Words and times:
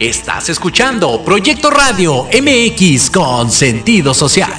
Estás 0.00 0.48
escuchando 0.48 1.22
Proyecto 1.22 1.68
Radio 1.68 2.24
MX 2.24 3.10
con 3.10 3.50
sentido 3.50 4.14
social. 4.14 4.50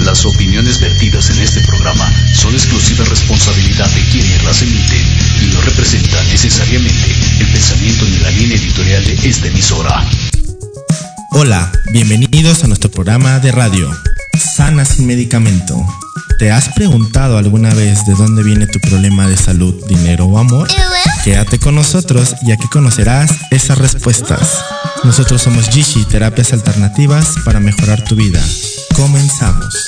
Las 0.00 0.26
opiniones 0.26 0.78
vertidas 0.82 1.30
en 1.30 1.38
este 1.38 1.62
programa 1.62 2.12
son 2.34 2.52
exclusiva 2.52 3.06
responsabilidad 3.06 3.88
de 3.88 4.02
quienes 4.10 4.44
las 4.44 4.60
emiten 4.60 5.02
y 5.40 5.54
no 5.54 5.62
representan 5.62 6.28
necesariamente 6.28 7.10
el 7.40 7.46
pensamiento 7.46 8.04
ni 8.04 8.18
la 8.18 8.30
línea 8.32 8.58
editorial 8.58 9.02
de 9.02 9.14
esta 9.26 9.46
emisora. 9.46 10.04
Hola, 11.30 11.72
bienvenidos 11.90 12.64
a 12.64 12.66
nuestro 12.66 12.90
programa 12.90 13.38
de 13.38 13.50
radio, 13.50 13.90
Sana 14.38 14.84
sin 14.84 15.06
medicamento. 15.06 15.74
¿Te 16.38 16.50
has 16.50 16.68
preguntado 16.70 17.38
alguna 17.38 17.72
vez 17.72 18.04
de 18.04 18.14
dónde 18.14 18.42
viene 18.42 18.66
tu 18.66 18.78
problema 18.80 19.26
de 19.26 19.38
salud, 19.38 19.74
dinero 19.86 20.26
o 20.26 20.36
amor? 20.36 20.68
Quédate 21.24 21.58
con 21.58 21.74
nosotros 21.74 22.34
y 22.42 22.52
aquí 22.52 22.66
conocerás 22.68 23.30
esas 23.50 23.76
respuestas. 23.76 24.64
Nosotros 25.04 25.42
somos 25.42 25.68
Gishi, 25.68 26.04
terapias 26.06 26.54
alternativas 26.54 27.34
para 27.44 27.60
mejorar 27.60 28.02
tu 28.04 28.16
vida. 28.16 28.42
Comenzamos. 28.96 29.86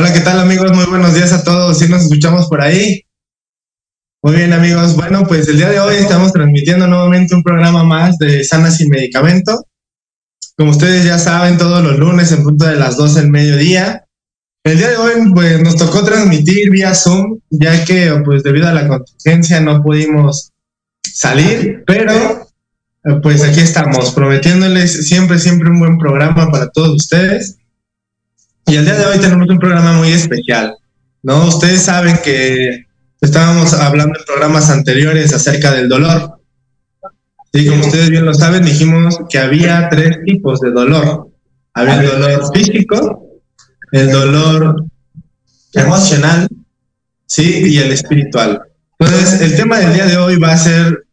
Hola, 0.00 0.14
¿qué 0.14 0.20
tal 0.20 0.40
amigos? 0.40 0.72
Muy 0.72 0.86
buenos 0.86 1.12
días 1.12 1.30
a 1.34 1.44
todos. 1.44 1.78
¿Sí 1.78 1.86
nos 1.86 2.04
escuchamos 2.04 2.48
por 2.48 2.62
ahí? 2.62 3.04
Muy 4.22 4.34
bien 4.34 4.54
amigos. 4.54 4.96
Bueno, 4.96 5.26
pues 5.26 5.46
el 5.46 5.58
día 5.58 5.68
de 5.68 5.78
hoy 5.78 5.96
estamos 5.96 6.32
transmitiendo 6.32 6.86
nuevamente 6.86 7.34
un 7.34 7.42
programa 7.42 7.84
más 7.84 8.16
de 8.16 8.42
Sana 8.42 8.70
sin 8.70 8.88
Medicamento. 8.88 9.66
Como 10.56 10.70
ustedes 10.70 11.04
ya 11.04 11.18
saben, 11.18 11.58
todos 11.58 11.84
los 11.84 11.98
lunes 11.98 12.32
en 12.32 12.44
punto 12.44 12.64
de 12.64 12.76
las 12.76 12.96
12 12.96 13.20
del 13.20 13.28
mediodía. 13.28 14.06
El 14.64 14.78
día 14.78 14.88
de 14.88 14.96
hoy 14.96 15.12
pues 15.34 15.62
nos 15.62 15.76
tocó 15.76 16.02
transmitir 16.02 16.70
vía 16.70 16.94
Zoom, 16.94 17.38
ya 17.50 17.84
que 17.84 18.10
pues 18.24 18.42
debido 18.42 18.68
a 18.68 18.72
la 18.72 18.88
contingencia 18.88 19.60
no 19.60 19.82
pudimos 19.82 20.50
salir, 21.12 21.84
pero 21.86 22.48
pues 23.22 23.42
aquí 23.42 23.60
estamos, 23.60 24.12
prometiéndoles 24.12 25.06
siempre, 25.06 25.38
siempre 25.38 25.68
un 25.68 25.78
buen 25.78 25.98
programa 25.98 26.50
para 26.50 26.70
todos 26.70 26.96
ustedes. 26.96 27.59
Y 28.70 28.76
el 28.76 28.84
día 28.84 28.94
de 28.94 29.04
hoy 29.04 29.18
tenemos 29.18 29.48
un 29.48 29.58
programa 29.58 29.94
muy 29.94 30.12
especial, 30.12 30.76
¿no? 31.24 31.48
Ustedes 31.48 31.82
saben 31.82 32.16
que 32.22 32.86
estábamos 33.20 33.72
hablando 33.72 34.16
en 34.16 34.24
programas 34.24 34.70
anteriores 34.70 35.34
acerca 35.34 35.72
del 35.72 35.88
dolor. 35.88 36.40
Sí, 37.52 37.66
como 37.66 37.80
ustedes 37.80 38.10
bien 38.10 38.24
lo 38.24 38.32
saben, 38.32 38.64
dijimos 38.64 39.18
que 39.28 39.40
había 39.40 39.88
tres 39.88 40.18
tipos 40.24 40.60
de 40.60 40.70
dolor. 40.70 41.30
Había 41.74 42.00
el 42.00 42.06
dolor 42.06 42.42
físico, 42.54 43.40
el 43.90 44.12
dolor 44.12 44.84
emocional, 45.72 46.46
sí, 47.26 47.72
y 47.72 47.78
el 47.78 47.90
espiritual. 47.90 48.62
Entonces, 49.00 49.40
el 49.40 49.56
tema 49.56 49.80
del 49.80 49.94
día 49.94 50.06
de 50.06 50.16
hoy 50.16 50.38
va 50.38 50.52
a 50.52 50.56
ser 50.56 51.06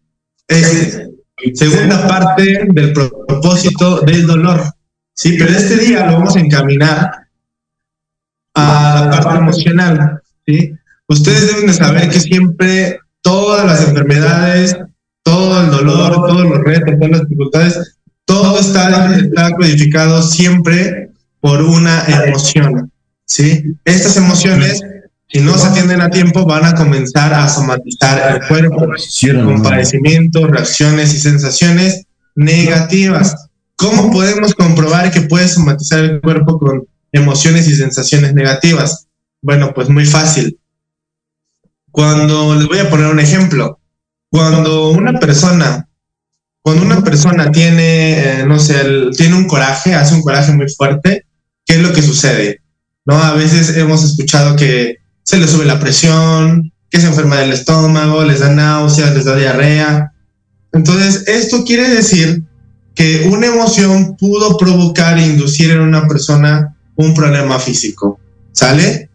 este, 0.48 1.10
segunda 1.56 2.08
parte 2.08 2.68
del 2.72 2.94
propósito 2.94 4.02
del 4.02 4.28
dolor. 4.28 4.62
Sí, 5.16 5.38
pero 5.40 5.50
este 5.50 5.78
día 5.78 6.06
lo 6.06 6.20
vamos 6.20 6.36
a 6.36 6.40
encaminar 6.40 7.27
a 8.58 9.06
la 9.06 9.22
parte 9.22 9.40
emocional. 9.40 10.22
¿sí? 10.46 10.74
Ustedes 11.08 11.48
deben 11.48 11.68
de 11.68 11.74
saber 11.74 12.10
que 12.10 12.20
siempre 12.20 13.00
todas 13.22 13.66
las 13.66 13.88
enfermedades, 13.88 14.78
todo 15.24 15.62
el 15.62 15.72
dolor, 15.72 16.14
todos 16.14 16.44
los 16.44 16.60
retos, 16.64 16.96
todas 17.00 17.12
las 17.12 17.22
dificultades, 17.22 17.98
todo 18.26 18.60
está, 18.60 19.16
está 19.16 19.52
codificado 19.52 20.22
siempre 20.22 21.12
por 21.40 21.62
una 21.62 22.04
emoción. 22.06 22.92
¿sí? 23.26 23.64
Estas 23.86 24.18
emociones 24.18 24.82
si 25.30 25.42
no 25.42 25.58
se 25.58 25.68
atienden 25.68 26.02
a 26.02 26.10
tiempo, 26.10 26.46
van 26.46 26.64
a 26.64 26.74
comenzar 26.74 27.34
a 27.34 27.50
somatizar 27.50 28.36
el 28.36 28.48
cuerpo 28.48 28.88
con 29.44 29.62
padecimientos, 29.62 30.50
reacciones 30.50 31.14
y 31.14 31.20
sensaciones 31.20 32.06
negativas. 32.36 33.50
¿Cómo 33.76 34.10
podemos 34.10 34.56
comprobar 34.56 35.12
que 35.12 35.22
puede 35.22 35.50
somatizar 35.50 36.00
el 36.00 36.22
cuerpo 36.22 36.58
con 36.58 36.88
emociones 37.12 37.68
y 37.68 37.76
sensaciones 37.76 38.34
negativas? 38.34 39.08
Bueno, 39.42 39.74
pues 39.74 39.90
muy 39.90 40.06
fácil. 40.06 40.60
Cuando 41.92 42.56
les 42.56 42.68
voy 42.68 42.80
a 42.80 42.90
poner 42.90 43.08
un 43.08 43.20
ejemplo, 43.20 43.80
cuando 44.30 44.90
una 44.90 45.20
persona, 45.20 45.88
cuando 46.62 46.86
una 46.86 47.04
persona 47.04 47.52
tiene, 47.52 48.42
eh, 48.42 48.46
no 48.46 48.60
sé, 48.60 48.76
tiene 49.16 49.36
un 49.36 49.48
coraje, 49.48 49.96
hace 49.96 50.16
un 50.16 50.22
coraje 50.22 50.52
muy 50.52 50.70
fuerte, 50.70 51.26
¿qué 51.66 51.76
es 51.76 51.82
lo 51.82 51.94
que 51.94 52.02
sucede? 52.02 52.62
¿No? 53.06 53.16
A 53.16 53.34
veces 53.34 53.76
hemos 53.78 54.04
escuchado 54.04 54.56
que 54.56 54.98
se 55.24 55.38
les 55.38 55.50
sube 55.50 55.66
la 55.66 55.80
presión, 55.80 56.72
que 56.90 57.00
se 57.00 57.08
enferma 57.08 57.38
del 57.38 57.54
estómago, 57.54 58.24
les 58.24 58.40
da 58.40 58.50
náuseas, 58.50 59.14
les 59.16 59.26
da 59.26 59.36
diarrea. 59.36 60.14
Entonces, 60.74 61.28
esto 61.28 61.64
quiere 61.66 61.90
decir 61.90 62.44
que 62.96 63.30
una 63.32 63.48
emoción 63.48 64.16
pudo 64.18 64.58
provocar 64.58 65.18
e 65.18 65.28
inducir 65.28 65.72
en 65.72 65.82
una 65.82 66.08
persona 66.08 66.77
un 66.98 67.14
problema 67.14 67.60
físico. 67.60 68.20
¿Sale? 68.52 69.10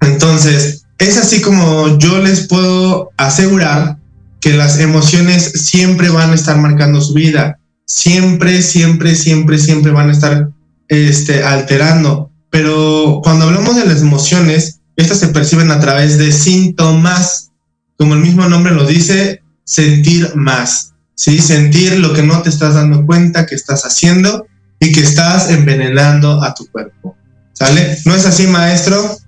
Entonces, 0.00 0.84
es 0.98 1.18
así 1.18 1.40
como 1.40 1.98
yo 1.98 2.18
les 2.20 2.46
puedo 2.46 3.10
asegurar 3.16 3.98
que 4.40 4.54
las 4.54 4.78
emociones 4.78 5.52
siempre 5.54 6.08
van 6.08 6.30
a 6.30 6.34
estar 6.34 6.56
marcando 6.56 7.00
su 7.00 7.12
vida. 7.14 7.58
Siempre, 7.84 8.62
siempre, 8.62 9.14
siempre, 9.14 9.58
siempre 9.58 9.92
van 9.92 10.08
a 10.08 10.12
estar 10.12 10.50
este, 10.88 11.42
alterando. 11.42 12.30
Pero 12.50 13.20
cuando 13.22 13.46
hablamos 13.46 13.76
de 13.76 13.86
las 13.86 14.00
emociones, 14.00 14.80
estas 14.96 15.18
se 15.18 15.28
perciben 15.28 15.70
a 15.70 15.80
través 15.80 16.16
de 16.16 16.32
síntomas, 16.32 17.50
como 17.98 18.14
el 18.14 18.20
mismo 18.20 18.48
nombre 18.48 18.74
lo 18.74 18.86
dice, 18.86 19.42
sentir 19.64 20.32
más, 20.36 20.94
¿sí? 21.14 21.40
Sentir 21.40 21.98
lo 21.98 22.14
que 22.14 22.22
no 22.22 22.40
te 22.42 22.48
estás 22.48 22.74
dando 22.74 23.04
cuenta 23.04 23.46
que 23.46 23.54
estás 23.54 23.84
haciendo 23.84 24.46
y 24.80 24.92
que 24.92 25.00
estás 25.00 25.50
envenenando 25.50 26.42
a 26.42 26.54
tu 26.54 26.66
cuerpo, 26.66 27.16
¿sale? 27.52 27.98
¿No 28.04 28.14
es 28.14 28.26
así, 28.26 28.46
maestro? 28.46 29.18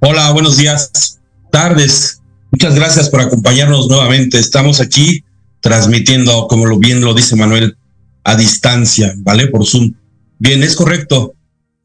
Hola, 0.00 0.30
buenos 0.32 0.56
días, 0.56 1.18
tardes. 1.50 2.20
Muchas 2.52 2.74
gracias 2.74 3.10
por 3.10 3.20
acompañarnos 3.20 3.88
nuevamente. 3.88 4.38
Estamos 4.38 4.80
aquí 4.80 5.24
transmitiendo, 5.60 6.46
como 6.48 6.66
lo 6.66 6.78
bien 6.78 7.00
lo 7.00 7.14
dice 7.14 7.36
Manuel, 7.36 7.76
a 8.24 8.36
distancia, 8.36 9.14
¿vale? 9.18 9.48
Por 9.48 9.66
Zoom. 9.66 9.94
Bien, 10.38 10.62
es 10.62 10.76
correcto. 10.76 11.34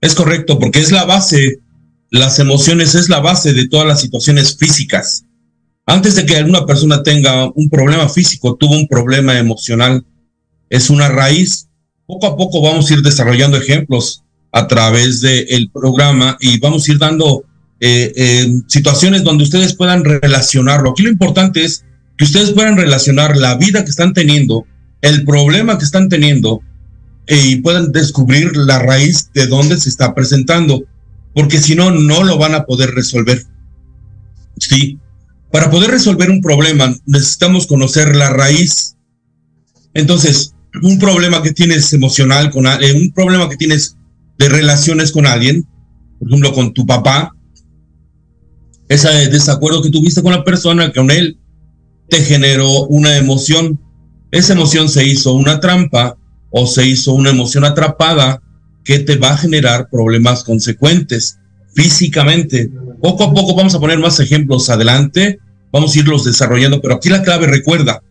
Es 0.01 0.15
correcto, 0.15 0.59
porque 0.59 0.79
es 0.79 0.91
la 0.91 1.05
base 1.05 1.61
las 2.11 2.39
emociones 2.39 2.93
es 2.93 3.07
la 3.07 3.19
base 3.19 3.53
de 3.53 3.69
todas 3.69 3.87
las 3.87 4.01
situaciones 4.01 4.57
físicas. 4.57 5.23
Antes 5.85 6.15
de 6.15 6.25
que 6.25 6.35
alguna 6.35 6.65
persona 6.65 7.01
tenga 7.03 7.49
un 7.55 7.69
problema 7.69 8.09
físico, 8.09 8.57
tuvo 8.57 8.75
un 8.75 8.87
problema 8.87 9.39
emocional, 9.39 10.05
es 10.69 10.89
una 10.89 11.07
raíz. 11.07 11.69
Poco 12.11 12.27
a 12.27 12.35
poco 12.35 12.61
vamos 12.61 12.91
a 12.91 12.93
ir 12.93 13.01
desarrollando 13.03 13.55
ejemplos 13.55 14.21
a 14.51 14.67
través 14.67 15.21
del 15.21 15.71
programa 15.71 16.35
y 16.41 16.59
vamos 16.59 16.85
a 16.85 16.91
ir 16.91 16.97
dando 16.97 17.45
eh, 17.79 18.11
eh, 18.13 18.53
situaciones 18.67 19.23
donde 19.23 19.45
ustedes 19.45 19.73
puedan 19.73 20.03
relacionarlo. 20.03 20.89
Aquí 20.89 21.03
lo 21.03 21.09
importante 21.09 21.63
es 21.63 21.85
que 22.17 22.25
ustedes 22.25 22.51
puedan 22.51 22.75
relacionar 22.75 23.37
la 23.37 23.55
vida 23.55 23.85
que 23.85 23.91
están 23.91 24.11
teniendo, 24.11 24.65
el 25.01 25.23
problema 25.23 25.77
que 25.77 25.85
están 25.85 26.09
teniendo 26.09 26.59
eh, 27.27 27.41
y 27.45 27.55
puedan 27.61 27.93
descubrir 27.93 28.57
la 28.57 28.79
raíz 28.79 29.31
de 29.33 29.47
dónde 29.47 29.79
se 29.79 29.87
está 29.87 30.13
presentando 30.13 30.83
porque 31.33 31.59
si 31.59 31.75
no, 31.75 31.91
no 31.91 32.25
lo 32.25 32.37
van 32.37 32.55
a 32.55 32.65
poder 32.65 32.89
resolver. 32.89 33.41
Sí, 34.57 34.99
para 35.49 35.71
poder 35.71 35.91
resolver 35.91 36.29
un 36.29 36.41
problema 36.41 36.93
necesitamos 37.05 37.67
conocer 37.67 38.17
la 38.17 38.31
raíz. 38.31 38.97
Entonces, 39.93 40.53
un 40.81 40.99
problema 40.99 41.41
que 41.43 41.51
tienes 41.51 41.91
emocional, 41.93 42.49
con 42.51 42.65
eh, 42.65 42.93
un 42.93 43.11
problema 43.11 43.49
que 43.49 43.57
tienes 43.57 43.97
de 44.37 44.49
relaciones 44.49 45.11
con 45.11 45.25
alguien, 45.25 45.67
por 46.19 46.29
ejemplo, 46.29 46.53
con 46.53 46.73
tu 46.73 46.85
papá, 46.85 47.33
ese 48.89 49.29
desacuerdo 49.29 49.81
que 49.81 49.89
tuviste 49.89 50.21
con 50.21 50.33
la 50.33 50.43
persona, 50.43 50.91
con 50.91 51.11
él, 51.11 51.37
te 52.09 52.21
generó 52.21 52.85
una 52.87 53.15
emoción. 53.15 53.79
esa 54.31 54.53
emoción 54.53 54.89
se 54.89 55.05
hizo 55.05 55.33
una 55.33 55.59
trampa 55.59 56.17
o 56.49 56.67
se 56.67 56.85
hizo 56.85 57.13
una 57.13 57.29
emoción 57.29 57.63
atrapada 57.63 58.41
que 58.83 58.99
te 58.99 59.15
va 59.15 59.31
a 59.31 59.37
generar 59.37 59.89
problemas 59.89 60.43
consecuentes 60.43 61.37
físicamente. 61.73 62.69
Poco 63.01 63.23
a 63.23 63.33
poco 63.33 63.55
vamos 63.55 63.75
a 63.75 63.79
poner 63.79 63.99
más 63.99 64.19
ejemplos 64.19 64.69
adelante, 64.69 65.39
vamos 65.71 65.95
a 65.95 65.99
irlos 65.99 66.25
desarrollando, 66.25 66.81
pero 66.81 66.95
aquí 66.95 67.09
la 67.09 67.23
clave 67.23 67.47
recuerda, 67.47 68.03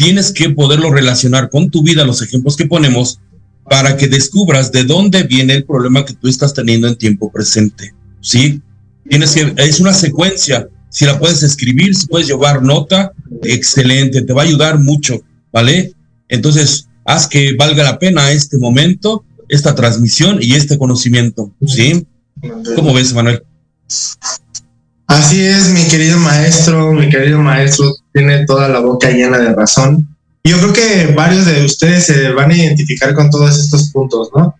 tienes 0.00 0.32
que 0.32 0.48
poderlo 0.48 0.90
relacionar 0.90 1.50
con 1.50 1.68
tu 1.68 1.82
vida, 1.82 2.06
los 2.06 2.22
ejemplos 2.22 2.56
que 2.56 2.64
ponemos, 2.64 3.20
para 3.68 3.98
que 3.98 4.08
descubras 4.08 4.72
de 4.72 4.84
dónde 4.84 5.24
viene 5.24 5.52
el 5.52 5.64
problema 5.64 6.06
que 6.06 6.14
tú 6.14 6.26
estás 6.26 6.54
teniendo 6.54 6.88
en 6.88 6.96
tiempo 6.96 7.30
presente. 7.30 7.92
¿Sí? 8.22 8.62
Tienes 9.06 9.32
que, 9.32 9.52
es 9.58 9.78
una 9.78 9.92
secuencia. 9.92 10.66
Si 10.88 11.04
la 11.04 11.18
puedes 11.18 11.42
escribir, 11.42 11.94
si 11.94 12.06
puedes 12.06 12.28
llevar 12.28 12.62
nota, 12.62 13.12
excelente, 13.42 14.22
te 14.22 14.32
va 14.32 14.40
a 14.40 14.46
ayudar 14.46 14.78
mucho, 14.78 15.22
¿vale? 15.52 15.92
Entonces, 16.28 16.88
haz 17.04 17.26
que 17.26 17.52
valga 17.52 17.84
la 17.84 17.98
pena 17.98 18.30
este 18.30 18.56
momento, 18.56 19.26
esta 19.50 19.74
transmisión 19.74 20.38
y 20.40 20.54
este 20.54 20.78
conocimiento, 20.78 21.52
¿sí? 21.66 22.06
¿Cómo 22.74 22.94
ves, 22.94 23.12
Manuel? 23.12 23.42
Así 25.10 25.44
es, 25.44 25.70
mi 25.70 25.82
querido 25.88 26.18
maestro, 26.18 26.92
mi 26.92 27.08
querido 27.08 27.40
maestro, 27.40 27.92
tiene 28.12 28.46
toda 28.46 28.68
la 28.68 28.78
boca 28.78 29.10
llena 29.10 29.38
de 29.38 29.52
razón. 29.52 30.16
Yo 30.44 30.56
creo 30.58 30.72
que 30.72 31.12
varios 31.16 31.46
de 31.46 31.64
ustedes 31.64 32.06
se 32.06 32.30
van 32.30 32.52
a 32.52 32.56
identificar 32.56 33.12
con 33.12 33.28
todos 33.28 33.58
estos 33.58 33.90
puntos, 33.90 34.30
¿no? 34.36 34.54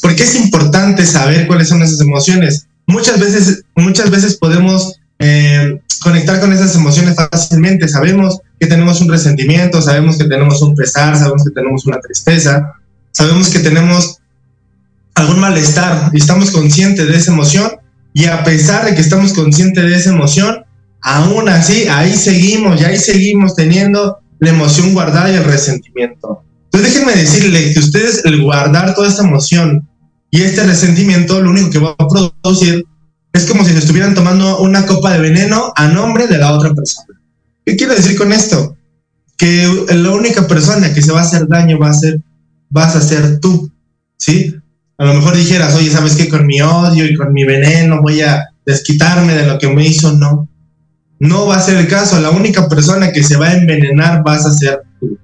Porque 0.00 0.22
es 0.22 0.36
importante 0.36 1.04
saber 1.04 1.48
cuáles 1.48 1.68
son 1.68 1.82
esas 1.82 2.00
emociones. 2.00 2.68
Muchas 2.86 3.18
veces, 3.18 3.64
muchas 3.74 4.08
veces 4.10 4.36
podemos 4.36 4.94
eh, 5.18 5.80
conectar 6.00 6.38
con 6.38 6.52
esas 6.52 6.76
emociones 6.76 7.16
fácilmente. 7.16 7.88
Sabemos 7.88 8.38
que 8.60 8.68
tenemos 8.68 9.00
un 9.00 9.08
resentimiento, 9.08 9.82
sabemos 9.82 10.18
que 10.18 10.26
tenemos 10.26 10.62
un 10.62 10.76
pesar, 10.76 11.18
sabemos 11.18 11.42
que 11.42 11.50
tenemos 11.50 11.84
una 11.84 11.98
tristeza, 11.98 12.74
sabemos 13.10 13.48
que 13.48 13.58
tenemos 13.58 14.18
algún 15.16 15.40
malestar 15.40 16.10
y 16.12 16.18
estamos 16.18 16.52
conscientes 16.52 17.08
de 17.08 17.16
esa 17.16 17.32
emoción 17.32 17.72
y 18.16 18.24
a 18.24 18.42
pesar 18.44 18.86
de 18.86 18.94
que 18.94 19.02
estamos 19.02 19.34
conscientes 19.34 19.84
de 19.84 19.94
esa 19.94 20.08
emoción, 20.08 20.64
aún 21.02 21.50
así 21.50 21.86
ahí 21.86 22.16
seguimos 22.16 22.80
y 22.80 22.84
ahí 22.86 22.96
seguimos 22.96 23.54
teniendo 23.54 24.16
la 24.38 24.48
emoción 24.48 24.94
guardada 24.94 25.30
y 25.30 25.34
el 25.34 25.44
resentimiento. 25.44 26.40
Entonces 26.64 26.94
déjenme 26.94 27.14
decirle 27.14 27.74
que 27.74 27.78
ustedes 27.78 28.24
el 28.24 28.42
guardar 28.42 28.94
toda 28.94 29.06
esta 29.06 29.22
emoción 29.22 29.86
y 30.30 30.40
este 30.40 30.64
resentimiento 30.64 31.42
lo 31.42 31.50
único 31.50 31.68
que 31.68 31.78
va 31.78 31.90
a 31.90 32.08
producir 32.08 32.86
es 33.34 33.44
como 33.44 33.66
si 33.66 33.72
se 33.72 33.80
estuvieran 33.80 34.14
tomando 34.14 34.60
una 34.60 34.86
copa 34.86 35.12
de 35.12 35.18
veneno 35.18 35.74
a 35.76 35.86
nombre 35.88 36.26
de 36.26 36.38
la 36.38 36.54
otra 36.54 36.72
persona. 36.72 37.20
¿Qué 37.66 37.76
quiero 37.76 37.94
decir 37.94 38.16
con 38.16 38.32
esto? 38.32 38.78
Que 39.36 39.68
la 39.94 40.10
única 40.12 40.46
persona 40.46 40.94
que 40.94 41.02
se 41.02 41.12
va 41.12 41.20
a 41.20 41.24
hacer 41.24 41.46
daño 41.48 41.78
va 41.78 41.90
a 41.90 41.92
ser, 41.92 42.18
vas 42.70 42.96
a 42.96 43.02
ser 43.02 43.40
tú, 43.40 43.70
¿sí? 44.16 44.56
A 44.98 45.04
lo 45.04 45.14
mejor 45.14 45.36
dijeras, 45.36 45.74
oye, 45.74 45.90
¿sabes 45.90 46.16
qué? 46.16 46.28
Con 46.28 46.46
mi 46.46 46.60
odio 46.60 47.04
y 47.04 47.14
con 47.14 47.32
mi 47.32 47.44
veneno 47.44 48.00
voy 48.00 48.22
a 48.22 48.48
desquitarme 48.64 49.34
de 49.34 49.46
lo 49.46 49.58
que 49.58 49.68
me 49.68 49.86
hizo. 49.86 50.12
No, 50.12 50.48
no 51.18 51.46
va 51.46 51.56
a 51.56 51.62
ser 51.62 51.76
el 51.76 51.88
caso. 51.88 52.20
La 52.20 52.30
única 52.30 52.68
persona 52.68 53.12
que 53.12 53.22
se 53.22 53.36
va 53.36 53.48
a 53.48 53.56
envenenar 53.56 54.22
vas 54.24 54.46
a 54.46 54.52
ser 54.52 54.82
tú. 54.98 55.18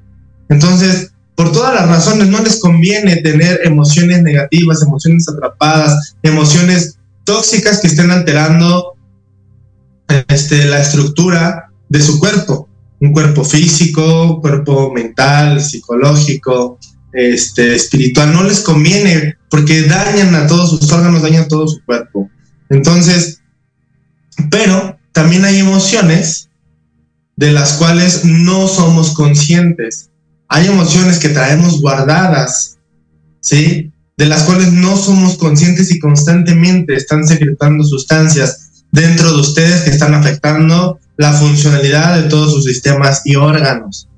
Entonces, 0.48 1.12
por 1.34 1.52
todas 1.52 1.74
las 1.74 1.88
razones, 1.88 2.28
no 2.28 2.42
les 2.42 2.60
conviene 2.60 3.16
tener 3.16 3.60
emociones 3.64 4.22
negativas, 4.22 4.82
emociones 4.82 5.26
atrapadas, 5.28 6.16
emociones 6.22 6.98
tóxicas 7.24 7.80
que 7.80 7.86
estén 7.86 8.10
alterando 8.10 8.94
este, 10.28 10.66
la 10.66 10.80
estructura 10.80 11.70
de 11.88 12.00
su 12.00 12.18
cuerpo. 12.18 12.68
Un 13.00 13.12
cuerpo 13.12 13.42
físico, 13.44 14.40
cuerpo 14.40 14.92
mental, 14.92 15.60
psicológico, 15.60 16.78
este, 17.12 17.74
espiritual. 17.74 18.32
No 18.32 18.42
les 18.42 18.60
conviene 18.60 19.36
porque 19.50 19.82
dañan 19.82 20.34
a 20.34 20.46
todos 20.46 20.70
sus 20.70 20.90
órganos, 20.92 21.22
dañan 21.22 21.48
todo 21.48 21.68
su 21.68 21.84
cuerpo. 21.84 22.30
Entonces, 22.70 23.40
pero 24.50 24.98
también 25.12 25.44
hay 25.44 25.58
emociones 25.58 26.48
de 27.36 27.52
las 27.52 27.74
cuales 27.74 28.24
no 28.24 28.68
somos 28.68 29.12
conscientes. 29.12 30.10
Hay 30.48 30.66
emociones 30.66 31.18
que 31.18 31.30
traemos 31.30 31.80
guardadas, 31.80 32.78
¿sí? 33.40 33.92
De 34.16 34.26
las 34.26 34.42
cuales 34.42 34.72
no 34.72 34.96
somos 34.96 35.36
conscientes 35.36 35.90
y 35.90 35.98
constantemente 35.98 36.94
están 36.94 37.26
secretando 37.26 37.84
sustancias 37.84 38.84
dentro 38.90 39.32
de 39.32 39.40
ustedes 39.40 39.82
que 39.82 39.90
están 39.90 40.14
afectando 40.14 40.98
la 41.16 41.32
funcionalidad 41.32 42.22
de 42.22 42.28
todos 42.28 42.52
sus 42.52 42.64
sistemas 42.64 43.22
y 43.24 43.36
órganos. 43.36 44.08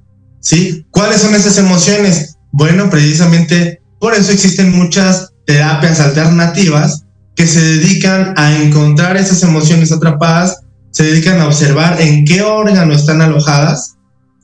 ¿Sí? 0.41 0.85
¿Cuáles 0.91 1.23
son 1.23 1.35
esas 1.35 1.57
emociones? 1.59 2.34
Bueno, 2.57 2.89
precisamente 2.89 3.81
por 3.99 4.15
eso 4.15 4.31
existen 4.31 4.71
muchas 4.71 5.33
terapias 5.45 5.99
alternativas 5.99 7.03
que 7.35 7.49
se 7.49 7.61
dedican 7.61 8.33
a 8.37 8.55
encontrar 8.55 9.17
esas 9.17 9.43
emociones 9.43 9.91
atrapadas, 9.91 10.61
se 10.93 11.03
dedican 11.03 11.41
a 11.41 11.47
observar 11.47 12.01
en 12.01 12.25
qué 12.25 12.43
órgano 12.43 12.95
están 12.95 13.23
alojadas 13.23 13.97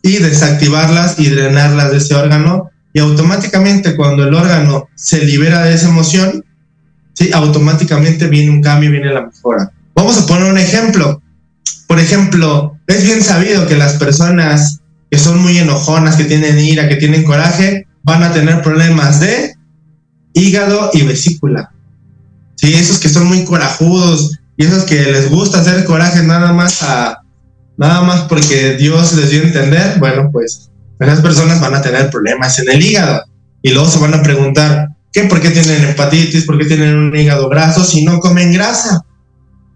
y 0.02 0.14
desactivarlas 0.16 1.20
y 1.20 1.28
drenarlas 1.28 1.92
de 1.92 1.98
ese 1.98 2.16
órgano. 2.16 2.70
Y 2.92 2.98
automáticamente 2.98 3.94
cuando 3.94 4.24
el 4.24 4.34
órgano 4.34 4.88
se 4.96 5.24
libera 5.24 5.62
de 5.62 5.74
esa 5.74 5.88
emoción, 5.88 6.44
¿sí? 7.14 7.30
automáticamente 7.32 8.26
viene 8.26 8.50
un 8.50 8.60
cambio, 8.60 8.90
viene 8.90 9.14
la 9.14 9.26
mejora. 9.26 9.70
Vamos 9.94 10.18
a 10.18 10.26
poner 10.26 10.50
un 10.50 10.58
ejemplo. 10.58 11.22
Por 11.86 12.00
ejemplo, 12.00 12.76
es 12.88 13.04
bien 13.04 13.22
sabido 13.22 13.68
que 13.68 13.76
las 13.76 13.92
personas 13.94 14.80
que 15.08 15.18
son 15.18 15.40
muy 15.40 15.58
enojonas, 15.58 16.16
que 16.16 16.24
tienen 16.24 16.58
ira, 16.58 16.88
que 16.88 16.96
tienen 16.96 17.22
coraje, 17.22 17.86
van 18.02 18.22
a 18.22 18.32
tener 18.32 18.62
problemas 18.62 19.20
de 19.20 19.54
hígado 20.32 20.90
y 20.92 21.02
vesícula. 21.02 21.72
Sí, 22.56 22.74
esos 22.74 22.98
que 22.98 23.08
son 23.08 23.26
muy 23.26 23.44
corajudos 23.44 24.38
y 24.56 24.64
esos 24.64 24.84
que 24.84 25.02
les 25.02 25.30
gusta 25.30 25.60
hacer 25.60 25.84
coraje 25.84 26.22
nada 26.22 26.52
más 26.52 26.82
a 26.82 27.22
nada 27.80 28.02
más 28.02 28.22
porque 28.22 28.76
Dios 28.76 29.14
les 29.14 29.30
dio 29.30 29.40
a 29.40 29.46
entender, 29.46 29.98
bueno, 29.98 30.28
pues 30.30 30.70
esas 30.98 31.22
personas 31.22 31.60
van 31.60 31.74
a 31.74 31.80
tener 31.80 32.10
problemas 32.10 32.58
en 32.58 32.70
el 32.70 32.82
hígado 32.82 33.24
y 33.62 33.70
luego 33.70 33.88
se 33.88 33.98
van 33.98 34.12
a 34.12 34.22
preguntar, 34.22 34.88
¿qué? 35.12 35.24
¿Por 35.24 35.40
qué 35.40 35.48
tienen 35.48 35.84
hepatitis? 35.84 36.44
¿Por 36.44 36.58
qué 36.58 36.66
tienen 36.66 36.94
un 36.94 37.16
hígado 37.16 37.48
graso 37.48 37.82
si 37.82 38.04
no 38.04 38.20
comen 38.20 38.52
grasa? 38.52 39.00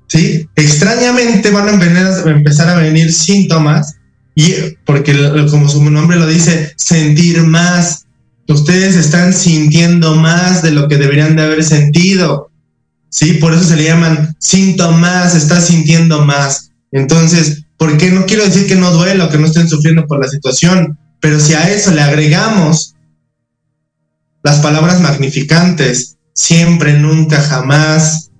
¿Sí? 0.07 0.47
Extrañamente 0.55 1.51
van 1.51 1.69
a 1.69 2.31
empezar 2.31 2.69
a 2.69 2.77
venir 2.77 3.11
síntomas 3.11 3.97
y 4.35 4.53
porque 4.85 5.15
como 5.51 5.69
su 5.69 5.83
nombre 5.91 6.19
lo 6.19 6.27
dice, 6.27 6.75
sentir 6.77 7.43
más, 7.43 8.04
ustedes 8.49 8.97
están 8.97 9.33
sintiendo 9.33 10.15
más 10.17 10.63
de 10.63 10.71
lo 10.71 10.89
que 10.89 10.97
deberían 10.97 11.37
de 11.37 11.43
haber 11.43 11.65
sentido. 11.65 12.51
Sí, 13.09 13.35
por 13.35 13.55
eso 13.55 13.65
se 13.65 13.77
le 13.77 13.85
llaman 13.85 14.37
síntomas, 14.39 15.35
estás 15.35 15.67
sintiendo 15.67 16.25
más. 16.25 16.71
Entonces, 16.93 17.65
¿por 17.77 17.97
qué 17.97 18.11
no 18.11 18.27
quiero 18.27 18.45
decir 18.45 18.67
que 18.67 18.77
no 18.77 18.91
duela 18.91 19.27
o 19.27 19.29
que 19.31 19.39
no 19.39 19.47
estén 19.47 19.69
sufriendo 19.69 20.07
por 20.07 20.21
la 20.21 20.29
situación? 20.29 20.99
Pero 21.21 21.41
si 21.41 21.55
a 21.55 21.71
eso 21.71 21.93
le 21.93 22.03
agregamos 22.03 22.95
las 24.43 24.59
palabras 24.59 25.01
magnificantes, 25.01 26.17
siempre, 26.35 26.99
nunca, 26.99 27.41
jamás, 27.41 28.31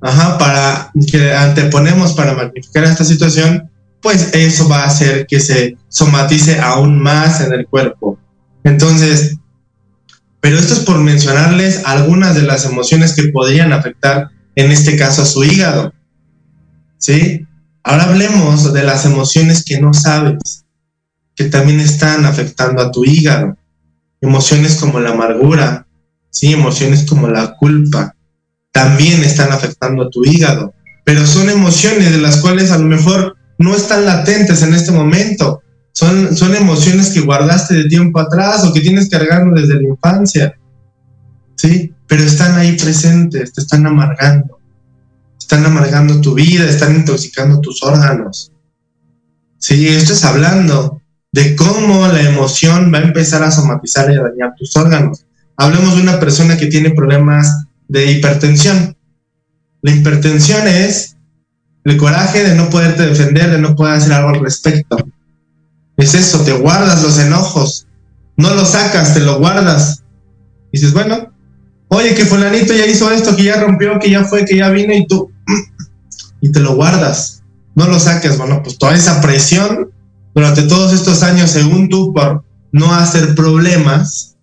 ajá, 0.00 0.38
para 0.38 0.92
que 1.10 1.32
anteponemos 1.32 2.12
para 2.12 2.34
magnificar 2.34 2.84
esta 2.84 3.04
situación, 3.04 3.70
pues 4.00 4.30
eso 4.32 4.68
va 4.68 4.82
a 4.82 4.86
hacer 4.86 5.26
que 5.26 5.40
se 5.40 5.76
somatice 5.88 6.60
aún 6.60 7.00
más 7.00 7.40
en 7.40 7.52
el 7.52 7.66
cuerpo. 7.66 8.18
Entonces, 8.64 9.36
pero 10.40 10.58
esto 10.58 10.74
es 10.74 10.80
por 10.80 10.98
mencionarles 10.98 11.82
algunas 11.84 12.34
de 12.34 12.42
las 12.42 12.64
emociones 12.64 13.14
que 13.14 13.28
podrían 13.28 13.72
afectar, 13.72 14.30
en 14.56 14.72
este 14.72 14.96
caso, 14.96 15.22
a 15.22 15.26
su 15.26 15.44
hígado. 15.44 15.92
¿Sí? 16.98 17.46
Ahora 17.84 18.04
hablemos 18.04 18.72
de 18.72 18.82
las 18.84 19.04
emociones 19.04 19.64
que 19.64 19.80
no 19.80 19.92
sabes, 19.92 20.64
que 21.34 21.44
también 21.44 21.80
están 21.80 22.24
afectando 22.26 22.82
a 22.82 22.90
tu 22.90 23.04
hígado. 23.04 23.56
Emociones 24.20 24.76
como 24.76 25.00
la 25.00 25.10
amargura, 25.10 25.86
¿sí? 26.30 26.52
Emociones 26.52 27.04
como 27.04 27.28
la 27.28 27.56
culpa, 27.56 28.14
también 28.72 29.22
están 29.22 29.52
afectando 29.52 30.04
a 30.04 30.10
tu 30.10 30.24
hígado. 30.24 30.74
Pero 31.04 31.26
son 31.26 31.50
emociones 31.50 32.12
de 32.12 32.18
las 32.18 32.38
cuales 32.38 32.70
a 32.70 32.78
lo 32.78 32.86
mejor 32.86 33.36
no 33.58 33.74
están 33.74 34.04
latentes 34.04 34.62
en 34.62 34.74
este 34.74 34.92
momento, 34.92 35.62
son, 35.92 36.34
son 36.34 36.54
emociones 36.54 37.10
que 37.10 37.20
guardaste 37.20 37.74
de 37.74 37.84
tiempo 37.84 38.18
atrás 38.18 38.64
o 38.64 38.72
que 38.72 38.80
tienes 38.80 39.08
cargando 39.08 39.60
desde 39.60 39.74
la 39.74 39.88
infancia. 39.88 40.54
¿Sí? 41.54 41.94
Pero 42.06 42.24
están 42.24 42.56
ahí 42.56 42.76
presentes, 42.76 43.52
te 43.52 43.60
están 43.60 43.86
amargando. 43.86 44.58
Están 45.38 45.64
amargando 45.66 46.20
tu 46.20 46.34
vida, 46.34 46.64
están 46.64 46.96
intoxicando 46.96 47.60
tus 47.60 47.82
órganos. 47.82 48.50
Sí, 49.58 49.86
esto 49.86 50.14
es 50.14 50.24
hablando 50.24 51.00
de 51.30 51.54
cómo 51.54 52.08
la 52.08 52.22
emoción 52.22 52.90
va 52.92 52.98
a 52.98 53.02
empezar 53.02 53.42
a 53.42 53.50
somatizar 53.50 54.10
y 54.10 54.16
a 54.16 54.22
dañar 54.22 54.54
tus 54.56 54.74
órganos. 54.76 55.24
Hablemos 55.56 55.94
de 55.96 56.02
una 56.02 56.18
persona 56.18 56.56
que 56.56 56.66
tiene 56.66 56.90
problemas 56.90 57.66
de 57.86 58.10
hipertensión. 58.10 58.96
La 59.82 59.92
hipertensión 59.92 60.66
es 60.66 61.16
el 61.84 61.96
coraje 61.96 62.42
de 62.42 62.54
no 62.54 62.70
poderte 62.70 63.06
defender, 63.06 63.50
de 63.50 63.58
no 63.58 63.76
poder 63.76 63.94
hacer 63.94 64.12
algo 64.12 64.30
al 64.30 64.40
respecto 64.40 64.96
Es 66.02 66.14
eso, 66.14 66.40
te 66.40 66.52
guardas 66.52 67.00
los 67.00 67.16
enojos. 67.20 67.86
No 68.36 68.52
los 68.54 68.70
sacas, 68.70 69.14
te 69.14 69.20
lo 69.20 69.38
guardas. 69.38 70.02
dices, 70.72 70.92
bueno, 70.92 71.32
oye, 71.86 72.16
que 72.16 72.24
fulanito 72.24 72.74
ya 72.74 72.86
hizo 72.86 73.08
esto, 73.12 73.36
que 73.36 73.44
ya 73.44 73.60
rompió, 73.60 74.00
que 74.00 74.10
ya 74.10 74.24
fue, 74.24 74.44
que 74.44 74.56
ya 74.56 74.70
vino 74.70 74.92
y 74.92 75.06
tú... 75.06 75.30
Y 76.44 76.50
te 76.50 76.58
lo 76.58 76.74
guardas. 76.74 77.44
No 77.76 77.86
lo 77.86 78.00
saques, 78.00 78.36
bueno, 78.36 78.62
pues 78.64 78.76
toda 78.76 78.96
esa 78.96 79.20
presión 79.20 79.92
durante 80.34 80.62
todos 80.62 80.92
estos 80.92 81.22
años, 81.22 81.52
según 81.52 81.88
tú, 81.88 82.12
por 82.12 82.44
no 82.72 82.92
hacer 82.92 83.36
problemas, 83.36 84.36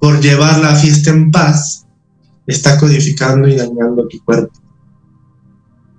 por 0.00 0.20
llevar 0.20 0.58
la 0.58 0.74
fiesta 0.74 1.10
en 1.10 1.30
paz, 1.30 1.86
está 2.48 2.76
codificando 2.76 3.46
y 3.46 3.54
dañando 3.54 4.08
tu 4.08 4.18
cuerpo. 4.24 4.52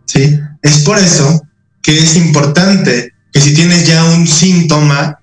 ¿Sí? 0.07 0.37
Es 0.61 0.79
por 0.79 0.97
eso 0.97 1.41
que 1.81 1.99
es 1.99 2.17
importante 2.17 3.14
que 3.35 3.41
si 3.41 3.53
tienes 3.53 3.85
ya 3.85 4.01
un 4.05 4.25
síntoma, 4.25 5.19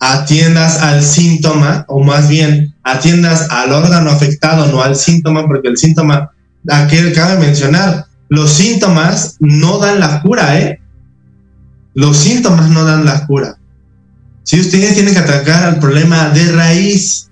atiendas 0.00 0.82
al 0.82 1.00
síntoma, 1.00 1.84
o 1.86 2.02
más 2.02 2.28
bien 2.28 2.74
atiendas 2.82 3.48
al 3.50 3.70
órgano 3.70 4.10
afectado, 4.10 4.66
no 4.66 4.82
al 4.82 4.96
síntoma, 4.96 5.46
porque 5.46 5.68
el 5.68 5.76
síntoma, 5.76 6.32
aquí 6.68 6.96
cabe 7.14 7.38
mencionar, 7.38 8.06
los 8.28 8.50
síntomas 8.50 9.36
no 9.38 9.78
dan 9.78 10.00
la 10.00 10.22
cura, 10.22 10.58
¿eh? 10.58 10.80
Los 11.94 12.16
síntomas 12.16 12.68
no 12.68 12.84
dan 12.84 13.04
la 13.04 13.28
cura. 13.28 13.56
Si 14.42 14.58
ustedes 14.58 14.94
tienen 14.94 15.14
que 15.14 15.20
atacar 15.20 15.62
al 15.62 15.78
problema 15.78 16.30
de 16.30 16.50
raíz. 16.50 17.30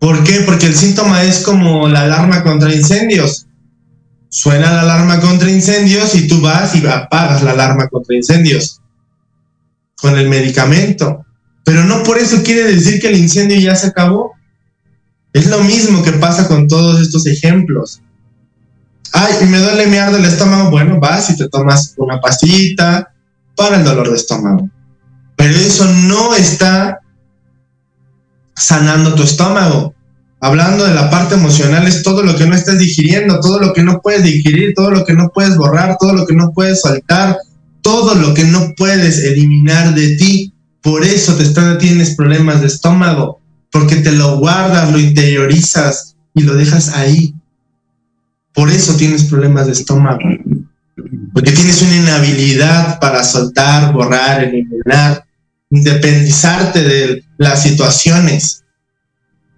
¿Por 0.00 0.24
qué? 0.24 0.40
Porque 0.40 0.66
el 0.66 0.74
síntoma 0.74 1.22
es 1.22 1.44
como 1.44 1.86
la 1.86 2.00
alarma 2.00 2.42
contra 2.42 2.74
incendios. 2.74 3.46
Suena 4.30 4.72
la 4.72 4.80
alarma 4.80 5.20
contra 5.20 5.48
incendios 5.48 6.12
y 6.16 6.26
tú 6.26 6.40
vas 6.40 6.74
y 6.74 6.84
apagas 6.84 7.44
la 7.44 7.52
alarma 7.52 7.86
contra 7.86 8.16
incendios 8.16 8.80
con 10.00 10.18
el 10.18 10.28
medicamento. 10.28 11.24
Pero 11.64 11.84
no 11.84 12.02
por 12.02 12.18
eso 12.18 12.42
quiere 12.42 12.64
decir 12.64 13.00
que 13.00 13.08
el 13.08 13.18
incendio 13.18 13.58
ya 13.58 13.74
se 13.74 13.88
acabó. 13.88 14.32
Es 15.32 15.48
lo 15.48 15.60
mismo 15.60 16.02
que 16.02 16.12
pasa 16.12 16.46
con 16.48 16.68
todos 16.68 17.00
estos 17.00 17.26
ejemplos. 17.26 18.00
Ay, 19.12 19.46
me 19.48 19.58
duele, 19.58 19.86
me 19.86 19.98
arde 19.98 20.18
el 20.18 20.24
estómago. 20.24 20.70
Bueno, 20.70 21.00
vas 21.00 21.30
y 21.30 21.36
te 21.36 21.48
tomas 21.48 21.94
una 21.96 22.20
pastillita 22.20 23.12
para 23.56 23.76
el 23.76 23.84
dolor 23.84 24.10
de 24.10 24.16
estómago. 24.16 24.70
Pero 25.36 25.54
eso 25.54 25.84
no 25.86 26.34
está 26.34 27.00
sanando 28.54 29.14
tu 29.14 29.22
estómago. 29.22 29.94
Hablando 30.40 30.84
de 30.84 30.94
la 30.94 31.10
parte 31.10 31.34
emocional 31.34 31.86
es 31.86 32.02
todo 32.02 32.22
lo 32.22 32.36
que 32.36 32.46
no 32.46 32.54
estás 32.54 32.78
digiriendo, 32.78 33.40
todo 33.40 33.58
lo 33.58 33.72
que 33.72 33.82
no 33.82 34.00
puedes 34.00 34.22
digerir, 34.22 34.74
todo 34.74 34.90
lo 34.90 35.04
que 35.04 35.14
no 35.14 35.30
puedes 35.34 35.56
borrar, 35.56 35.96
todo 35.98 36.12
lo 36.12 36.26
que 36.26 36.34
no 36.34 36.52
puedes 36.52 36.80
soltar, 36.80 37.38
todo 37.86 38.16
lo 38.16 38.34
que 38.34 38.42
no 38.42 38.74
puedes 38.76 39.20
eliminar 39.20 39.94
de 39.94 40.16
ti. 40.16 40.52
Por 40.82 41.04
eso 41.04 41.36
te 41.36 41.44
están, 41.44 41.78
tienes 41.78 42.16
problemas 42.16 42.60
de 42.60 42.66
estómago, 42.66 43.40
porque 43.70 43.94
te 43.94 44.10
lo 44.10 44.40
guardas, 44.40 44.90
lo 44.90 44.98
interiorizas 44.98 46.16
y 46.34 46.42
lo 46.42 46.56
dejas 46.56 46.88
ahí. 46.88 47.32
Por 48.52 48.70
eso 48.70 48.96
tienes 48.96 49.22
problemas 49.26 49.66
de 49.66 49.72
estómago. 49.74 50.18
Porque 51.32 51.52
tienes 51.52 51.80
una 51.80 51.94
inhabilidad 51.94 52.98
para 52.98 53.22
soltar, 53.22 53.92
borrar, 53.92 54.42
eliminar, 54.42 55.24
independizarte 55.70 56.82
de 56.82 57.24
las 57.38 57.62
situaciones. 57.62 58.64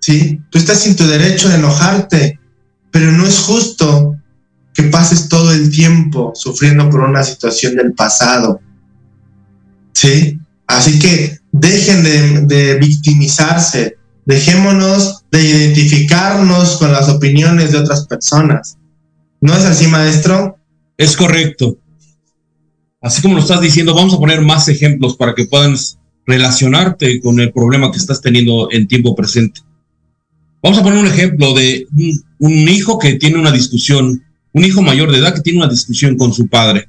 ¿Sí? 0.01 0.39
Tú 0.51 0.59
estás 0.59 0.81
sin 0.81 0.97
tu 0.97 1.07
derecho 1.07 1.49
de 1.49 1.55
enojarte, 1.55 2.39
pero 2.91 3.11
no 3.11 3.27
es 3.27 3.39
justo 3.39 4.18
que 4.79 4.85
pases 4.85 5.29
todo 5.29 5.53
el 5.53 5.73
tiempo 5.73 6.31
sufriendo 6.37 6.89
por 6.89 7.01
una 7.01 7.25
situación 7.25 7.75
del 7.75 7.95
pasado. 7.95 8.61
¿Sí? 9.93 10.39
Así 10.69 11.01
que 11.01 11.37
dejen 11.51 12.47
de, 12.47 12.79
victimizarse, 12.79 13.97
dejémonos 14.25 15.25
de 15.33 15.43
identificarnos 15.43 16.77
con 16.77 16.93
las 16.93 17.09
opiniones 17.09 17.73
de 17.73 17.79
otras 17.79 18.07
personas. 18.07 18.79
¿No 19.41 19.53
es 19.53 19.65
así, 19.65 19.89
maestro? 19.89 20.57
Es 20.97 21.17
correcto. 21.17 21.77
Así 23.01 23.21
como 23.21 23.35
lo 23.35 23.41
estás 23.41 23.61
diciendo, 23.61 23.97
vamos 23.97 24.15
a 24.15 24.19
poner 24.19 24.43
más 24.43 24.69
ejemplos 24.69 25.17
para 25.17 25.35
que 25.35 25.47
puedan 25.47 25.75
relacionarte 26.25 27.21
con 27.21 27.41
el 27.41 27.53
problema 27.53 27.91
que 27.91 27.99
estás 27.99 28.21
teniendo 28.21 28.69
en 28.71 28.87
tiempo 28.87 29.17
presente. 29.17 29.61
Vamos 30.63 30.79
a 30.79 30.85
poner 30.85 31.01
un 31.01 31.07
ejemplo 31.07 31.53
de 31.53 31.89
un, 32.39 32.69
hijo 32.69 32.97
que 33.01 33.15
tiene 33.15 33.39
una 33.39 33.51
discusión, 33.51 34.23
un 34.59 34.65
hijo 34.65 34.83
mayor 34.83 35.11
de 35.11 35.19
edad 35.19 35.35
que 35.35 35.41
tiene 35.41 35.61
una 35.61 35.69
discusión 35.69 36.17
con 36.17 36.33
su 36.33 36.49
padre 36.49 36.89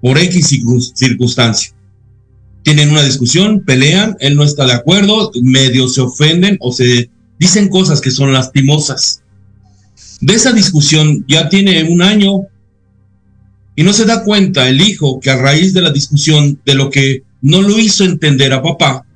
por 0.00 0.18
X 0.18 0.60
circunstancia. 0.94 1.72
Tienen 2.62 2.90
una 2.90 3.02
discusión, 3.02 3.64
pelean, 3.64 4.16
él 4.20 4.36
no 4.36 4.44
está 4.44 4.66
de 4.66 4.74
acuerdo, 4.74 5.30
medio 5.42 5.88
se 5.88 6.02
ofenden 6.02 6.56
o 6.60 6.70
se 6.70 7.10
dicen 7.38 7.68
cosas 7.68 8.00
que 8.00 8.10
son 8.10 8.32
lastimosas. 8.32 9.22
De 10.20 10.34
esa 10.34 10.52
discusión 10.52 11.24
ya 11.28 11.48
tiene 11.48 11.82
un 11.84 12.02
año 12.02 12.42
y 13.74 13.82
no 13.82 13.92
se 13.92 14.04
da 14.04 14.24
cuenta 14.24 14.68
el 14.68 14.80
hijo 14.80 15.20
que 15.20 15.30
a 15.30 15.36
raíz 15.36 15.72
de 15.72 15.82
la 15.82 15.90
discusión 15.90 16.60
de 16.66 16.74
lo 16.74 16.90
que 16.90 17.22
no 17.40 17.62
lo 17.62 17.78
hizo 17.78 18.04
entender 18.04 18.52
a 18.52 18.62
papá 18.62 19.06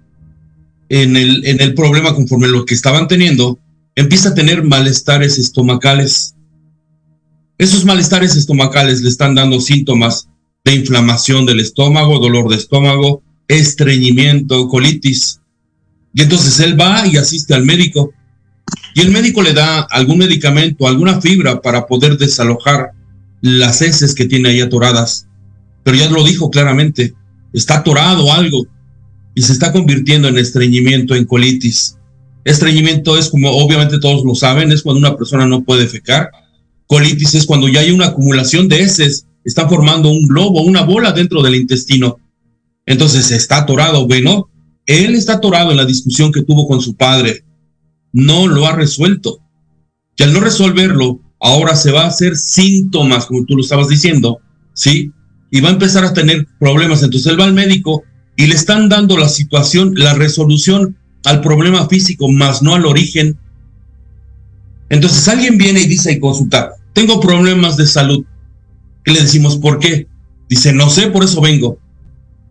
en 0.88 1.16
el, 1.16 1.44
en 1.44 1.60
el 1.60 1.74
problema 1.74 2.14
conforme 2.14 2.48
lo 2.48 2.64
que 2.64 2.74
estaban 2.74 3.08
teniendo, 3.08 3.58
empieza 3.96 4.30
a 4.30 4.34
tener 4.34 4.62
malestares 4.62 5.38
estomacales. 5.38 6.34
Esos 7.62 7.84
malestares 7.84 8.34
estomacales 8.34 9.02
le 9.02 9.08
están 9.08 9.36
dando 9.36 9.60
síntomas 9.60 10.28
de 10.64 10.74
inflamación 10.74 11.46
del 11.46 11.60
estómago, 11.60 12.18
dolor 12.18 12.48
de 12.48 12.56
estómago, 12.56 13.22
estreñimiento, 13.46 14.66
colitis. 14.66 15.40
Y 16.12 16.22
entonces 16.22 16.58
él 16.58 16.78
va 16.78 17.06
y 17.06 17.18
asiste 17.18 17.54
al 17.54 17.64
médico. 17.64 18.12
Y 18.96 19.00
el 19.02 19.12
médico 19.12 19.42
le 19.42 19.52
da 19.52 19.82
algún 19.82 20.18
medicamento, 20.18 20.88
alguna 20.88 21.20
fibra 21.20 21.60
para 21.60 21.86
poder 21.86 22.18
desalojar 22.18 22.94
las 23.42 23.80
heces 23.80 24.16
que 24.16 24.24
tiene 24.24 24.48
ahí 24.48 24.60
atoradas. 24.60 25.28
Pero 25.84 25.96
ya 25.96 26.10
lo 26.10 26.24
dijo 26.24 26.50
claramente, 26.50 27.14
está 27.52 27.76
atorado 27.76 28.32
algo 28.32 28.66
y 29.36 29.42
se 29.42 29.52
está 29.52 29.70
convirtiendo 29.70 30.26
en 30.26 30.38
estreñimiento, 30.38 31.14
en 31.14 31.26
colitis. 31.26 31.96
Estreñimiento 32.44 33.16
es 33.16 33.28
como 33.28 33.52
obviamente 33.52 34.00
todos 34.00 34.24
lo 34.24 34.34
saben, 34.34 34.72
es 34.72 34.82
cuando 34.82 34.98
una 34.98 35.16
persona 35.16 35.46
no 35.46 35.62
puede 35.62 35.86
fecar. 35.86 36.41
Colitis 36.92 37.34
es 37.36 37.46
cuando 37.46 37.68
ya 37.68 37.80
hay 37.80 37.90
una 37.90 38.08
acumulación 38.08 38.68
de 38.68 38.82
heces, 38.82 39.26
está 39.44 39.66
formando 39.66 40.10
un 40.10 40.28
globo, 40.28 40.60
una 40.60 40.82
bola 40.82 41.12
dentro 41.12 41.40
del 41.40 41.54
intestino. 41.54 42.18
Entonces 42.84 43.30
está 43.30 43.60
atorado, 43.60 44.06
bueno, 44.06 44.50
él 44.84 45.14
está 45.14 45.36
atorado 45.36 45.70
en 45.70 45.78
la 45.78 45.86
discusión 45.86 46.30
que 46.30 46.42
tuvo 46.42 46.68
con 46.68 46.82
su 46.82 46.94
padre. 46.94 47.46
No 48.12 48.46
lo 48.46 48.66
ha 48.66 48.76
resuelto. 48.76 49.38
Y 50.18 50.22
al 50.22 50.34
no 50.34 50.40
resolverlo, 50.40 51.18
ahora 51.40 51.76
se 51.76 51.92
va 51.92 52.02
a 52.02 52.08
hacer 52.08 52.36
síntomas, 52.36 53.24
como 53.24 53.46
tú 53.46 53.56
lo 53.56 53.62
estabas 53.62 53.88
diciendo, 53.88 54.40
¿sí? 54.74 55.12
Y 55.50 55.62
va 55.62 55.70
a 55.70 55.72
empezar 55.72 56.04
a 56.04 56.12
tener 56.12 56.46
problemas. 56.60 57.02
Entonces 57.02 57.32
él 57.32 57.40
va 57.40 57.46
al 57.46 57.54
médico 57.54 58.02
y 58.36 58.48
le 58.48 58.54
están 58.54 58.90
dando 58.90 59.16
la 59.16 59.30
situación, 59.30 59.94
la 59.96 60.12
resolución 60.12 60.98
al 61.24 61.40
problema 61.40 61.88
físico, 61.88 62.30
más 62.30 62.60
no 62.60 62.74
al 62.74 62.84
origen. 62.84 63.38
Entonces 64.90 65.26
alguien 65.26 65.56
viene 65.56 65.80
y 65.80 65.86
dice 65.86 66.12
y 66.12 66.20
consulta, 66.20 66.72
tengo 66.92 67.20
problemas 67.20 67.76
de 67.76 67.86
salud. 67.86 68.24
¿Qué 69.04 69.12
le 69.12 69.20
decimos? 69.20 69.56
¿Por 69.56 69.78
qué? 69.78 70.06
Dice, 70.48 70.72
no 70.72 70.90
sé, 70.90 71.08
por 71.08 71.24
eso 71.24 71.40
vengo. 71.40 71.78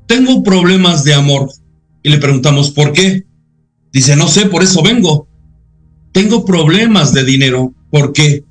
Tengo 0.08 0.43
problemas 0.43 1.04
de 1.04 1.13
amor. 1.13 1.49
Y 2.04 2.10
le 2.10 2.17
preguntamos, 2.17 2.71
¿por 2.71 2.93
qué? 2.93 3.25
Dice, 3.93 4.15
no 4.15 4.27
sé, 4.27 4.47
por 4.47 4.63
eso 4.63 4.82
vengo. 4.82 5.27
Tengo 6.12 6.45
problemas 6.45 7.13
de 7.13 7.23
dinero. 7.23 7.73
¿Por 7.89 8.13
qué? 8.13 8.43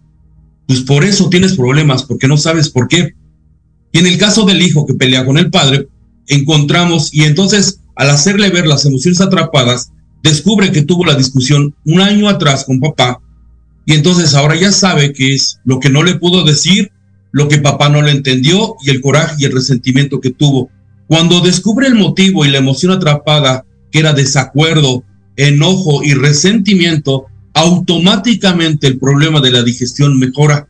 pues 0.70 0.82
por 0.82 1.02
eso 1.02 1.28
tienes 1.28 1.56
problemas, 1.56 2.04
porque 2.04 2.28
no 2.28 2.36
sabes 2.36 2.68
por 2.68 2.86
qué. 2.86 3.14
Y 3.90 3.98
en 3.98 4.06
el 4.06 4.18
caso 4.18 4.44
del 4.44 4.62
hijo 4.62 4.86
que 4.86 4.94
pelea 4.94 5.26
con 5.26 5.36
el 5.36 5.50
padre, 5.50 5.88
encontramos, 6.28 7.12
y 7.12 7.24
entonces 7.24 7.80
al 7.96 8.08
hacerle 8.08 8.50
ver 8.50 8.68
las 8.68 8.84
emociones 8.84 9.20
atrapadas, 9.20 9.90
descubre 10.22 10.70
que 10.70 10.82
tuvo 10.82 11.04
la 11.04 11.16
discusión 11.16 11.74
un 11.84 12.00
año 12.00 12.28
atrás 12.28 12.64
con 12.64 12.78
papá, 12.78 13.20
y 13.90 13.94
entonces 13.94 14.36
ahora 14.36 14.54
ya 14.54 14.70
sabe 14.70 15.12
que 15.12 15.34
es 15.34 15.58
lo 15.64 15.80
que 15.80 15.90
no 15.90 16.04
le 16.04 16.14
pudo 16.14 16.44
decir, 16.44 16.92
lo 17.32 17.48
que 17.48 17.58
papá 17.58 17.88
no 17.88 18.02
le 18.02 18.12
entendió 18.12 18.76
y 18.86 18.90
el 18.90 19.00
coraje 19.00 19.34
y 19.40 19.46
el 19.46 19.52
resentimiento 19.52 20.20
que 20.20 20.30
tuvo. 20.30 20.70
Cuando 21.08 21.40
descubre 21.40 21.88
el 21.88 21.96
motivo 21.96 22.44
y 22.44 22.50
la 22.50 22.58
emoción 22.58 22.92
atrapada, 22.92 23.64
que 23.90 23.98
era 23.98 24.12
desacuerdo, 24.12 25.02
enojo 25.34 26.04
y 26.04 26.14
resentimiento, 26.14 27.26
automáticamente 27.52 28.86
el 28.86 28.96
problema 28.96 29.40
de 29.40 29.50
la 29.50 29.64
digestión 29.64 30.20
mejora. 30.20 30.68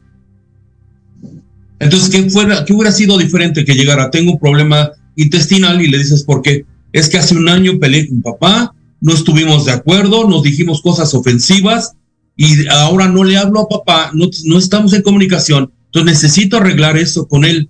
Entonces, 1.79 2.09
¿qué, 2.09 2.31
fuera, 2.31 2.65
¿qué 2.65 2.73
hubiera 2.73 2.91
sido 2.91 3.19
diferente 3.19 3.67
que 3.67 3.75
llegara? 3.75 4.11
Tengo 4.11 4.33
un 4.33 4.39
problema 4.39 4.93
intestinal 5.17 5.83
y 5.83 5.89
le 5.89 5.99
dices, 5.99 6.25
¿por 6.25 6.41
qué? 6.41 6.65
Es 6.91 7.11
que 7.11 7.19
hace 7.19 7.35
un 7.35 7.51
año 7.51 7.79
peleé 7.79 8.09
con 8.09 8.23
papá, 8.23 8.75
no 9.03 9.13
estuvimos 9.13 9.67
de 9.67 9.73
acuerdo, 9.73 10.27
nos 10.27 10.43
dijimos 10.43 10.81
cosas 10.81 11.13
ofensivas 11.13 11.97
y 12.43 12.67
ahora 12.69 13.07
no 13.07 13.23
le 13.23 13.37
hablo 13.37 13.61
a 13.61 13.69
papá, 13.69 14.13
no, 14.15 14.25
no 14.47 14.57
estamos 14.57 14.95
en 14.95 15.03
comunicación, 15.03 15.75
entonces 15.85 16.23
necesito 16.23 16.57
arreglar 16.57 16.97
eso 16.97 17.29
con 17.29 17.45
él. 17.45 17.69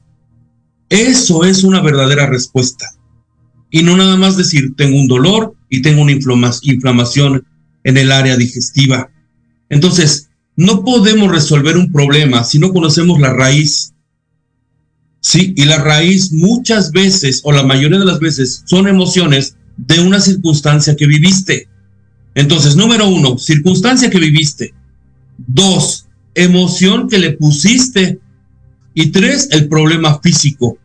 Eso 0.89 1.43
es 1.43 1.65
una 1.65 1.81
verdadera 1.81 2.27
respuesta. 2.27 2.87
y 3.73 3.83
no 3.83 3.97
nada 3.97 4.17
más 4.17 4.37
decir 4.37 4.75
tengo 4.77 4.97
un 4.97 5.09
dolor 5.09 5.55
y 5.69 5.83
tengo 5.83 6.03
una 6.03 6.13
inflamación 6.13 7.45
en 7.83 7.97
el 7.97 8.13
área 8.13 8.37
digestiva. 8.37 9.11
Entonces, 9.71 10.29
no 10.55 10.85
podemos 10.85 11.33
resolver 11.33 11.77
un 11.77 11.91
problema 11.91 12.45
si 12.45 12.61
no 12.61 12.73
conocemos 12.73 13.19
la 13.19 13.33
raíz. 13.33 13.93
Sí, 15.21 15.53
y 15.57 15.65
la 15.65 15.79
raíz 15.79 16.33
muchas 16.33 16.93
veces, 16.93 17.41
o 17.43 17.51
la 17.51 17.65
mayoría 17.65 17.99
de 17.99 18.05
las 18.05 18.21
veces, 18.21 18.63
son 18.67 18.87
emociones 18.87 19.57
de 19.77 19.99
una 19.99 20.21
circunstancia 20.21 20.95
que 20.95 21.09
viviste. 21.09 21.69
Entonces, 22.35 22.77
número 22.77 23.09
uno, 23.09 23.39
circunstancia 23.39 24.11
que 24.11 24.19
viviste. 24.19 24.75
Dos, 25.39 26.07
emoción 26.35 27.09
que 27.09 27.19
le 27.19 27.33
pusiste. 27.33 28.21
Y 28.95 29.11
tres, 29.11 29.49
el 29.53 29.69
problema 29.69 30.21
físico. 30.21 30.79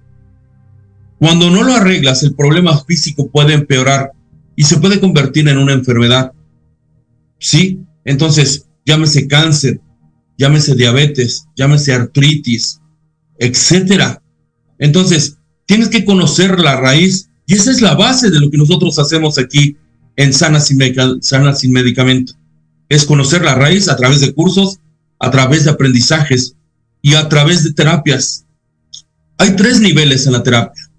Cuando 1.20 1.50
no 1.50 1.64
lo 1.64 1.74
arreglas, 1.74 2.24
el 2.24 2.36
problema 2.36 2.84
físico 2.84 3.30
puede 3.30 3.54
empeorar 3.54 4.12
y 4.56 4.64
se 4.64 4.78
puede 4.78 5.00
convertir 5.00 5.48
en 5.48 5.58
una 5.58 5.74
enfermedad. 5.74 6.32
¿Sí? 7.40 7.80
Entonces, 8.04 8.68
llámese 8.86 9.28
cáncer, 9.28 9.82
llámese 10.38 10.76
diabetes, 10.76 11.48
llámese 11.56 11.94
artritis, 11.94 12.80
etcétera. 13.40 14.22
Entonces, 14.78 15.38
tienes 15.66 15.90
que 15.90 16.06
conocer 16.06 16.60
la 16.60 16.80
raíz 16.80 17.30
y 17.48 17.56
esa 17.56 17.72
es 17.72 17.82
la 17.82 17.96
base 17.96 18.30
de 18.30 18.40
lo 18.40 18.50
que 18.50 18.58
nosotros 18.58 18.98
hacemos 19.00 19.38
aquí 19.38 19.78
en 20.16 20.34
Sana 20.34 20.60
sin, 20.60 20.80
Sana 21.22 21.54
sin 21.54 21.72
Medicamento. 21.72 22.34
Es 22.90 23.06
conocer 23.06 23.44
la 23.44 23.56
raíz 23.56 23.90
a 23.90 23.96
través 23.96 24.22
de 24.22 24.34
cursos, 24.34 24.80
a 25.20 25.32
través 25.32 25.64
de 25.64 25.72
aprendizajes 25.72 26.56
y 27.02 27.16
a 27.16 27.28
través 27.30 27.64
de 27.64 27.74
terapias. 27.74 28.46
Hay 29.38 29.56
tres 29.56 29.80
niveles 29.80 30.26
en 30.26 30.34
la 30.34 30.44
terapia. 30.44 30.90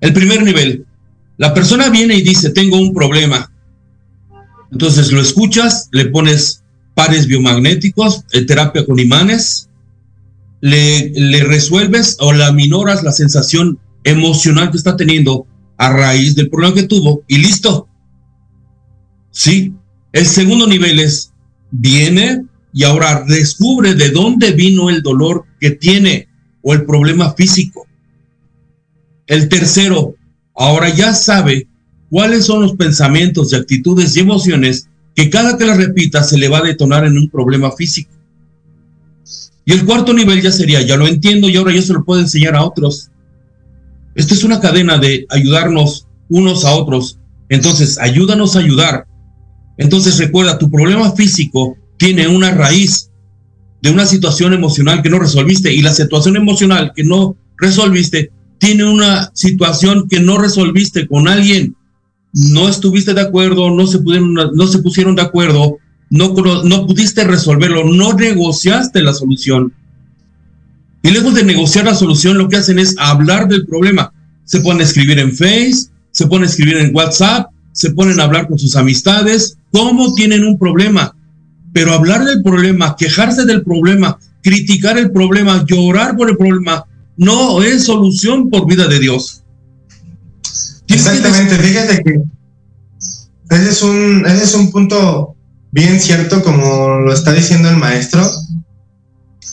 El 0.00 0.12
primer 0.12 0.42
nivel, 0.42 0.86
la 1.36 1.54
persona 1.54 1.88
viene 1.88 2.16
y 2.16 2.22
dice, 2.22 2.50
tengo 2.50 2.78
un 2.78 2.92
problema. 2.92 3.50
Entonces 4.70 5.12
lo 5.12 5.20
escuchas, 5.20 5.88
le 5.92 6.06
pones 6.06 6.62
pares 6.94 7.26
biomagnéticos, 7.26 8.24
eh, 8.32 8.44
terapia 8.44 8.84
con 8.84 8.98
imanes, 8.98 9.68
le, 10.60 11.10
le 11.10 11.44
resuelves 11.44 12.16
o 12.20 12.32
la 12.32 12.52
minoras 12.52 13.02
la 13.02 13.12
sensación 13.12 13.78
emocional 14.04 14.70
que 14.70 14.76
está 14.76 14.96
teniendo 14.96 15.46
a 15.76 15.92
raíz 15.92 16.34
del 16.34 16.50
problema 16.50 16.74
que 16.74 16.82
tuvo 16.84 17.22
y 17.28 17.38
listo. 17.38 17.87
Sí. 19.38 19.72
El 20.12 20.26
segundo 20.26 20.66
nivel 20.66 20.98
es, 20.98 21.32
viene 21.70 22.44
y 22.72 22.82
ahora 22.82 23.22
descubre 23.24 23.94
de 23.94 24.10
dónde 24.10 24.50
vino 24.50 24.90
el 24.90 25.00
dolor 25.00 25.44
que 25.60 25.70
tiene 25.70 26.26
o 26.60 26.74
el 26.74 26.84
problema 26.84 27.34
físico. 27.34 27.86
El 29.28 29.48
tercero, 29.48 30.16
ahora 30.56 30.88
ya 30.92 31.14
sabe 31.14 31.68
cuáles 32.10 32.46
son 32.46 32.62
los 32.62 32.72
pensamientos 32.74 33.52
y 33.52 33.56
actitudes 33.56 34.16
y 34.16 34.20
emociones 34.20 34.88
que 35.14 35.30
cada 35.30 35.56
que 35.56 35.66
las 35.66 35.76
repita 35.76 36.24
se 36.24 36.36
le 36.36 36.48
va 36.48 36.58
a 36.58 36.62
detonar 36.62 37.04
en 37.04 37.16
un 37.16 37.30
problema 37.30 37.70
físico. 37.70 38.10
Y 39.64 39.72
el 39.72 39.84
cuarto 39.84 40.12
nivel 40.12 40.42
ya 40.42 40.50
sería, 40.50 40.82
ya 40.82 40.96
lo 40.96 41.06
entiendo 41.06 41.48
y 41.48 41.56
ahora 41.56 41.72
yo 41.72 41.82
se 41.82 41.92
lo 41.92 42.04
puedo 42.04 42.20
enseñar 42.20 42.56
a 42.56 42.64
otros. 42.64 43.12
Esto 44.16 44.34
es 44.34 44.42
una 44.42 44.58
cadena 44.58 44.98
de 44.98 45.26
ayudarnos 45.28 46.08
unos 46.28 46.64
a 46.64 46.72
otros. 46.72 47.20
Entonces, 47.48 47.98
ayúdanos 47.98 48.56
a 48.56 48.58
ayudar. 48.58 49.07
Entonces, 49.78 50.18
recuerda, 50.18 50.58
tu 50.58 50.70
problema 50.70 51.12
físico 51.12 51.76
tiene 51.96 52.28
una 52.28 52.50
raíz 52.50 53.10
de 53.80 53.90
una 53.90 54.06
situación 54.06 54.52
emocional 54.52 55.02
que 55.02 55.08
no 55.08 55.20
resolviste 55.20 55.72
y 55.72 55.82
la 55.82 55.94
situación 55.94 56.36
emocional 56.36 56.92
que 56.94 57.04
no 57.04 57.36
resolviste 57.56 58.32
tiene 58.58 58.84
una 58.84 59.30
situación 59.34 60.08
que 60.08 60.20
no 60.20 60.36
resolviste 60.36 61.06
con 61.06 61.28
alguien, 61.28 61.76
no 62.32 62.68
estuviste 62.68 63.14
de 63.14 63.20
acuerdo, 63.20 63.70
no 63.70 63.86
se, 63.86 64.00
pudieron, 64.00 64.34
no 64.34 64.66
se 64.66 64.80
pusieron 64.80 65.14
de 65.14 65.22
acuerdo, 65.22 65.78
no, 66.10 66.34
no 66.64 66.86
pudiste 66.86 67.24
resolverlo, 67.24 67.84
no 67.84 68.14
negociaste 68.14 69.00
la 69.02 69.14
solución. 69.14 69.72
Y 71.02 71.10
luego 71.10 71.30
de 71.30 71.44
negociar 71.44 71.84
la 71.84 71.94
solución, 71.94 72.36
lo 72.36 72.48
que 72.48 72.56
hacen 72.56 72.80
es 72.80 72.96
hablar 72.98 73.46
del 73.46 73.66
problema. 73.66 74.12
Se 74.44 74.60
ponen 74.60 74.80
a 74.80 74.84
escribir 74.84 75.20
en 75.20 75.30
Face, 75.30 75.90
se 76.10 76.26
ponen 76.26 76.48
a 76.48 76.50
escribir 76.50 76.78
en 76.78 76.94
WhatsApp, 76.94 77.50
se 77.72 77.92
ponen 77.92 78.18
a 78.18 78.24
hablar 78.24 78.48
con 78.48 78.58
sus 78.58 78.74
amistades, 78.74 79.57
cómo 79.72 80.14
tienen 80.14 80.44
un 80.44 80.58
problema. 80.58 81.14
Pero 81.72 81.92
hablar 81.92 82.24
del 82.24 82.42
problema, 82.42 82.96
quejarse 82.96 83.44
del 83.44 83.62
problema, 83.62 84.18
criticar 84.42 84.98
el 84.98 85.10
problema, 85.10 85.64
llorar 85.66 86.16
por 86.16 86.30
el 86.30 86.36
problema, 86.36 86.84
no 87.16 87.62
es 87.62 87.84
solución 87.84 88.48
por 88.48 88.66
vida 88.66 88.86
de 88.86 88.98
Dios. 88.98 89.42
Exactamente, 90.88 91.56
fíjate 91.56 92.02
que 92.02 92.22
ese 93.50 93.70
es 93.70 93.82
un, 93.82 94.24
ese 94.26 94.44
es 94.44 94.54
un 94.54 94.70
punto 94.70 95.34
bien 95.70 96.00
cierto, 96.00 96.42
como 96.42 97.00
lo 97.00 97.12
está 97.12 97.32
diciendo 97.32 97.68
el 97.68 97.76
maestro. 97.76 98.28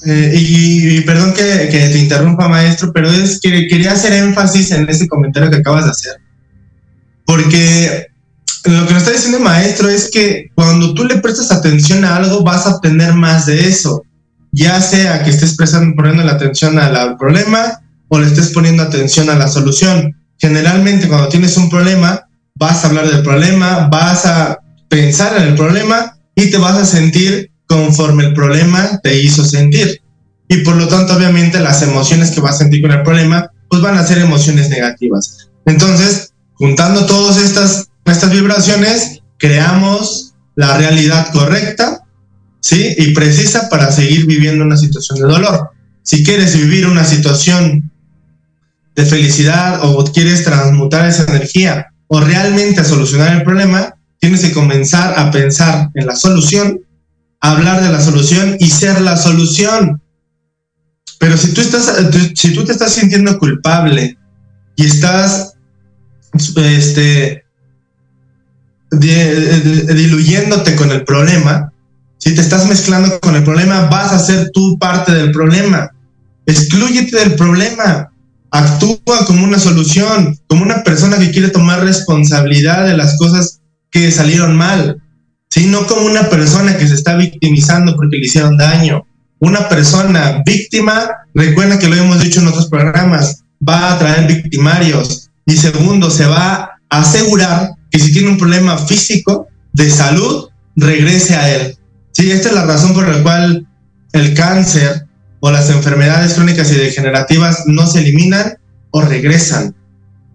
Eh, 0.06 0.34
y, 0.36 1.02
perdón 1.02 1.34
que, 1.34 1.68
te 1.72 1.98
interrumpa, 1.98 2.48
maestro, 2.48 2.92
pero 2.94 3.10
es 3.10 3.40
que 3.40 3.68
quería 3.68 3.94
hacer 3.94 4.14
énfasis 4.14 4.72
en 4.72 4.88
ese 4.88 5.08
comentario 5.08 5.50
que 5.50 5.58
acabas 5.58 5.86
de 5.86 5.92
hacer. 5.92 6.14
Porque 7.26 8.08
lo 8.66 8.86
que 8.88 8.94
nos 8.94 9.04
está 9.04 9.12
diciendo 9.12 9.38
el 9.38 9.44
maestro 9.44 9.90
es 9.90 10.10
que 10.10 10.50
cuando 10.56 10.94
tú 10.94 11.06
le 11.06 11.18
prestas 11.18 11.52
atención 11.52 12.04
a 12.04 12.16
algo, 12.16 12.44
vas 12.44 12.66
a 12.66 12.76
obtener 12.76 13.14
más 13.14 13.46
de 13.46 13.68
eso 13.68 14.04
ya 14.56 14.80
sea 14.80 15.22
que 15.22 15.32
estés 15.32 15.56
poniendo 15.58 16.24
la 16.24 16.32
atención 16.32 16.80
al 16.80 17.18
problema 17.18 17.82
o 18.08 18.20
le 18.20 18.28
estés 18.28 18.52
poniendo 18.52 18.84
atención 18.84 19.30
a 19.30 19.36
la 19.36 19.50
solución. 19.50 20.16
Generalmente 20.40 21.10
cuando 21.10 21.28
tienes 21.28 21.58
un 21.58 21.70
problema, 21.70 22.30
vas 22.56 22.84
a 22.84 22.88
hablar 22.88 23.10
del 23.10 23.22
problema, 23.22 23.90
vas 23.92 24.26
a 24.26 24.60
pensar 24.88 25.36
en 25.36 25.50
el 25.50 25.56
problema 25.56 26.18
y 26.36 26.50
te 26.52 26.58
vas 26.58 26.78
a 26.78 26.86
sentir 26.86 27.52
conforme 27.68 28.26
el 28.26 28.34
problema 28.34 29.02
te 29.04 29.22
hizo 29.22 29.44
sentir. 29.44 30.02
Y 30.48 30.58
por 30.58 30.78
lo 30.78 30.88
tanto, 30.88 31.16
obviamente, 31.16 31.60
las 31.60 31.82
emociones 31.82 32.32
que 32.32 32.40
vas 32.40 32.56
a 32.56 32.60
sentir 32.60 32.82
con 32.82 32.92
el 32.92 33.04
problema, 33.04 33.52
pues 33.70 33.82
van 33.82 33.98
a 33.98 34.06
ser 34.06 34.20
emociones 34.20 34.70
negativas. 34.70 35.50
Entonces, 35.66 36.32
juntando 36.54 37.06
todas 37.08 37.38
estas, 37.38 37.90
estas 38.12 38.32
vibraciones, 38.32 39.22
creamos 39.38 40.34
la 40.56 40.78
realidad 40.78 41.32
correcta 41.34 42.06
¿sí? 42.66 42.96
Y 42.98 43.14
precisa 43.14 43.70
para 43.70 43.92
seguir 43.92 44.26
viviendo 44.26 44.66
una 44.66 44.76
situación 44.76 45.20
de 45.20 45.28
dolor. 45.28 45.70
Si 46.02 46.24
quieres 46.24 46.58
vivir 46.58 46.88
una 46.88 47.06
situación 47.06 47.92
de 48.96 49.06
felicidad 49.06 49.82
o 49.84 50.04
quieres 50.06 50.44
transmutar 50.44 51.08
esa 51.08 51.26
energía 51.26 51.94
o 52.08 52.22
realmente 52.22 52.84
solucionar 52.84 53.36
el 53.36 53.44
problema, 53.44 53.94
tienes 54.20 54.42
que 54.42 54.52
comenzar 54.52 55.14
a 55.20 55.30
pensar 55.30 55.92
en 55.94 56.08
la 56.08 56.16
solución, 56.16 56.82
hablar 57.40 57.84
de 57.84 57.92
la 57.92 58.02
solución 58.02 58.58
y 58.60 58.72
ser 58.72 59.00
la 59.00 59.16
solución. 59.16 60.02
Pero 61.20 61.38
si 61.38 61.54
tú 61.54 61.62
estás, 61.62 61.94
si 62.34 62.52
tú 62.54 62.66
te 62.66 62.72
estás 62.72 62.94
sintiendo 62.94 63.38
culpable 63.38 64.18
y 64.76 64.86
estás 64.88 65.54
este, 66.56 67.45
diluyéndote 68.92 70.76
con 70.76 70.92
el 70.92 71.04
problema, 71.04 71.72
si 72.26 72.34
te 72.34 72.42
estás 72.42 72.68
mezclando 72.68 73.20
con 73.20 73.36
el 73.36 73.44
problema, 73.44 73.82
vas 73.82 74.12
a 74.12 74.18
ser 74.18 74.50
tú 74.52 74.80
parte 74.80 75.12
del 75.14 75.32
problema. 75.32 75.92
Exclúyete 76.48 77.18
del 77.18 77.36
problema. 77.36 78.10
Actúa 78.50 79.26
como 79.28 79.44
una 79.44 79.60
solución, 79.60 80.36
como 80.48 80.64
una 80.64 80.84
persona 80.84 81.20
que 81.20 81.30
quiere 81.30 81.50
tomar 81.50 81.84
responsabilidad 81.84 82.88
de 82.88 82.98
las 82.98 83.16
cosas 83.18 83.62
que 83.92 84.12
salieron 84.12 84.58
mal. 84.58 85.02
¿sí? 85.50 85.68
No 85.68 85.86
como 85.86 86.08
una 86.08 86.30
persona 86.30 86.78
que 86.78 86.88
se 86.88 86.96
está 86.96 87.16
victimizando 87.16 87.96
porque 87.96 88.18
le 88.18 88.26
hicieron 88.26 88.58
daño. 88.58 89.06
Una 89.40 89.70
persona 89.70 90.42
víctima, 90.44 91.08
recuerda 91.36 91.78
que 91.78 91.90
lo 91.90 91.96
hemos 91.96 92.22
dicho 92.22 92.40
en 92.40 92.48
otros 92.48 92.70
programas, 92.70 93.44
va 93.68 93.94
a 93.94 94.00
traer 94.00 94.26
victimarios. 94.26 95.30
Y 95.46 95.58
segundo, 95.58 96.10
se 96.10 96.26
va 96.26 96.80
a 96.90 97.00
asegurar 97.02 97.75
que 97.96 98.02
si 98.02 98.12
tiene 98.12 98.28
un 98.28 98.38
problema 98.38 98.78
físico 98.78 99.48
de 99.72 99.90
salud, 99.90 100.50
regrese 100.76 101.34
a 101.34 101.50
él. 101.56 101.78
Sí, 102.12 102.30
esta 102.30 102.50
es 102.50 102.56
la 102.56 102.66
razón 102.66 102.94
por 102.94 103.08
la 103.08 103.24
cual 103.24 103.66
el 104.12 104.34
cáncer 104.34 105.08
o 105.40 105.50
las 105.50 105.70
enfermedades 105.70 106.34
crónicas 106.34 106.70
y 106.74 106.76
degenerativas 106.76 107.64
no 107.68 107.88
se 107.88 108.00
eliminan 108.00 108.58
o 108.92 109.00
regresan. 109.00 109.74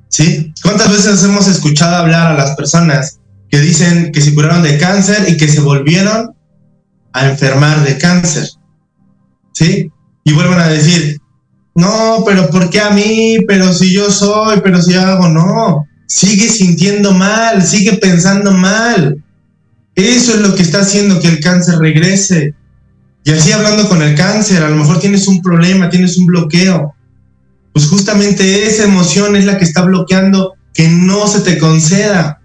¿Sí? 0.08 0.54
¿Cuántas 0.62 0.90
veces 0.90 1.22
hemos 1.22 1.48
escuchado 1.48 1.96
hablar 1.96 2.32
a 2.32 2.34
las 2.34 2.56
personas 2.56 3.18
que 3.50 3.60
dicen 3.60 4.10
que 4.10 4.22
se 4.22 4.34
curaron 4.34 4.62
de 4.62 4.78
cáncer 4.78 5.28
y 5.28 5.36
que 5.36 5.46
se 5.46 5.60
volvieron 5.60 6.34
a 7.12 7.28
enfermar 7.28 7.84
de 7.84 7.98
cáncer? 7.98 8.48
¿Sí? 9.52 9.92
Y 10.24 10.32
vuelven 10.32 10.60
a 10.60 10.68
decir, 10.68 11.20
no, 11.74 12.22
pero 12.24 12.48
¿por 12.48 12.70
qué 12.70 12.80
a 12.80 12.88
mí? 12.88 13.36
Pero 13.46 13.70
si 13.74 13.92
yo 13.92 14.10
soy, 14.10 14.62
pero 14.62 14.80
si 14.80 14.94
hago, 14.94 15.28
no. 15.28 15.89
Sigue 16.10 16.48
sintiendo 16.48 17.12
mal, 17.12 17.64
sigue 17.64 17.92
pensando 17.92 18.50
mal. 18.50 19.22
Eso 19.94 20.34
es 20.34 20.40
lo 20.40 20.56
que 20.56 20.62
está 20.62 20.80
haciendo 20.80 21.20
que 21.20 21.28
el 21.28 21.38
cáncer 21.38 21.78
regrese. 21.78 22.52
Y 23.22 23.30
así 23.30 23.52
hablando 23.52 23.88
con 23.88 24.02
el 24.02 24.16
cáncer, 24.16 24.64
a 24.64 24.70
lo 24.70 24.74
mejor 24.74 24.98
tienes 24.98 25.28
un 25.28 25.40
problema, 25.40 25.88
tienes 25.88 26.18
un 26.18 26.26
bloqueo. 26.26 26.96
Pues 27.72 27.86
justamente 27.86 28.66
esa 28.66 28.82
emoción 28.82 29.36
es 29.36 29.44
la 29.44 29.56
que 29.56 29.64
está 29.64 29.82
bloqueando 29.82 30.54
que 30.74 30.88
no 30.88 31.28
se 31.28 31.42
te 31.42 31.58
conceda 31.58 32.40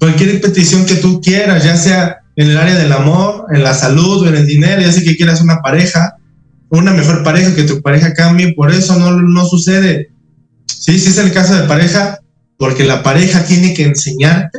cualquier 0.00 0.40
petición 0.40 0.84
que 0.84 0.96
tú 0.96 1.20
quieras, 1.20 1.62
ya 1.62 1.76
sea 1.76 2.18
en 2.34 2.50
el 2.50 2.58
área 2.58 2.74
del 2.74 2.92
amor, 2.92 3.46
en 3.52 3.62
la 3.62 3.74
salud 3.74 4.22
o 4.22 4.28
en 4.28 4.34
el 4.34 4.46
dinero, 4.46 4.82
ya 4.82 4.90
sea 4.90 5.04
que 5.04 5.16
quieras 5.16 5.40
una 5.40 5.62
pareja, 5.62 6.16
una 6.68 6.92
mejor 6.92 7.22
pareja, 7.22 7.54
que 7.54 7.62
tu 7.62 7.80
pareja 7.80 8.12
cambie, 8.12 8.54
por 8.54 8.72
eso 8.72 8.98
no, 8.98 9.12
no 9.12 9.46
sucede. 9.46 10.10
Sí, 10.66 10.98
sí 10.98 11.10
es 11.10 11.18
el 11.18 11.32
caso 11.32 11.54
de 11.54 11.68
pareja, 11.68 12.18
porque 12.64 12.84
la 12.84 13.02
pareja 13.02 13.44
tiene 13.44 13.74
que 13.74 13.82
enseñarte. 13.82 14.58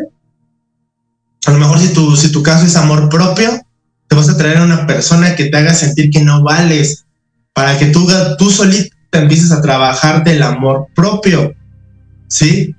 A 1.47 1.51
lo 1.51 1.57
mejor 1.57 1.79
si 1.79 1.87
tu, 1.87 2.15
si 2.15 2.31
tu 2.31 2.43
caso 2.43 2.63
es 2.63 2.75
amor 2.75 3.09
propio, 3.09 3.49
te 4.07 4.15
vas 4.15 4.29
a 4.29 4.37
traer 4.37 4.57
a 4.57 4.63
una 4.63 4.85
persona 4.85 5.35
que 5.35 5.45
te 5.45 5.57
haga 5.57 5.73
sentir 5.73 6.11
que 6.11 6.21
no 6.21 6.43
vales, 6.43 7.05
para 7.51 7.79
que 7.79 7.87
tú, 7.87 8.07
tú 8.37 8.51
solito 8.51 8.95
empieces 9.11 9.51
a 9.51 9.59
trabajar 9.59 10.23
del 10.23 10.43
amor 10.43 10.85
propio. 10.95 11.55
¿Sí? 12.27 12.75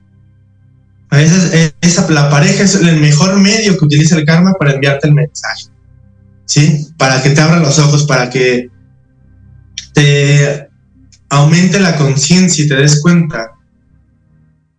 Esa, 1.10 1.72
esa, 1.80 2.08
la 2.08 2.30
pareja 2.30 2.62
es 2.62 2.76
el 2.76 3.00
mejor 3.00 3.34
medio 3.36 3.76
que 3.76 3.84
utiliza 3.84 4.16
el 4.16 4.24
karma 4.24 4.52
para 4.52 4.74
enviarte 4.74 5.08
el 5.08 5.14
mensaje. 5.14 5.70
¿Sí? 6.44 6.86
Para 6.96 7.20
que 7.20 7.30
te 7.30 7.40
abra 7.40 7.58
los 7.58 7.80
ojos, 7.80 8.04
para 8.04 8.30
que 8.30 8.70
te 9.92 10.68
aumente 11.30 11.80
la 11.80 11.96
conciencia 11.96 12.64
y 12.64 12.68
te 12.68 12.76
des 12.76 13.00
cuenta 13.00 13.55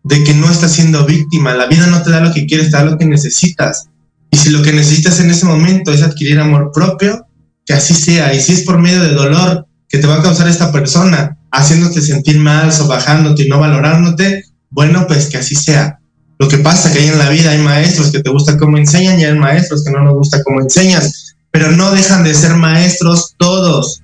de 0.07 0.23
que 0.23 0.33
no 0.33 0.49
estás 0.49 0.71
siendo 0.71 1.05
víctima. 1.05 1.53
La 1.53 1.67
vida 1.67 1.87
no 1.87 2.01
te 2.01 2.11
da 2.11 2.21
lo 2.21 2.33
que 2.33 2.45
quieres, 2.45 2.71
te 2.71 2.77
da 2.77 2.85
lo 2.85 2.97
que 2.97 3.05
necesitas. 3.05 3.87
Y 4.31 4.37
si 4.37 4.49
lo 4.49 4.61
que 4.61 4.71
necesitas 4.71 5.19
en 5.19 5.29
ese 5.29 5.45
momento 5.45 5.91
es 5.91 6.01
adquirir 6.01 6.39
amor 6.39 6.71
propio, 6.73 7.27
que 7.65 7.73
así 7.73 7.93
sea. 7.93 8.33
Y 8.33 8.39
si 8.39 8.53
es 8.53 8.61
por 8.61 8.79
medio 8.79 9.01
de 9.01 9.13
dolor 9.13 9.67
que 9.89 9.97
te 9.97 10.07
va 10.07 10.15
a 10.15 10.21
causar 10.21 10.47
esta 10.47 10.71
persona, 10.71 11.37
haciéndote 11.51 12.01
sentir 12.01 12.39
mal, 12.39 12.71
sobajándote 12.71 13.43
y 13.43 13.49
no 13.49 13.59
valorándote, 13.59 14.43
bueno, 14.69 15.05
pues 15.07 15.27
que 15.27 15.37
así 15.37 15.55
sea. 15.55 15.99
Lo 16.39 16.47
que 16.47 16.59
pasa 16.59 16.91
que 16.91 16.99
hay 16.99 17.07
en 17.07 17.17
la 17.17 17.29
vida 17.29 17.51
hay 17.51 17.59
maestros 17.59 18.11
que 18.11 18.21
te 18.21 18.29
gusta 18.29 18.57
cómo 18.57 18.77
enseñan 18.77 19.19
y 19.19 19.25
hay 19.25 19.37
maestros 19.37 19.83
que 19.83 19.91
no 19.91 20.03
nos 20.03 20.13
gusta 20.13 20.43
cómo 20.43 20.61
enseñan, 20.61 21.03
pero 21.51 21.71
no 21.71 21.91
dejan 21.91 22.23
de 22.23 22.33
ser 22.33 22.55
maestros 22.55 23.33
todos. 23.37 24.01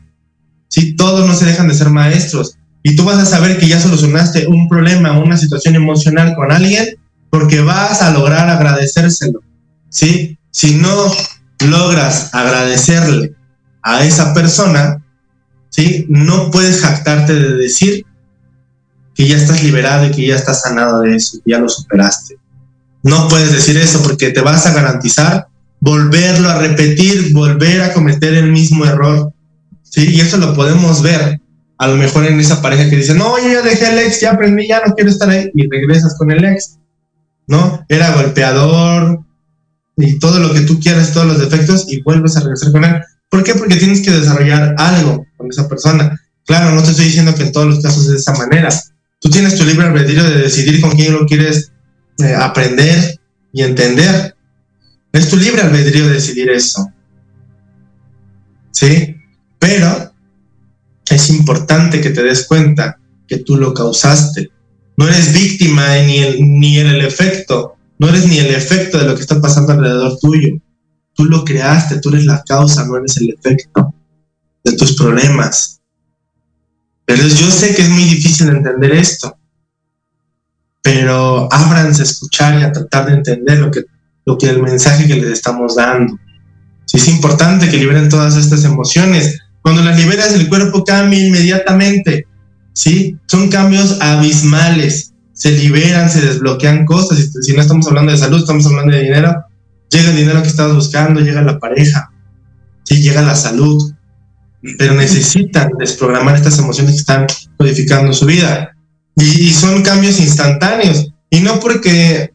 Sí, 0.68 0.96
todos 0.96 1.28
no 1.28 1.36
se 1.36 1.46
dejan 1.46 1.68
de 1.68 1.76
ser 1.76 1.90
maestros. 1.90 2.58
Y 2.84 2.96
tú 2.96 3.06
vas 3.06 3.18
a 3.18 3.26
saber 3.26 3.58
que 3.58 3.68
ya 3.68 3.80
solucionaste 3.80 4.48
un 4.48 4.68
problema, 4.68 5.18
una 5.18 5.38
situación 5.38 5.76
emocional 5.76 6.36
con 6.36 6.52
alguien, 6.52 6.98
porque 7.30 7.62
vas 7.62 8.02
a 8.02 8.12
lograr 8.12 8.50
agradecérselo. 8.50 9.42
¿Sí? 9.90 10.38
Si 10.52 10.76
no 10.76 11.12
logras 11.60 12.30
agradecerle 12.34 13.34
a 13.82 14.04
esa 14.04 14.34
persona, 14.34 15.04
¿sí? 15.70 16.06
No 16.10 16.52
puedes 16.52 16.82
jactarte 16.82 17.34
de 17.34 17.54
decir 17.56 18.06
que 19.16 19.28
ya 19.28 19.38
estás 19.38 19.64
liberado 19.64 20.08
y 20.08 20.12
que 20.12 20.28
ya 20.28 20.36
estás 20.36 20.62
sanado 20.62 21.02
de 21.02 21.16
eso, 21.16 21.38
que 21.44 21.52
ya 21.52 21.60
lo 21.60 21.70
superaste. 21.70 22.38
No 23.02 23.28
puedes 23.28 23.52
decir 23.52 23.78
eso 23.78 24.02
porque 24.02 24.32
te 24.32 24.42
vas 24.42 24.66
a 24.66 24.74
garantizar 24.74 25.48
volverlo 25.80 26.50
a 26.50 26.60
repetir, 26.60 27.34
volver 27.34 27.82
a 27.82 27.94
cometer 27.94 28.34
el 28.36 28.52
mismo 28.52 28.86
error. 28.86 29.34
¿sí? 29.84 30.16
Y 30.16 30.22
eso 30.22 30.38
lo 30.38 30.54
podemos 30.54 31.02
ver 31.02 31.42
a 31.84 31.88
lo 31.88 31.98
mejor 31.98 32.26
en 32.26 32.40
esa 32.40 32.62
pareja 32.62 32.90
que 32.90 32.98
dice, 32.98 33.14
no, 33.14 33.38
yo 33.40 33.52
ya 33.52 33.62
dejé 33.62 33.92
el 33.92 34.00
ex, 34.00 34.22
ya 34.22 34.32
aprendí, 34.32 34.68
ya 34.68 34.82
no 34.86 34.94
quiero 34.94 35.10
estar 35.10 35.30
ahí, 35.30 35.50
y 35.54 35.70
regresas 35.70 36.16
con 36.18 36.32
el 36.32 36.44
ex, 36.44 36.78
¿no? 37.48 37.86
Era 37.90 38.16
golpeador 38.16 39.20
y 39.98 40.20
todo 40.20 40.40
lo 40.40 40.54
que 40.54 40.62
tú 40.62 40.80
quieras, 40.80 41.14
todos 41.14 41.28
los 41.28 41.40
defectos, 41.40 41.86
y 41.90 42.02
vuelves 42.02 42.38
a 42.38 42.42
regresar 42.42 42.72
con 42.72 42.86
él. 42.86 43.02
¿Por 43.30 43.44
qué? 43.44 43.56
Porque 43.56 43.76
tienes 43.76 44.02
que 44.02 44.12
desarrollar 44.12 44.76
algo 44.78 45.26
con 45.38 45.50
esa 45.50 45.68
persona. 45.68 46.20
Claro, 46.46 46.74
no 46.74 46.84
te 46.84 46.92
estoy 46.92 47.06
diciendo 47.06 47.34
que 47.36 47.44
en 47.44 47.52
todos 47.52 47.68
los 47.68 47.80
casos 47.82 48.06
es 48.06 48.12
de 48.12 48.18
esa 48.18 48.34
manera, 48.34 48.70
Tú 49.24 49.30
tienes 49.30 49.56
tu 49.56 49.64
libre 49.64 49.88
albedrío 49.88 50.22
de 50.22 50.42
decidir 50.42 50.82
con 50.82 50.92
quién 50.92 51.14
lo 51.14 51.26
quieres 51.26 51.72
eh, 52.20 52.36
aprender 52.36 53.22
y 53.54 53.62
entender. 53.62 54.36
Es 55.14 55.30
tu 55.30 55.38
libre 55.38 55.62
albedrío 55.62 56.06
de 56.08 56.16
decidir 56.16 56.50
eso. 56.50 56.92
¿Sí? 58.72 59.16
Pero 59.60 60.13
es 61.10 61.30
importante 61.30 62.02
que 62.02 62.10
te 62.10 62.24
des 62.24 62.48
cuenta 62.48 62.98
que 63.28 63.40
tú 63.40 63.58
lo 63.58 63.74
causaste. 63.74 64.52
No 64.98 65.08
eres 65.08 65.34
víctima 65.34 65.98
ni, 65.98 66.42
ni 66.42 66.80
en 66.80 66.88
el 66.88 67.02
efecto. 67.02 67.76
No 68.00 68.10
eres 68.10 68.28
ni 68.28 68.38
el 68.38 68.54
efecto 68.54 68.98
de 68.98 69.06
lo 69.06 69.16
que 69.16 69.22
está 69.22 69.42
pasando 69.42 69.74
alrededor 69.74 70.18
tuyo. 70.20 70.58
Tú 71.14 71.26
lo 71.26 71.44
creaste, 71.44 72.00
tú 72.00 72.10
eres 72.10 72.26
la 72.26 72.44
causa, 72.44 72.86
no 72.86 72.98
eres 72.98 73.18
el 73.18 73.30
efecto 73.30 73.94
de 74.64 74.76
tus 74.76 74.94
problemas. 74.96 75.82
Pero 77.06 77.28
yo 77.28 77.52
sé 77.52 77.76
que 77.76 77.84
es 77.84 77.90
muy 77.90 78.04
difícil 78.04 78.50
entender 78.50 78.92
esto, 78.94 79.38
pero 80.82 81.52
ábranse 81.52 82.02
a 82.02 82.06
escuchar 82.06 82.60
y 82.60 82.64
a 82.64 82.72
tratar 82.72 83.08
de 83.08 83.14
entender 83.14 83.60
lo 83.60 83.70
que, 83.70 83.84
lo 84.26 84.38
que 84.38 84.50
el 84.50 84.62
mensaje 84.62 85.08
que 85.08 85.16
les 85.16 85.32
estamos 85.32 85.76
dando. 85.76 86.18
Si 86.86 86.98
es 86.98 87.08
importante 87.08 87.70
que 87.70 87.78
liberen 87.78 88.10
todas 88.10 88.36
estas 88.38 88.64
emociones. 88.64 89.40
Cuando 89.64 89.82
las 89.82 89.98
liberas, 89.98 90.34
el 90.34 90.48
cuerpo 90.48 90.84
cambia 90.84 91.26
inmediatamente. 91.26 92.28
¿sí? 92.74 93.18
Son 93.26 93.50
cambios 93.50 94.00
abismales. 94.00 95.14
Se 95.34 95.52
liberan, 95.52 96.12
se 96.12 96.22
desbloquean 96.22 96.86
cosas. 96.86 97.18
Si, 97.18 97.42
si 97.42 97.54
no 97.54 97.62
estamos 97.62 97.88
hablando 97.88 98.12
de 98.12 98.20
salud, 98.20 98.38
estamos 98.38 98.68
hablando 98.68 98.96
de 98.96 99.02
dinero. 99.02 99.34
Llega 99.90 100.12
el 100.12 100.18
dinero 100.18 100.44
que 100.44 100.50
estabas 100.50 100.76
buscando, 100.76 101.22
llega 101.22 101.42
la 101.42 101.58
pareja, 101.58 102.12
¿sí? 102.84 103.02
llega 103.02 103.24
la 103.24 103.36
salud 103.36 103.94
pero 104.78 104.94
necesitan 104.94 105.72
desprogramar 105.78 106.36
estas 106.36 106.58
emociones 106.58 106.94
que 106.94 107.00
están 107.00 107.28
codificando 107.58 108.14
su 108.14 108.26
vida. 108.26 108.76
Y, 109.16 109.52
son 109.52 109.84
cambios 109.84 110.20
instantáneos. 110.20 111.08
Y 111.30 111.42
no 111.42 111.60
porque 111.60 112.32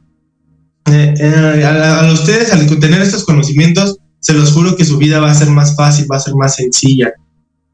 eh, 0.87 1.14
eh, 1.19 1.64
a, 1.64 2.12
ustedes, 2.12 2.53
al 2.53 2.67
tener 2.79 3.01
estos 3.01 3.25
conocimientos, 3.25 3.99
se 4.20 4.33
los 4.35 4.52
juro 4.52 4.76
que 4.76 4.85
su 4.85 4.98
vida 4.98 5.20
va 5.20 5.31
a 5.31 5.35
ser 5.35 5.50
más 5.50 5.76
fácil, 5.76 6.07
va 6.11 6.16
a 6.16 6.20
ser 6.20 6.35
más 6.35 6.57
sencilla. 6.57 7.12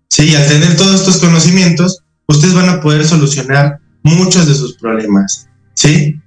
Sí, 0.09 0.35
al 0.35 0.47
tener 0.47 0.77
todos 0.77 1.01
estos 1.01 1.19
conocimientos, 1.19 2.01
ustedes 2.27 2.55
van 2.55 2.69
a 2.69 2.81
poder 2.81 3.05
solucionar 3.05 3.81
muchos 4.03 4.47
de 4.47 4.55
sus 4.55 4.77
problemas. 4.77 5.49
¿Sí? 5.75 6.21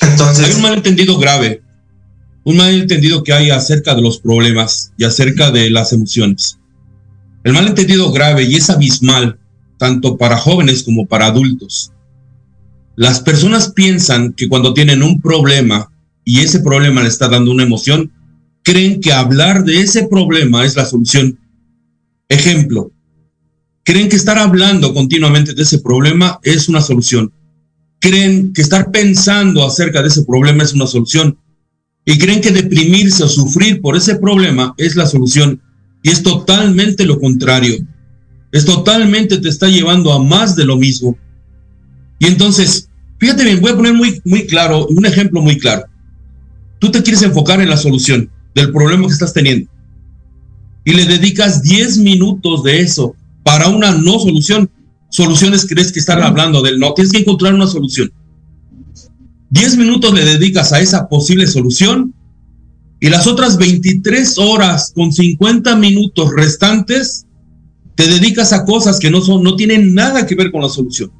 Entonces. 0.00 0.46
Hay 0.46 0.54
un 0.54 0.62
malentendido 0.62 1.18
grave. 1.18 1.62
Un 2.42 2.56
malentendido 2.56 3.22
que 3.22 3.32
hay 3.32 3.50
acerca 3.50 3.94
de 3.94 4.02
los 4.02 4.18
problemas 4.18 4.92
y 4.96 5.04
acerca 5.04 5.50
de 5.50 5.70
las 5.70 5.92
emociones. 5.92 6.58
El 7.44 7.52
malentendido 7.52 8.10
grave 8.12 8.44
y 8.44 8.56
es 8.56 8.70
abismal, 8.70 9.38
tanto 9.78 10.16
para 10.16 10.36
jóvenes 10.36 10.82
como 10.82 11.06
para 11.06 11.26
adultos. 11.26 11.92
Las 12.96 13.20
personas 13.20 13.72
piensan 13.72 14.32
que 14.32 14.48
cuando 14.48 14.74
tienen 14.74 15.02
un 15.02 15.20
problema 15.20 15.90
y 16.24 16.40
ese 16.40 16.60
problema 16.60 17.02
le 17.02 17.08
está 17.08 17.28
dando 17.28 17.50
una 17.50 17.62
emoción, 17.62 18.12
creen 18.62 19.00
que 19.00 19.12
hablar 19.12 19.64
de 19.64 19.80
ese 19.80 20.06
problema 20.06 20.64
es 20.64 20.76
la 20.76 20.84
solución. 20.84 21.38
Ejemplo, 22.28 22.92
creen 23.84 24.08
que 24.08 24.16
estar 24.16 24.38
hablando 24.38 24.94
continuamente 24.94 25.54
de 25.54 25.62
ese 25.62 25.78
problema 25.78 26.38
es 26.42 26.68
una 26.68 26.80
solución. 26.80 27.32
Creen 27.98 28.52
que 28.52 28.62
estar 28.62 28.90
pensando 28.90 29.64
acerca 29.64 30.02
de 30.02 30.08
ese 30.08 30.24
problema 30.24 30.62
es 30.62 30.72
una 30.72 30.86
solución. 30.86 31.38
Y 32.04 32.18
creen 32.18 32.40
que 32.40 32.50
deprimirse 32.50 33.24
o 33.24 33.28
sufrir 33.28 33.80
por 33.80 33.96
ese 33.96 34.16
problema 34.16 34.74
es 34.78 34.96
la 34.96 35.06
solución. 35.06 35.60
Y 36.02 36.10
es 36.10 36.22
totalmente 36.22 37.04
lo 37.04 37.20
contrario. 37.20 37.76
Es 38.52 38.64
totalmente 38.64 39.38
te 39.38 39.48
está 39.48 39.68
llevando 39.68 40.12
a 40.12 40.22
más 40.22 40.56
de 40.56 40.64
lo 40.64 40.76
mismo. 40.76 41.16
Y 42.18 42.26
entonces, 42.26 42.88
fíjate 43.18 43.44
bien, 43.44 43.60
voy 43.60 43.72
a 43.72 43.76
poner 43.76 43.94
muy, 43.94 44.20
muy 44.24 44.46
claro, 44.46 44.86
un 44.86 45.04
ejemplo 45.06 45.40
muy 45.40 45.58
claro. 45.58 45.84
Tú 46.78 46.90
te 46.90 47.02
quieres 47.02 47.22
enfocar 47.22 47.60
en 47.60 47.68
la 47.68 47.76
solución 47.76 48.30
del 48.54 48.72
problema 48.72 49.06
que 49.06 49.12
estás 49.12 49.32
teniendo. 49.32 49.70
Y 50.84 50.92
le 50.92 51.04
dedicas 51.04 51.62
10 51.62 51.98
minutos 51.98 52.62
de 52.62 52.80
eso 52.80 53.14
para 53.44 53.68
una 53.68 53.92
no 53.92 54.18
solución. 54.18 54.70
Soluciones 55.10 55.66
crees 55.68 55.92
que 55.92 55.98
estar 55.98 56.22
hablando 56.22 56.62
del 56.62 56.78
no. 56.78 56.94
Tienes 56.94 57.12
que 57.12 57.18
encontrar 57.18 57.54
una 57.54 57.66
solución. 57.66 58.10
10 59.50 59.76
minutos 59.76 60.14
le 60.14 60.24
dedicas 60.24 60.72
a 60.72 60.80
esa 60.80 61.08
posible 61.08 61.46
solución 61.46 62.14
y 63.00 63.08
las 63.08 63.26
otras 63.26 63.56
23 63.56 64.38
horas 64.38 64.92
con 64.94 65.12
50 65.12 65.74
minutos 65.76 66.30
restantes 66.34 67.26
te 67.96 68.06
dedicas 68.06 68.52
a 68.52 68.64
cosas 68.64 68.98
que 68.98 69.10
no 69.10 69.20
son 69.20 69.42
no 69.42 69.56
tienen 69.56 69.94
nada 69.94 70.26
que 70.26 70.34
ver 70.34 70.52
con 70.52 70.62
la 70.62 70.68
solución. 70.68 71.10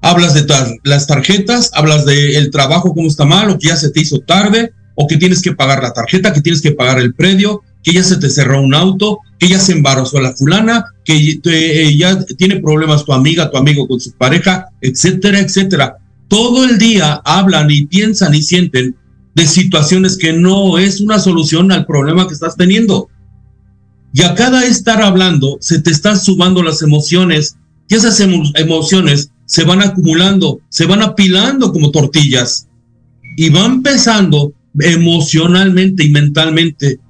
Hablas 0.00 0.32
de 0.34 0.46
las 0.84 1.06
tarjetas, 1.06 1.70
hablas 1.74 2.06
del 2.06 2.36
el 2.36 2.50
trabajo 2.50 2.94
cómo 2.94 3.08
está 3.08 3.24
mal 3.24 3.50
o 3.50 3.58
que 3.58 3.68
ya 3.68 3.76
se 3.76 3.90
te 3.90 4.00
hizo 4.00 4.20
tarde 4.20 4.72
o 5.00 5.06
que 5.06 5.16
tienes 5.16 5.40
que 5.40 5.52
pagar 5.52 5.80
la 5.80 5.92
tarjeta, 5.92 6.32
que 6.32 6.40
tienes 6.40 6.60
que 6.60 6.72
pagar 6.72 6.98
el 6.98 7.14
predio, 7.14 7.62
que 7.84 7.92
ya 7.92 8.02
se 8.02 8.16
te 8.16 8.28
cerró 8.28 8.60
un 8.60 8.74
auto, 8.74 9.20
que 9.38 9.46
ya 9.46 9.60
se 9.60 9.70
embarazó 9.70 10.20
la 10.20 10.32
fulana, 10.32 10.86
que 11.04 11.38
eh, 11.44 11.96
ya 11.96 12.18
tiene 12.36 12.56
problemas 12.56 13.04
tu 13.04 13.12
amiga, 13.12 13.48
tu 13.48 13.58
amigo 13.58 13.86
con 13.86 14.00
su 14.00 14.10
pareja, 14.14 14.66
etcétera, 14.80 15.38
etcétera. 15.38 15.98
Todo 16.26 16.64
el 16.64 16.78
día 16.78 17.22
hablan 17.24 17.70
y 17.70 17.86
piensan 17.86 18.34
y 18.34 18.42
sienten 18.42 18.96
de 19.36 19.46
situaciones 19.46 20.18
que 20.18 20.32
no 20.32 20.78
es 20.78 21.00
una 21.00 21.20
solución 21.20 21.70
al 21.70 21.86
problema 21.86 22.26
que 22.26 22.34
estás 22.34 22.56
teniendo. 22.56 23.08
Y 24.12 24.22
a 24.22 24.34
cada 24.34 24.64
estar 24.66 25.00
hablando, 25.00 25.58
se 25.60 25.80
te 25.80 25.90
están 25.90 26.18
sumando 26.18 26.60
las 26.60 26.82
emociones 26.82 27.54
y 27.88 27.94
esas 27.94 28.18
emociones 28.18 29.30
se 29.46 29.62
van 29.62 29.80
acumulando, 29.80 30.58
se 30.70 30.86
van 30.86 31.02
apilando 31.02 31.72
como 31.72 31.92
tortillas 31.92 32.66
y 33.36 33.50
van 33.50 33.82
pesando 33.84 34.52
emocionalmente 34.80 36.04
y 36.04 36.10
mentalmente. 36.10 37.00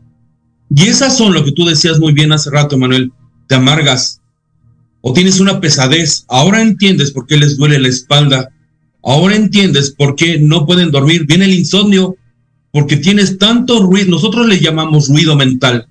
Y 0.75 0.85
esas 0.85 1.17
son 1.17 1.33
lo 1.33 1.45
que 1.45 1.53
tú 1.53 1.65
decías 1.65 1.99
muy 1.99 2.13
bien 2.13 2.33
hace 2.33 2.51
rato, 2.51 2.77
Manuel, 2.77 3.13
te 3.47 3.55
amargas 3.55 4.21
o 5.01 5.13
tienes 5.13 5.41
una 5.41 5.61
pesadez. 5.61 6.25
Ahora 6.29 6.63
entiendes 6.63 7.11
por 7.11 7.27
qué 7.27 7.37
les 7.37 7.57
duele 7.57 7.79
la 7.79 7.89
espalda. 7.89 8.51
Ahora 9.03 9.37
entiendes 9.37 9.95
por 9.97 10.17
qué 10.17 10.39
no 10.39 10.67
pueden 10.67 10.91
dormir. 10.91 11.27
Viene 11.27 11.47
el 11.47 11.55
insomnio 11.55 12.17
porque 12.73 12.97
tienes 12.97 13.39
tanto 13.39 13.83
ruido. 13.83 14.11
Nosotros 14.11 14.47
le 14.47 14.61
llamamos 14.61 15.09
ruido 15.09 15.37
mental. 15.37 15.87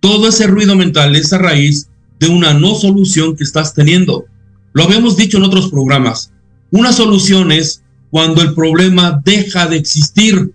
Todo 0.00 0.28
ese 0.28 0.46
ruido 0.46 0.76
mental 0.76 1.14
es 1.16 1.32
a 1.32 1.38
raíz 1.38 1.88
de 2.18 2.28
una 2.28 2.54
no 2.54 2.74
solución 2.74 3.36
que 3.36 3.44
estás 3.44 3.74
teniendo. 3.74 4.26
Lo 4.72 4.84
habíamos 4.84 5.16
dicho 5.16 5.38
en 5.38 5.44
otros 5.44 5.70
programas. 5.70 6.32
Una 6.70 6.92
solución 6.92 7.52
es 7.52 7.81
cuando 8.12 8.42
el 8.42 8.52
problema 8.52 9.22
deja 9.24 9.66
de 9.66 9.78
existir, 9.78 10.52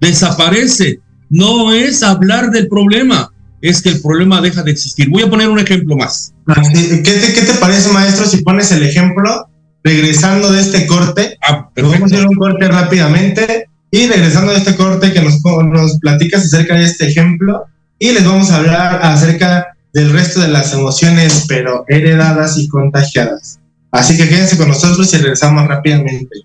desaparece. 0.00 0.98
No 1.30 1.72
es 1.72 2.02
hablar 2.02 2.50
del 2.50 2.66
problema, 2.66 3.32
es 3.62 3.80
que 3.80 3.90
el 3.90 4.02
problema 4.02 4.40
deja 4.40 4.64
de 4.64 4.72
existir. 4.72 5.08
Voy 5.10 5.22
a 5.22 5.30
poner 5.30 5.48
un 5.48 5.60
ejemplo 5.60 5.94
más. 5.94 6.34
¿Qué 6.74 7.44
te, 7.46 7.54
parece, 7.60 7.92
maestro, 7.92 8.26
si 8.26 8.38
pones 8.42 8.72
el 8.72 8.82
ejemplo, 8.82 9.48
regresando 9.84 10.50
de 10.50 10.60
este 10.60 10.88
corte? 10.88 11.38
Ah, 11.40 11.70
vamos 11.76 12.02
a 12.02 12.04
hacer 12.04 12.26
un 12.26 12.34
corte 12.34 12.66
rápidamente 12.66 13.68
y 13.92 14.08
regresando 14.08 14.50
de 14.50 14.58
este 14.58 14.74
corte 14.74 15.12
que 15.12 15.22
nos, 15.22 15.40
nos 15.40 16.00
platicas 16.00 16.46
acerca 16.46 16.74
de 16.74 16.84
este 16.84 17.06
ejemplo 17.06 17.66
y 18.00 18.10
les 18.10 18.24
vamos 18.24 18.50
a 18.50 18.56
hablar 18.56 18.98
acerca 19.04 19.68
del 19.92 20.10
resto 20.10 20.40
de 20.40 20.48
las 20.48 20.72
emociones, 20.72 21.44
pero 21.46 21.84
heredadas 21.86 22.58
y 22.58 22.66
contagiadas. 22.66 23.60
Así 23.94 24.16
que 24.16 24.28
quédense 24.28 24.58
con 24.58 24.66
nosotros 24.66 25.14
y 25.14 25.18
regresamos 25.18 25.68
rápidamente. 25.68 26.40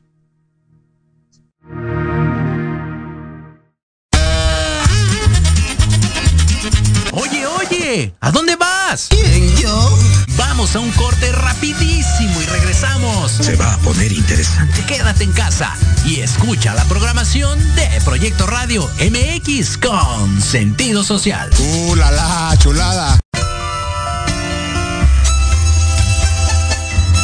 Oye, 7.12 7.48
oye, 7.48 8.14
¿a 8.22 8.32
dónde 8.32 8.56
vas? 8.56 9.08
¿Quién, 9.10 9.56
yo? 9.58 9.98
Vamos 10.38 10.76
a 10.76 10.80
un 10.80 10.92
corte 10.92 11.32
rapidísimo 11.32 12.40
y 12.40 12.46
regresamos. 12.46 13.32
Se 13.32 13.56
va 13.56 13.74
a 13.74 13.78
poner 13.80 14.12
interesante. 14.12 14.86
Quédate 14.86 15.24
en 15.24 15.32
casa 15.32 15.76
y 16.06 16.20
escucha 16.20 16.76
la 16.76 16.86
programación 16.86 17.58
de 17.74 17.90
Proyecto 18.06 18.46
Radio 18.46 18.88
MX 19.00 19.80
con 19.80 20.40
sentido 20.40 21.04
social. 21.04 21.50
¡Uh, 21.58 21.96
la, 21.96 22.12
la 22.12 22.56
chulada! 22.60 23.20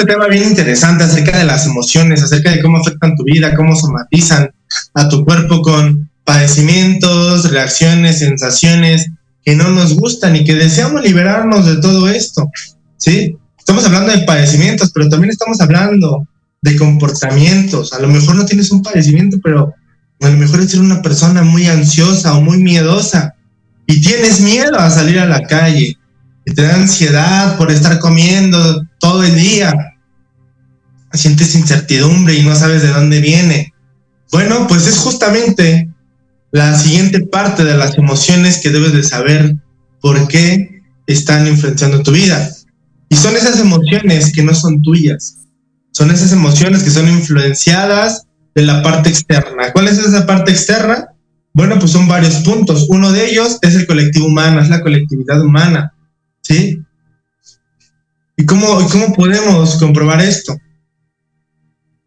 Este 0.00 0.14
tema 0.14 0.28
bien 0.28 0.44
interesante 0.44 1.04
acerca 1.04 1.36
de 1.36 1.44
las 1.44 1.66
emociones, 1.66 2.22
acerca 2.22 2.50
de 2.50 2.62
cómo 2.62 2.78
afectan 2.78 3.14
tu 3.16 3.24
vida, 3.24 3.54
cómo 3.54 3.76
somatizan 3.76 4.50
a 4.94 5.10
tu 5.10 5.26
cuerpo 5.26 5.60
con 5.60 6.08
padecimientos, 6.24 7.50
reacciones, 7.50 8.20
sensaciones 8.20 9.10
que 9.44 9.54
no 9.54 9.68
nos 9.68 9.92
gustan 9.92 10.36
y 10.36 10.44
que 10.44 10.54
deseamos 10.54 11.02
liberarnos 11.02 11.66
de 11.66 11.82
todo 11.82 12.08
esto. 12.08 12.50
¿Sí? 12.96 13.36
Estamos 13.58 13.84
hablando 13.84 14.10
de 14.10 14.20
padecimientos, 14.20 14.90
pero 14.90 15.10
también 15.10 15.32
estamos 15.32 15.60
hablando 15.60 16.26
de 16.62 16.76
comportamientos. 16.76 17.92
A 17.92 18.00
lo 18.00 18.08
mejor 18.08 18.36
no 18.36 18.46
tienes 18.46 18.70
un 18.70 18.82
padecimiento, 18.82 19.36
pero 19.44 19.74
a 20.22 20.28
lo 20.30 20.38
mejor 20.38 20.60
es 20.60 20.70
ser 20.70 20.80
una 20.80 21.02
persona 21.02 21.42
muy 21.42 21.66
ansiosa 21.66 22.32
o 22.38 22.40
muy 22.40 22.56
miedosa 22.56 23.34
y 23.86 24.00
tienes 24.00 24.40
miedo 24.40 24.78
a 24.78 24.88
salir 24.88 25.18
a 25.18 25.26
la 25.26 25.42
calle 25.42 25.98
y 26.46 26.54
te 26.54 26.62
da 26.62 26.76
ansiedad 26.76 27.58
por 27.58 27.70
estar 27.70 27.98
comiendo 27.98 28.86
todo 28.98 29.24
el 29.24 29.34
día. 29.34 29.74
Sientes 31.12 31.54
incertidumbre 31.54 32.34
y 32.34 32.42
no 32.42 32.54
sabes 32.54 32.82
de 32.82 32.88
dónde 32.88 33.20
viene. 33.20 33.74
Bueno, 34.30 34.66
pues 34.68 34.86
es 34.86 34.98
justamente 34.98 35.88
la 36.52 36.76
siguiente 36.78 37.20
parte 37.20 37.64
de 37.64 37.76
las 37.76 37.98
emociones 37.98 38.60
que 38.60 38.70
debes 38.70 38.92
de 38.92 39.02
saber 39.02 39.56
por 40.00 40.28
qué 40.28 40.82
están 41.06 41.46
influenciando 41.46 42.02
tu 42.02 42.12
vida. 42.12 42.50
Y 43.08 43.16
son 43.16 43.36
esas 43.36 43.58
emociones 43.58 44.32
que 44.32 44.42
no 44.42 44.54
son 44.54 44.82
tuyas. 44.82 45.36
Son 45.92 46.10
esas 46.10 46.32
emociones 46.32 46.84
que 46.84 46.90
son 46.90 47.08
influenciadas 47.08 48.26
de 48.54 48.62
la 48.62 48.82
parte 48.82 49.08
externa. 49.08 49.72
¿Cuál 49.72 49.88
es 49.88 49.98
esa 49.98 50.26
parte 50.26 50.52
externa? 50.52 51.08
Bueno, 51.52 51.78
pues 51.78 51.90
son 51.90 52.06
varios 52.06 52.36
puntos. 52.36 52.86
Uno 52.88 53.10
de 53.10 53.28
ellos 53.28 53.58
es 53.62 53.74
el 53.74 53.86
colectivo 53.86 54.26
humano, 54.26 54.60
es 54.60 54.68
la 54.68 54.80
colectividad 54.80 55.40
humana. 55.40 55.92
¿Sí? 56.40 56.80
¿Y 58.36 58.46
cómo, 58.46 58.88
cómo 58.88 59.12
podemos 59.12 59.76
comprobar 59.76 60.20
esto? 60.20 60.56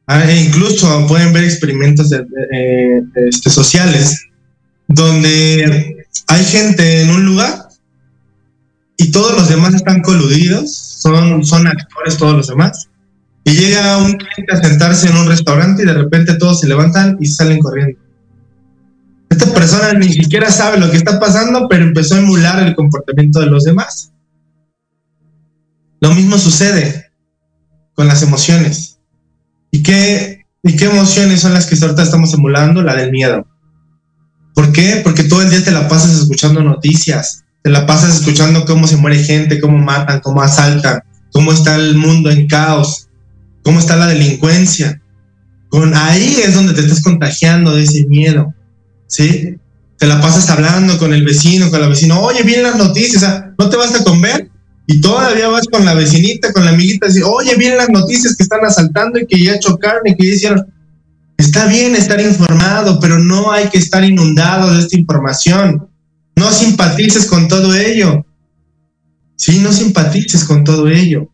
Ah, 0.06 0.30
e 0.30 0.44
incluso 0.44 1.08
pueden 1.08 1.32
ver 1.32 1.46
experimentos 1.46 2.12
este, 2.12 3.50
sociales 3.50 4.28
donde 4.88 6.06
hay 6.28 6.44
gente 6.44 7.02
en 7.02 7.10
un 7.10 7.26
lugar 7.26 7.70
y 8.98 9.12
todos 9.12 9.34
los 9.38 9.50
demás 9.50 9.74
están 9.74 10.02
coludidos 10.02 10.94
son, 11.04 11.44
son 11.44 11.68
actores 11.68 12.18
todos 12.18 12.36
los 12.36 12.48
demás. 12.48 12.90
Y 13.46 13.52
llega 13.52 13.98
un 13.98 14.14
cliente 14.14 14.54
a 14.54 14.62
sentarse 14.62 15.10
en 15.10 15.18
un 15.18 15.28
restaurante 15.28 15.84
y 15.84 15.86
de 15.86 15.94
repente 15.94 16.36
todos 16.36 16.62
se 16.62 16.68
levantan 16.68 17.18
y 17.20 17.28
salen 17.28 17.60
corriendo. 17.60 18.00
Esta 19.30 19.54
persona 19.54 19.94
ni 19.94 20.14
siquiera 20.14 20.50
sabe 20.50 20.80
lo 20.80 20.90
que 20.90 20.98
está 20.98 21.20
pasando, 21.20 21.68
pero 21.68 21.84
empezó 21.84 22.16
a 22.16 22.20
emular 22.20 22.66
el 22.66 22.76
comportamiento 22.76 23.42
de 23.42 23.48
los 23.48 23.66
demás. 23.66 24.14
Lo 26.00 26.14
mismo 26.14 26.38
sucede 26.38 27.12
con 27.96 28.08
las 28.08 28.24
emociones. 28.24 28.93
¿Y 29.74 29.82
qué, 29.82 30.46
¿Y 30.62 30.76
qué 30.76 30.86
emociones 30.86 31.42
son 31.42 31.56
las 31.56 31.66
que 31.66 31.76
ahorita 31.76 32.04
estamos 32.04 32.32
emulando? 32.36 32.84
La 32.84 32.96
del 32.96 33.10
miedo. 33.10 33.48
¿Por 34.54 34.72
qué? 34.72 35.02
Porque 35.04 35.24
todo 35.24 35.42
el 35.42 35.50
día 35.50 35.64
te 35.64 35.72
la 35.72 35.88
pasas 35.88 36.14
escuchando 36.14 36.62
noticias, 36.62 37.44
te 37.64 37.72
la 37.72 37.88
pasas 37.88 38.18
escuchando 38.18 38.66
cómo 38.66 38.86
se 38.86 38.98
muere 38.98 39.24
gente, 39.24 39.60
cómo 39.60 39.80
matan, 39.80 40.20
cómo 40.20 40.44
asaltan, 40.44 41.02
cómo 41.32 41.52
está 41.52 41.76
el 41.76 41.96
mundo 41.96 42.30
en 42.30 42.48
caos, 42.48 43.10
cómo 43.64 43.80
está 43.80 43.96
la 43.96 44.06
delincuencia. 44.06 45.02
Con 45.70 45.96
ahí 45.96 46.38
es 46.46 46.54
donde 46.54 46.74
te 46.74 46.82
estás 46.82 47.02
contagiando 47.02 47.76
de 47.76 47.82
ese 47.82 48.06
miedo, 48.06 48.54
¿sí? 49.08 49.56
Te 49.98 50.06
la 50.06 50.22
pasas 50.22 50.52
hablando 50.52 51.00
con 51.00 51.16
el 51.16 51.26
vecino, 51.26 51.72
con 51.72 51.82
la 51.82 51.88
vecina, 51.88 52.20
oye, 52.20 52.44
vienen 52.44 52.66
las 52.66 52.78
noticias, 52.78 53.46
no 53.58 53.70
te 53.72 53.78
basta 53.78 54.04
con 54.04 54.22
ver 54.22 54.52
y 54.86 55.00
todavía 55.00 55.48
vas 55.48 55.66
con 55.68 55.86
la 55.86 55.94
vecinita, 55.94 56.52
con 56.52 56.66
la 56.66 56.72
amiguita, 56.72 57.08
y 57.10 57.22
oye, 57.22 57.56
vienen 57.56 57.78
las 57.78 57.90
noticias 57.90 58.36
que 58.36 58.44
están 58.44 58.66
asaltando 58.66 59.20
y 59.20 59.26
que 59.26 59.42
ya 59.42 59.60
chocaron 59.60 60.02
y 60.06 60.16
que 60.16 60.38
ya. 60.38 60.56
Está 61.38 61.66
bien 61.66 61.96
estar 61.96 62.22
informado, 62.22 63.00
pero 63.00 63.18
no 63.20 63.52
hay 63.52 63.68
que 63.70 63.78
estar 63.78 64.04
inundado 64.04 64.74
de 64.74 64.80
esta 64.82 64.98
información. 64.98 65.90
No 66.36 66.52
simpatices 66.52 67.26
con 67.26 67.48
todo 67.48 67.74
ello. 67.76 68.26
Sí, 69.36 69.60
no 69.60 69.74
simpatices 69.74 70.44
con 70.44 70.64
todo 70.64 70.88
ello. 70.88 71.30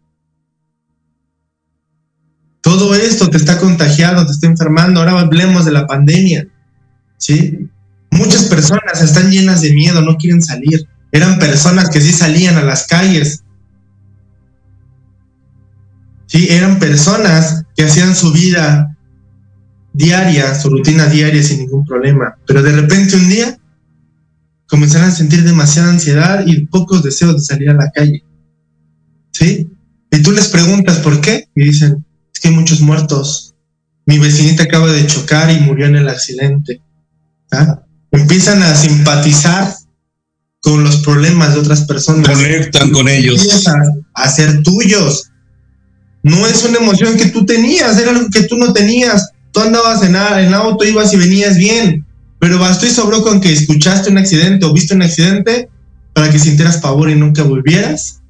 Todo 2.62 2.95
esto 2.95 3.30
te 3.30 3.38
está 3.38 3.60
contagiando, 3.60 4.26
te 4.26 4.32
está 4.32 4.47
enfermando. 4.47 5.00
Ahora 5.00 5.20
hablemos 5.20 5.66
de 5.66 5.72
la 5.72 5.86
pandemia. 5.86 6.47
¿Sí? 7.18 7.70
Muchas 8.12 8.45
personas 8.45 9.02
están 9.02 9.30
llenas 9.32 9.62
de 9.62 9.74
miedo, 9.74 10.02
no 10.02 10.16
quieren 10.18 10.41
salir. 10.41 10.88
Eran 11.12 11.39
personas 11.39 11.89
que 11.89 12.01
sí 12.01 12.12
salían 12.12 12.57
a 12.57 12.64
las 12.64 12.86
calles. 12.88 13.43
Sí, 16.28 16.47
eran 16.49 16.78
personas 16.78 17.64
que 17.76 17.84
hacían 17.84 18.16
su 18.16 18.32
vida 18.32 18.95
diaria, 19.93 20.53
su 20.53 20.70
rutina 20.70 21.07
diaria 21.07 21.41
sin 21.41 21.60
ningún 21.60 21.86
problema. 21.86 22.36
Pero 22.45 22.62
de 22.62 22.72
repente 22.74 23.16
un 23.16 23.28
día 23.28 23.57
comenzaron 24.68 25.10
a 25.10 25.12
sentir 25.12 25.43
demasiada 25.43 25.89
ansiedad 25.89 26.43
y 26.45 26.68
pocos 26.68 27.03
deseos 27.03 27.36
de 27.36 27.41
salir 27.41 27.70
a 27.72 27.74
la 27.74 27.89
calle. 27.89 28.24
¿Sí? 29.32 29.68
Y 30.12 30.22
tú 30.22 30.32
les 30.32 30.47
preguntas 30.47 30.99
por 30.99 31.20
qué 31.22 31.49
y 31.55 31.66
dicen, 31.66 32.05
es 32.34 32.39
que 32.39 32.49
hay 32.49 32.53
muchos 32.53 32.82
muertos. 32.82 33.55
Mi 34.05 34.20
vecinita 34.20 34.64
acaba 34.64 34.91
de 34.91 35.05
chocar 35.07 35.51
y 35.51 35.60
murió 35.60 35.88
en 35.88 35.95
el 35.95 36.10
accidente. 36.10 36.82
¿Ah? 37.51 37.82
Empiezan 38.12 38.62
a 38.62 38.76
simpatizar 38.76 39.74
con 40.62 40.84
los 40.84 40.97
problemas 40.97 41.53
de 41.53 41.62
otras 41.62 41.82
personas. 41.82 42.30
Conectan 42.30 42.91
con 42.91 43.07
ellos. 43.07 43.66
A 44.14 44.30
ser 44.30 44.62
tuyos. 44.64 45.30
No 46.24 46.45
es 46.47 46.64
una 46.64 46.80
emoción 46.80 47.16
que 47.16 47.28
tú 47.28 47.45
tenías, 47.45 47.97
era 47.97 48.12
algo 48.12 48.30
que 48.30 48.43
tú 48.43 48.57
no 48.57 48.74
tenías. 48.74 49.32
Tú 49.51 49.62
andabas 49.62 50.03
en, 50.03 50.16
en 50.16 50.53
auto, 50.53 50.86
ibas 50.86 51.14
y 51.14 51.18
venías 51.18 51.57
bien, 51.57 52.05
pero 52.39 52.60
bastó 52.60 52.86
y 52.86 52.89
sobró 52.89 53.24
con 53.24 53.39
que 53.41 53.51
escuchaste 53.51 54.10
un 54.10 54.18
accidente 54.18 54.66
o 54.66 54.74
viste 54.74 54.93
un 54.93 55.01
accidente 55.01 55.70
para 56.14 56.30
que 56.30 56.39
sintieras 56.39 56.78
pavor 56.78 57.10
y 57.10 57.16
nunca 57.16 57.43
volvieras 57.43 58.22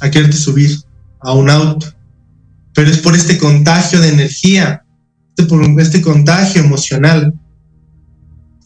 a 0.00 0.10
quererte 0.10 0.36
subir 0.36 0.78
a 1.20 1.32
un 1.32 1.50
auto. 1.50 1.86
Pero 2.74 2.90
es 2.90 2.98
por 2.98 3.14
este 3.14 3.38
contagio 3.38 4.00
de 4.00 4.08
energía, 4.08 4.84
este, 5.28 5.44
por 5.44 5.62
este 5.80 6.02
contagio 6.02 6.62
emocional. 6.62 7.34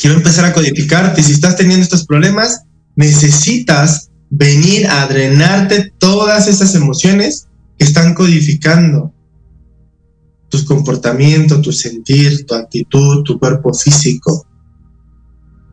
Quiero 0.00 0.16
empezar 0.16 0.46
a 0.46 0.54
codificarte. 0.54 1.22
Si 1.22 1.32
estás 1.32 1.56
teniendo 1.56 1.84
estos 1.84 2.06
problemas, 2.06 2.62
necesitas 2.96 4.10
venir 4.30 4.86
a 4.86 5.06
drenarte 5.06 5.92
todas 5.98 6.48
esas 6.48 6.74
emociones 6.74 7.48
que 7.78 7.84
están 7.84 8.14
codificando 8.14 9.12
tus 10.48 10.64
comportamientos, 10.64 11.60
tu 11.60 11.70
sentir, 11.70 12.46
tu 12.46 12.54
actitud, 12.54 13.22
tu 13.24 13.38
cuerpo 13.38 13.74
físico. 13.74 14.46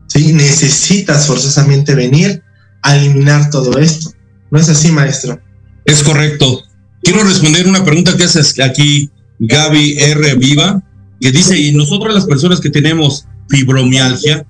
¿Sí? 0.08 0.34
Necesitas 0.34 1.26
forzosamente 1.26 1.94
venir 1.94 2.42
a 2.82 2.96
eliminar 2.96 3.48
todo 3.48 3.78
esto. 3.78 4.10
¿No 4.50 4.58
es 4.58 4.68
así, 4.68 4.92
maestro? 4.92 5.40
Es 5.86 6.02
correcto. 6.02 6.62
Quiero 7.02 7.24
responder 7.24 7.66
una 7.66 7.82
pregunta 7.82 8.14
que 8.14 8.24
haces 8.24 8.60
aquí 8.60 9.10
Gaby 9.38 9.98
R. 9.98 10.34
Viva, 10.34 10.82
que 11.18 11.32
dice, 11.32 11.58
y 11.58 11.72
nosotros 11.72 12.12
las 12.14 12.26
personas 12.26 12.60
que 12.60 12.68
tenemos 12.70 13.26
fibromialgia, 13.48 14.46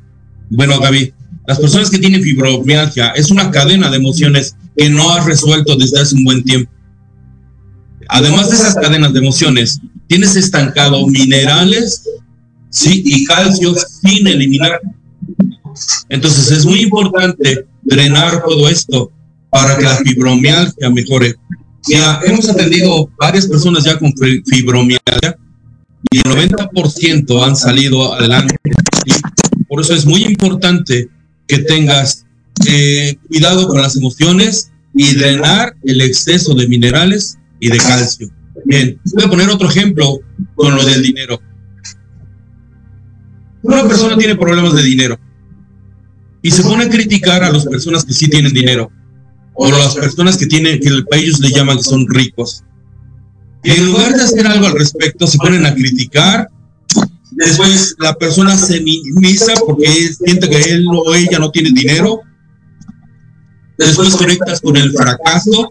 bueno, 0.51 0.80
Gaby, 0.80 1.12
las 1.46 1.59
personas 1.59 1.90
que 1.90 1.99
tienen 1.99 2.22
fibromialgia 2.22 3.09
es 3.11 3.30
una 3.30 3.51
cadena 3.51 3.90
de 3.90 3.96
emociones 3.96 4.55
que 4.76 4.88
no 4.88 5.11
has 5.11 5.24
resuelto 5.24 5.76
desde 5.76 6.01
hace 6.01 6.14
un 6.14 6.24
buen 6.24 6.44
tiempo. 6.44 6.70
Además 8.09 8.49
de 8.49 8.57
esas 8.57 8.74
cadenas 8.74 9.12
de 9.12 9.18
emociones, 9.20 9.80
tienes 10.07 10.36
estancado 10.36 11.07
minerales 11.07 12.03
sí, 12.70 13.03
y 13.05 13.24
calcio 13.24 13.74
sin 13.74 14.26
eliminar. 14.26 14.80
Entonces 16.09 16.51
es 16.51 16.64
muy 16.64 16.82
importante 16.82 17.66
drenar 17.82 18.42
todo 18.42 18.68
esto 18.68 19.12
para 19.51 19.76
que 19.76 19.84
la 19.84 19.96
fibromialgia 19.96 20.90
mejore. 20.90 21.34
Ya 21.88 22.20
hemos 22.24 22.49
atendido 22.49 23.11
varias 23.18 23.46
personas 23.46 23.84
ya 23.84 23.99
con 23.99 24.12
fibromialgia 24.46 25.38
y 26.11 26.18
el 26.18 26.24
90% 26.24 27.46
han 27.46 27.56
salido 27.56 28.14
adelante. 28.14 28.56
Por 29.68 29.80
eso 29.80 29.94
es 29.94 30.06
muy 30.06 30.24
importante 30.24 31.09
que 31.46 31.59
tengas 31.59 32.26
eh, 32.66 33.16
cuidado 33.28 33.68
con 33.68 33.80
las 33.80 33.96
emociones 33.96 34.70
y 34.94 35.14
drenar 35.14 35.76
el 35.84 36.00
exceso 36.00 36.54
de 36.54 36.66
minerales 36.68 37.38
y 37.61 37.68
de 37.68 37.78
calcio. 37.78 38.30
Bien, 38.64 38.98
voy 39.14 39.24
a 39.24 39.28
poner 39.28 39.48
otro 39.50 39.68
ejemplo 39.68 40.20
con 40.54 40.74
lo 40.74 40.84
del 40.84 41.02
dinero. 41.02 41.40
Una 43.62 43.86
persona 43.86 44.16
tiene 44.16 44.36
problemas 44.36 44.74
de 44.74 44.82
dinero 44.82 45.18
y 46.42 46.50
se 46.50 46.62
pone 46.62 46.84
a 46.84 46.88
criticar 46.88 47.42
a 47.42 47.52
las 47.52 47.66
personas 47.66 48.04
que 48.04 48.14
sí 48.14 48.28
tienen 48.28 48.52
dinero 48.52 48.90
o 49.54 49.70
las 49.70 49.96
personas 49.96 50.36
que 50.36 50.46
tienen 50.46 50.80
que 50.80 50.88
ellos 51.12 51.40
le 51.40 51.50
llaman 51.50 51.76
que 51.78 51.82
son 51.82 52.06
ricos. 52.09 52.64
Y 53.64 53.70
en 53.70 53.86
lugar 53.86 54.14
de 54.14 54.22
hacer 54.22 54.46
algo 54.46 54.66
al 54.66 54.78
respecto, 54.78 55.26
se 55.26 55.38
ponen 55.38 55.66
a 55.66 55.74
criticar. 55.74 56.48
Después 57.32 57.94
la 57.98 58.14
persona 58.14 58.56
se 58.56 58.80
minimiza 58.80 59.52
porque 59.66 59.86
siente 60.12 60.48
que 60.48 60.61
él 60.61 60.86
o 60.90 61.14
ella 61.14 61.38
no 61.38 61.50
tiene 61.50 61.70
dinero. 61.70 62.20
Después 63.76 64.16
conectas 64.16 64.61
con 64.61 64.76
el 64.76 64.92
fracaso 64.92 65.70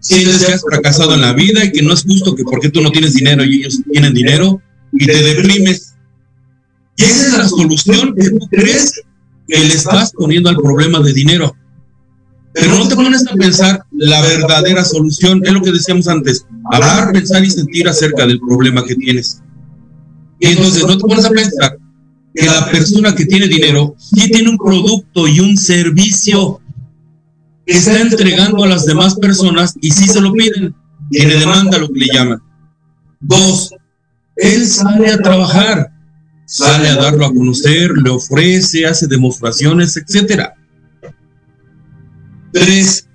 sientes 0.00 0.44
que 0.44 0.52
has 0.52 0.62
fracasado 0.62 1.14
en 1.14 1.20
la 1.20 1.32
vida 1.32 1.64
y 1.64 1.72
que 1.72 1.82
no 1.82 1.92
es 1.92 2.02
justo 2.02 2.34
que 2.34 2.44
porque 2.44 2.70
tú 2.70 2.80
no 2.80 2.90
tienes 2.90 3.14
dinero 3.14 3.44
y 3.44 3.60
ellos 3.60 3.80
tienen 3.90 4.14
dinero 4.14 4.60
y 4.92 5.06
te 5.06 5.22
deprimes. 5.22 5.94
Y 6.96 7.04
esa 7.04 7.26
es 7.26 7.38
la 7.38 7.48
solución 7.48 8.14
que 8.14 8.30
tú 8.30 8.48
crees 8.50 9.02
que 9.46 9.58
le 9.58 9.74
estás 9.74 10.12
poniendo 10.12 10.48
al 10.48 10.56
problema 10.56 11.00
de 11.00 11.12
dinero. 11.12 11.54
Pero 12.60 12.78
no 12.78 12.88
te 12.88 12.96
pones 12.96 13.24
a 13.26 13.34
pensar 13.34 13.84
la 13.92 14.20
verdadera 14.20 14.84
solución, 14.84 15.40
es 15.44 15.52
lo 15.52 15.62
que 15.62 15.72
decíamos 15.72 16.08
antes, 16.08 16.44
hablar, 16.72 17.12
pensar 17.12 17.44
y 17.44 17.50
sentir 17.50 17.88
acerca 17.88 18.26
del 18.26 18.40
problema 18.40 18.84
que 18.84 18.96
tienes. 18.96 19.40
Y 20.40 20.48
entonces 20.48 20.84
no 20.86 20.96
te 20.96 21.04
pones 21.04 21.24
a 21.24 21.30
pensar 21.30 21.78
que 22.34 22.46
la 22.46 22.70
persona 22.70 23.14
que 23.14 23.26
tiene 23.26 23.48
dinero 23.48 23.94
sí 23.98 24.30
tiene 24.30 24.50
un 24.50 24.58
producto 24.58 25.28
y 25.28 25.40
un 25.40 25.56
servicio 25.56 26.60
está 27.66 28.00
entregando 28.00 28.64
a 28.64 28.68
las 28.68 28.86
demás 28.86 29.14
personas 29.16 29.74
y 29.80 29.90
si 29.90 30.08
se 30.08 30.20
lo 30.20 30.32
piden, 30.32 30.74
tiene 31.10 31.36
demanda 31.36 31.78
lo 31.78 31.88
que 31.88 32.00
le 32.00 32.06
llaman. 32.12 32.40
Dos, 33.20 33.74
él 34.36 34.66
sale 34.66 35.10
a 35.10 35.18
trabajar, 35.18 35.90
sale 36.46 36.88
a 36.88 36.96
darlo 36.96 37.26
a 37.26 37.34
conocer, 37.34 37.92
le 37.92 38.10
ofrece, 38.10 38.86
hace 38.86 39.06
demostraciones, 39.06 39.96
etcétera. 39.96 40.54
Tres, 42.52 43.08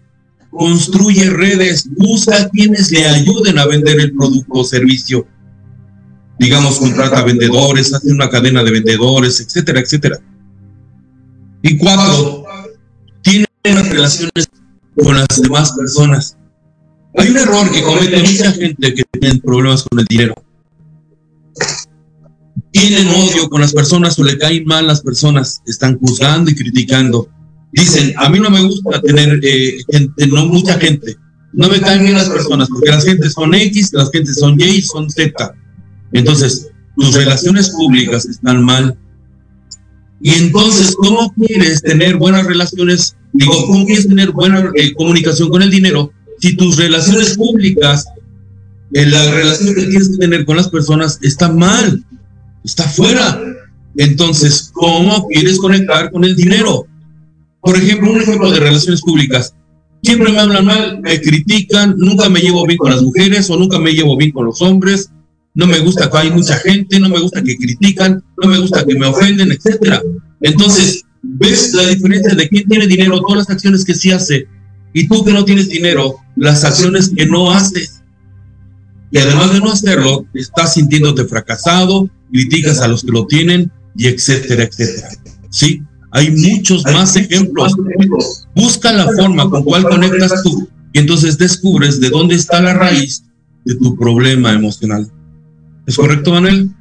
construye 0.49 1.29
redes, 1.29 1.89
busca 1.95 2.41
a 2.41 2.49
quienes 2.49 2.91
le 2.91 3.05
ayuden 3.05 3.57
a 3.57 3.65
vender 3.65 3.99
el 3.99 4.13
producto 4.13 4.53
o 4.53 4.63
servicio. 4.63 5.27
Digamos, 6.39 6.79
contrata 6.79 7.23
vendedores, 7.23 7.93
hace 7.93 8.11
una 8.11 8.29
cadena 8.29 8.63
de 8.63 8.71
vendedores, 8.71 9.39
etcétera, 9.39 9.79
etcétera. 9.79 10.19
Y 11.61 11.77
cuatro, 11.77 12.43
las 13.63 13.89
relaciones 13.89 14.49
con 15.01 15.15
las 15.15 15.41
demás 15.41 15.71
personas. 15.71 16.37
Hay 17.15 17.29
un 17.29 17.37
error 17.37 17.71
que 17.71 17.83
comete 17.83 18.19
mucha 18.19 18.51
gente 18.51 18.93
que 18.93 19.03
tiene 19.11 19.39
problemas 19.39 19.83
con 19.83 19.99
el 19.99 20.05
dinero. 20.05 20.33
Tienen 22.71 23.07
odio 23.07 23.49
con 23.49 23.61
las 23.61 23.71
personas 23.71 24.17
o 24.17 24.23
le 24.23 24.37
caen 24.37 24.65
mal 24.65 24.87
las 24.87 25.01
personas, 25.01 25.61
están 25.65 25.97
juzgando 25.99 26.49
y 26.49 26.55
criticando. 26.55 27.29
Dicen, 27.73 28.13
a 28.17 28.29
mí 28.29 28.39
no 28.39 28.51
me 28.51 28.61
gusta 28.61 29.01
tener 29.01 29.39
eh, 29.43 29.77
gente, 29.91 30.27
no 30.27 30.45
mucha 30.45 30.79
gente, 30.79 31.17
no 31.53 31.69
me 31.69 31.81
caen 31.81 32.03
bien 32.03 32.13
las 32.13 32.29
personas, 32.29 32.69
porque 32.69 32.91
las 32.91 33.03
gentes 33.03 33.33
son 33.33 33.53
X, 33.53 33.91
las 33.93 34.11
gentes 34.11 34.37
son 34.37 34.59
Y, 34.59 34.81
son 34.83 35.09
Z. 35.09 35.55
Entonces, 36.11 36.69
tus 36.95 37.13
relaciones 37.15 37.71
públicas 37.71 38.25
están 38.25 38.63
mal. 38.63 38.95
Y 40.21 40.31
entonces, 40.35 40.95
¿cómo 40.95 41.33
quieres 41.33 41.81
tener 41.81 42.17
buenas 42.17 42.45
relaciones? 42.45 43.15
Digo, 43.33 43.53
¿cómo 43.67 43.85
quieres 43.85 44.07
tener 44.07 44.31
buena 44.31 44.71
eh, 44.75 44.93
comunicación 44.93 45.49
con 45.49 45.63
el 45.63 45.71
dinero 45.71 46.13
si 46.39 46.55
tus 46.55 46.77
relaciones 46.77 47.35
públicas, 47.35 48.05
en 48.93 49.09
la 49.09 49.31
relación 49.31 49.73
que 49.73 49.85
tienes 49.85 50.09
que 50.09 50.17
tener 50.17 50.45
con 50.45 50.57
las 50.57 50.69
personas 50.69 51.17
está 51.23 51.51
mal, 51.51 52.03
está 52.63 52.83
fuera? 52.83 53.41
Entonces, 53.97 54.69
¿cómo 54.73 55.27
quieres 55.27 55.57
conectar 55.57 56.11
con 56.11 56.23
el 56.23 56.35
dinero? 56.35 56.87
Por 57.63 57.77
ejemplo, 57.77 58.11
un 58.11 58.21
ejemplo 58.21 58.51
de 58.51 58.59
relaciones 58.59 59.01
públicas. 59.01 59.55
Siempre 60.03 60.33
me 60.33 60.39
hablan 60.39 60.65
mal, 60.65 60.99
me 61.01 61.21
critican, 61.21 61.95
nunca 61.97 62.27
me 62.27 62.41
llevo 62.41 62.65
bien 62.65 62.77
con 62.77 62.91
las 62.91 63.01
mujeres 63.01 63.49
o 63.49 63.57
nunca 63.57 63.79
me 63.79 63.93
llevo 63.93 64.17
bien 64.17 64.31
con 64.31 64.45
los 64.45 64.61
hombres, 64.61 65.09
no 65.55 65.67
me 65.67 65.79
gusta 65.79 66.09
que 66.09 66.17
hay 66.17 66.31
mucha 66.31 66.57
gente, 66.57 66.99
no 66.99 67.09
me 67.09 67.19
gusta 67.19 67.43
que 67.43 67.55
critican, 67.55 68.23
no 68.41 68.49
me 68.49 68.57
gusta 68.57 68.85
que 68.85 68.95
me 68.95 69.05
ofenden, 69.05 69.51
etcétera. 69.51 70.01
Entonces, 70.41 71.03
ves 71.21 71.73
la 71.73 71.87
diferencia 71.87 72.35
de 72.35 72.49
quién 72.49 72.67
tiene 72.67 72.87
dinero, 72.87 73.21
todas 73.21 73.47
las 73.47 73.49
acciones 73.49 73.85
que 73.85 73.93
sí 73.93 74.11
hace, 74.11 74.47
y 74.93 75.07
tú 75.07 75.23
que 75.23 75.31
no 75.31 75.45
tienes 75.45 75.69
dinero, 75.69 76.15
las 76.35 76.63
acciones 76.63 77.11
que 77.15 77.25
no 77.25 77.51
haces. 77.51 78.01
Y 79.11 79.19
además 79.19 79.53
de 79.53 79.59
no 79.59 79.71
hacerlo, 79.71 80.25
estás 80.33 80.73
sintiéndote 80.73 81.25
fracasado, 81.25 82.09
criticas 82.31 82.81
a 82.81 82.87
los 82.87 83.03
que 83.03 83.11
lo 83.11 83.27
tienen, 83.27 83.71
y 83.95 84.07
etcétera, 84.07 84.63
etcétera. 84.63 85.09
¿Sí? 85.51 85.83
Hay 86.13 86.31
muchos 86.31 86.83
más 86.85 87.15
ejemplos. 87.15 87.73
Busca 88.55 88.93
la 88.93 89.07
forma 89.17 89.49
con 89.49 89.63
cual 89.63 89.83
conectas 89.83 90.43
tú 90.43 90.69
y 90.93 90.99
entonces 90.99 91.37
descubres 91.37 91.99
de 91.99 92.09
dónde 92.09 92.35
está 92.35 92.61
la 92.61 92.73
raíz 92.73 93.23
de 93.65 93.75
tu 93.75 93.97
problema 93.97 94.53
emocional. 94.53 95.11
¿Es 95.87 95.95
correcto, 95.95 96.31
Manuel? 96.31 96.71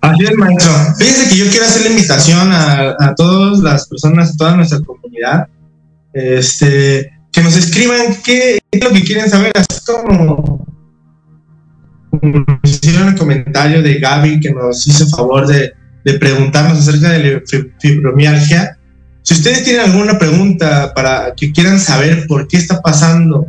Así 0.00 0.24
es, 0.24 0.36
maestro. 0.36 0.72
Fíjense 0.98 1.28
que 1.28 1.36
yo 1.36 1.50
quiero 1.50 1.66
hacer 1.66 1.82
la 1.82 1.90
invitación 1.90 2.50
a, 2.50 2.96
a 2.98 3.14
todas 3.14 3.58
las 3.58 3.86
personas, 3.86 4.30
a 4.30 4.36
toda 4.36 4.56
nuestra 4.56 4.80
comunidad, 4.80 5.46
este, 6.14 7.12
que 7.30 7.42
nos 7.42 7.56
escriban 7.56 8.16
qué 8.24 8.58
es 8.70 8.82
lo 8.82 8.90
que 8.90 9.04
quieren 9.04 9.28
saber, 9.28 9.52
así 9.54 9.80
como 9.84 10.66
hicieron 12.62 13.08
el 13.08 13.14
comentario 13.16 13.82
de 13.82 13.98
Gaby 13.98 14.40
que 14.40 14.50
nos 14.50 14.86
hizo 14.86 15.06
favor 15.08 15.46
de 15.46 15.72
de 16.04 16.14
preguntarnos 16.14 16.78
acerca 16.78 17.10
de 17.10 17.32
la 17.34 17.42
fibromialgia. 17.78 18.76
Si 19.22 19.34
ustedes 19.34 19.64
tienen 19.64 19.82
alguna 19.82 20.18
pregunta 20.18 20.92
para 20.94 21.34
que 21.36 21.52
quieran 21.52 21.78
saber 21.78 22.26
por 22.26 22.48
qué 22.48 22.56
está 22.56 22.80
pasando 22.80 23.46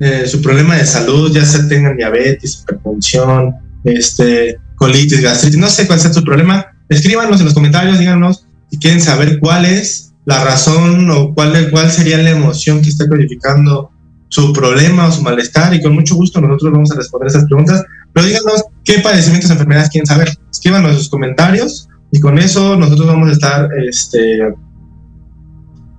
eh, 0.00 0.24
su 0.26 0.40
problema 0.42 0.76
de 0.76 0.86
salud, 0.86 1.32
ya 1.32 1.44
sea 1.44 1.68
tengan 1.68 1.96
diabetes, 1.96 2.62
hipertensión, 2.62 3.54
este, 3.84 4.56
colitis, 4.76 5.20
gastritis, 5.20 5.58
no 5.58 5.68
sé 5.68 5.86
cuál 5.86 6.00
sea 6.00 6.12
su 6.12 6.24
problema, 6.24 6.66
escríbanos 6.88 7.40
en 7.40 7.46
los 7.46 7.54
comentarios, 7.54 7.98
díganos 7.98 8.46
si 8.70 8.78
quieren 8.78 9.00
saber 9.00 9.38
cuál 9.38 9.64
es 9.66 10.12
la 10.24 10.42
razón 10.42 11.08
o 11.10 11.34
cuál, 11.34 11.70
cuál 11.70 11.90
sería 11.90 12.18
la 12.18 12.30
emoción 12.30 12.82
que 12.82 12.88
está 12.88 13.06
codificando 13.08 13.90
su 14.34 14.52
problema 14.52 15.06
o 15.06 15.12
su 15.12 15.22
malestar 15.22 15.72
y 15.74 15.80
con 15.80 15.94
mucho 15.94 16.16
gusto 16.16 16.40
nosotros 16.40 16.72
vamos 16.72 16.90
a 16.90 16.96
responder 16.96 17.28
esas 17.28 17.44
preguntas. 17.44 17.84
Pero 18.12 18.26
díganos 18.26 18.64
qué 18.84 18.98
padecimientos 18.98 19.48
o 19.48 19.52
enfermedades 19.52 19.90
quieren 19.90 20.08
saber. 20.08 20.36
Escríbanos 20.50 20.96
sus 20.96 21.08
comentarios 21.08 21.88
y 22.10 22.18
con 22.18 22.36
eso 22.40 22.76
nosotros 22.76 23.06
vamos 23.06 23.28
a 23.28 23.32
estar 23.32 23.68
este, 23.88 24.40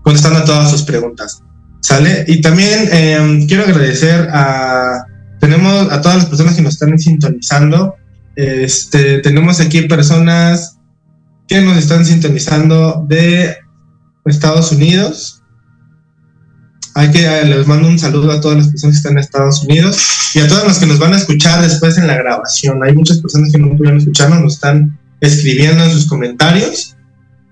contestando 0.03 0.39
a 0.39 0.43
todas 0.43 0.69
sus 0.69 0.83
preguntas. 0.83 1.41
¿Sale? 1.79 2.25
Y 2.27 2.41
también 2.41 2.89
em, 2.91 3.47
quiero 3.47 3.63
agradecer 3.63 4.27
a, 4.33 5.05
tenemos 5.39 5.89
a 5.89 6.01
todas 6.01 6.17
las 6.17 6.25
personas 6.25 6.55
que 6.55 6.61
nos 6.61 6.73
están 6.73 6.99
sintonizando. 6.99 7.95
Este, 8.36 9.19
tenemos 9.19 9.61
aquí 9.61 9.83
personas 9.83 10.77
que 11.47 11.61
nos 11.61 11.77
están 11.77 12.05
sintonizando 12.05 13.05
de 13.07 13.55
Estados 14.25 14.73
Unidos, 14.73 15.41
hay 16.97 17.11
que 17.11 17.25
eh, 17.25 17.45
les 17.45 17.67
mando 17.67 17.89
un 17.89 17.99
saludo 17.99 18.31
a 18.31 18.39
todas 18.39 18.57
las 18.57 18.67
personas 18.69 18.95
que 18.95 18.97
están 18.99 19.11
en 19.13 19.19
Estados 19.19 19.63
Unidos 19.63 20.31
y 20.33 20.39
a 20.39 20.47
todas 20.47 20.65
las 20.65 20.79
que 20.79 20.85
nos 20.85 20.97
van 20.97 21.13
a 21.13 21.17
escuchar 21.17 21.61
después 21.61 21.97
en 21.97 22.07
la 22.07 22.15
grabación. 22.15 22.81
Hay 22.81 22.95
muchas 22.95 23.17
personas 23.17 23.51
que 23.51 23.59
no 23.59 23.75
pudieron 23.75 23.97
escucharnos, 23.97 24.41
nos 24.41 24.53
están 24.53 24.97
escribiendo 25.19 25.83
en 25.83 25.91
sus 25.91 26.07
comentarios. 26.07 26.95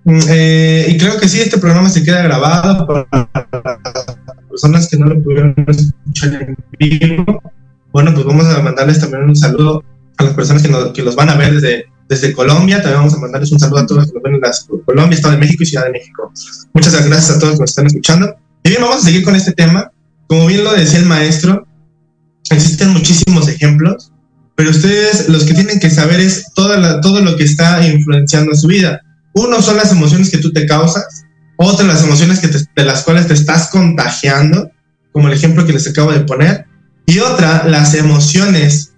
Mm, 0.06 0.20
eh, 0.30 0.86
y 0.88 0.98
creo 0.98 1.20
que 1.20 1.28
sí, 1.28 1.42
este 1.42 1.58
programa 1.58 1.90
se 1.90 2.04
queda 2.04 2.24
grabado 2.24 2.88
para 2.88 3.06
las 3.12 4.48
personas 4.50 4.88
que 4.88 4.96
no 4.96 5.08
lo 5.08 5.22
pudieron 5.22 5.54
escuchar 5.68 6.42
en 6.42 6.58
vivo. 6.80 7.44
Bueno, 7.92 8.14
pues 8.14 8.26
vamos 8.26 8.46
a 8.46 8.62
mandarles 8.62 9.00
también 9.00 9.24
un 9.24 9.36
saludo 9.36 9.84
a 10.18 10.24
las 10.24 10.34
personas 10.36 10.64
que, 10.64 10.70
nos, 10.70 10.94
que 10.94 11.04
los 11.04 11.18
van 11.18 11.30
a 11.30 11.36
ver 11.36 11.54
desde, 11.54 11.88
desde 12.08 12.32
Colombia. 12.32 12.78
También 12.78 13.00
vamos 13.00 13.14
a 13.14 13.20
mandarles 13.20 13.52
un 13.52 13.60
saludo 13.60 13.80
a 13.80 13.86
todos 13.88 14.04
los 14.04 14.08
que 14.08 14.14
nos 14.14 14.24
ven 14.24 14.36
en 14.36 14.86
Colombia, 14.86 15.16
Estado 15.18 15.34
de 15.34 15.42
México 15.42 15.64
y 15.64 15.66
Ciudad 15.66 15.84
de 15.84 15.92
México. 15.92 16.32
Muchas 16.72 16.94
gracias 17.06 17.30
a 17.30 17.40
todos 17.40 17.50
los 17.50 17.58
que 17.58 17.64
nos 17.64 17.70
están 17.72 17.88
escuchando. 17.88 18.38
Y 18.64 18.70
bien, 18.70 18.82
vamos 18.82 18.98
a 18.98 19.06
seguir 19.06 19.24
con 19.24 19.36
este 19.36 19.52
tema. 19.52 19.92
Como 20.28 20.48
bien 20.48 20.64
lo 20.64 20.74
decía 20.74 21.00
el 21.00 21.06
maestro, 21.06 21.68
existen 22.50 22.90
muchísimos 22.90 23.48
ejemplos, 23.48 24.12
pero 24.56 24.70
ustedes 24.70 25.28
los 25.30 25.44
que 25.44 25.54
tienen 25.54 25.80
que 25.80 25.90
saber 25.90 26.20
es 26.20 26.46
toda 26.54 27.02
todo 27.02 27.22
lo 27.22 27.36
que 27.36 27.44
está 27.44 27.86
influenciando 27.86 28.56
su 28.56 28.68
vida. 28.68 29.02
Uno 29.34 29.62
son 29.62 29.78
las 29.78 29.92
emociones 29.92 30.30
que 30.30 30.38
tú 30.38 30.52
te 30.54 30.66
causas, 30.66 31.26
otro 31.58 31.86
las 31.86 32.04
emociones 32.04 32.40
que 32.40 32.48
de 32.48 32.86
las 32.86 33.04
cuales 33.04 33.28
te 33.28 33.34
estás 33.34 33.70
contagiando, 33.70 34.72
como 35.12 35.28
el 35.28 35.34
ejemplo 35.34 35.66
que 35.66 35.74
les 35.74 35.88
acabo 35.88 36.12
de 36.12 36.22
poner, 36.22 36.66
y 37.06 37.20
otra 37.20 37.66
las 37.68 37.94
emociones 37.94 38.94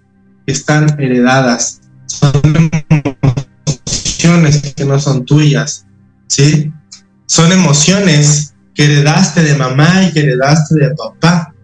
que 0.46 0.52
están 0.52 1.00
heredadas. 1.00 1.80
Son 2.06 2.40
emociones 2.88 4.74
que 4.74 4.84
no 4.84 5.00
son 5.00 5.24
tuyas, 5.24 5.86
¿sí? 6.28 6.72
Son 7.26 7.50
emociones 7.50 8.54
que 8.76 8.84
heredaste 8.84 9.42
de 9.42 9.54
mamá 9.54 10.04
y 10.04 10.12
que 10.12 10.20
heredaste 10.20 10.74
de 10.78 10.94
papá. 10.94 11.54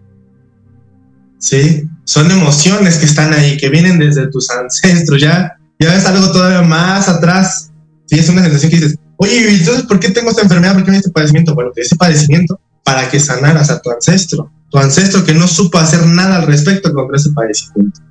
¿Sí? 1.37 1.87
Son 2.05 2.29
emociones 2.31 2.97
que 2.97 3.05
están 3.05 3.33
ahí, 3.33 3.57
que 3.57 3.69
vienen 3.69 3.99
desde 3.99 4.27
tus 4.27 4.49
ancestros. 4.49 5.21
Ya, 5.21 5.57
ya 5.79 5.95
es 5.95 6.05
algo 6.05 6.31
todavía 6.31 6.63
más 6.63 7.07
atrás. 7.07 7.71
Sí, 8.07 8.17
es 8.17 8.27
una 8.29 8.41
sensación 8.41 8.71
que 8.71 8.77
dices, 8.77 8.97
oye, 9.17 9.51
¿y 9.51 9.59
entonces 9.59 9.85
por 9.85 9.99
qué 9.99 10.09
tengo 10.09 10.31
esta 10.31 10.41
enfermedad? 10.41 10.73
¿Por 10.73 10.81
qué 10.81 10.85
tengo 10.87 10.97
este 10.97 11.11
padecimiento? 11.11 11.53
Bueno, 11.53 11.71
ese 11.75 11.95
padecimiento 11.95 12.59
para 12.83 13.09
que 13.09 13.19
sanaras 13.19 13.69
a 13.69 13.79
tu 13.79 13.91
ancestro. 13.91 14.51
Tu 14.69 14.77
ancestro 14.79 15.23
que 15.23 15.33
no 15.33 15.47
supo 15.47 15.77
hacer 15.77 16.05
nada 16.07 16.37
al 16.37 16.47
respecto 16.47 16.91
contra 16.93 17.17
ese 17.17 17.29
padecimiento. 17.31 18.01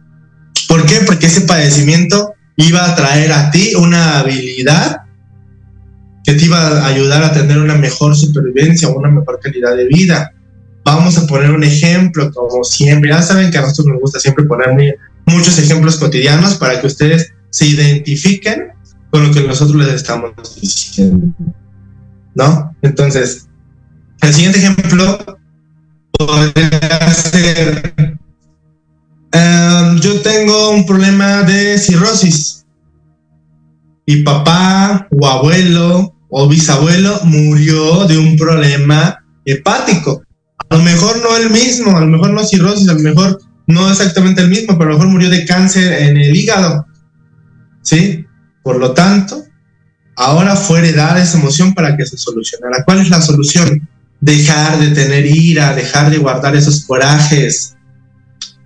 ¿Por 0.69 0.87
qué? 0.87 1.01
Porque 1.05 1.27
ese 1.27 1.43
padecimiento 1.43 2.35
iba 2.57 2.89
a 2.89 2.95
traer 2.95 3.33
a 3.33 3.51
ti 3.51 3.75
una 3.75 4.21
habilidad 4.21 5.02
que 6.25 6.35
te 6.35 6.45
iba 6.45 6.59
a 6.59 6.87
ayudar 6.87 7.23
a 7.25 7.33
tener 7.33 7.59
una 7.59 7.75
mejor 7.75 8.17
supervivencia 8.17 8.89
una 8.89 9.11
mejor 9.11 9.41
calidad 9.41 9.77
de 9.77 9.87
vida. 9.87 10.33
Vamos 10.85 11.17
a 11.19 11.27
poner 11.27 11.51
un 11.51 11.65
ejemplo, 11.65 12.31
como 12.33 12.65
siempre. 12.65 13.11
Ya 13.11 13.23
saben 13.23 13.51
que 13.51 13.59
a 13.59 13.63
nosotros 13.63 13.87
nos 13.87 14.01
gusta 14.01 14.21
siempre 14.21 14.45
poner 14.45 14.99
muchos 15.27 15.59
ejemplos 15.59 15.97
cotidianos 15.97 16.55
para 16.57 16.81
que 16.81 16.87
ustedes 16.87 17.33
se 17.51 17.67
identifiquen 17.67 18.69
con 19.11 19.29
lo 19.29 19.33
que 19.33 19.43
nosotros 19.43 19.77
les 19.85 19.95
estamos 19.95 20.33
diciendo. 20.61 21.35
¿No? 22.35 22.75
Entonces, 22.83 23.47
el 24.23 24.33
siguiente 24.33 24.59
ejemplo 24.59 25.39
podría 26.13 27.13
ser, 27.13 27.93
em, 29.33 30.01
yo 30.01 30.21
tengo 30.23 30.71
un 30.71 30.87
problema 30.87 31.43
de 31.43 31.79
cirrosis 31.79 32.62
y 34.07 34.23
papá 34.23 35.09
o 35.11 35.27
abuelo 35.27 36.15
o 36.29 36.49
bisabuelo 36.49 37.21
murió 37.25 38.07
de 38.07 38.19
un 38.19 38.37
problema 38.37 39.23
hepático. 39.45 40.23
A 40.69 40.77
lo 40.77 40.83
mejor 40.83 41.21
no 41.23 41.37
el 41.37 41.51
mismo, 41.51 41.97
a 41.97 42.01
lo 42.01 42.07
mejor 42.07 42.31
no 42.31 42.45
cirrosis, 42.45 42.89
a 42.89 42.95
lo 42.95 43.01
mejor 43.01 43.39
no 43.67 43.91
exactamente 43.91 44.41
el 44.41 44.49
mismo, 44.49 44.79
pero 44.79 44.91
a 44.91 44.93
lo 44.93 44.99
mejor 44.99 45.13
murió 45.13 45.31
de 45.31 45.45
cáncer 45.45 45.93
en 45.93 46.17
el 46.17 46.35
hígado. 46.35 46.87
¿Sí? 47.83 48.25
Por 48.63 48.79
lo 48.79 48.93
tanto, 48.93 49.45
ahora 50.17 50.57
fue 50.57 50.79
heredar 50.79 51.19
esa 51.19 51.39
emoción 51.39 51.75
para 51.75 51.97
que 51.97 52.07
se 52.07 52.17
solucionara. 52.17 52.85
¿Cuál 52.85 53.01
es 53.01 53.11
la 53.11 53.21
solución? 53.21 53.89
Dejar 54.21 54.79
de 54.79 54.91
tener 54.91 55.27
ira, 55.27 55.75
dejar 55.75 56.11
de 56.11 56.19
guardar 56.19 56.57
esos 56.57 56.85
corajes. 56.87 57.77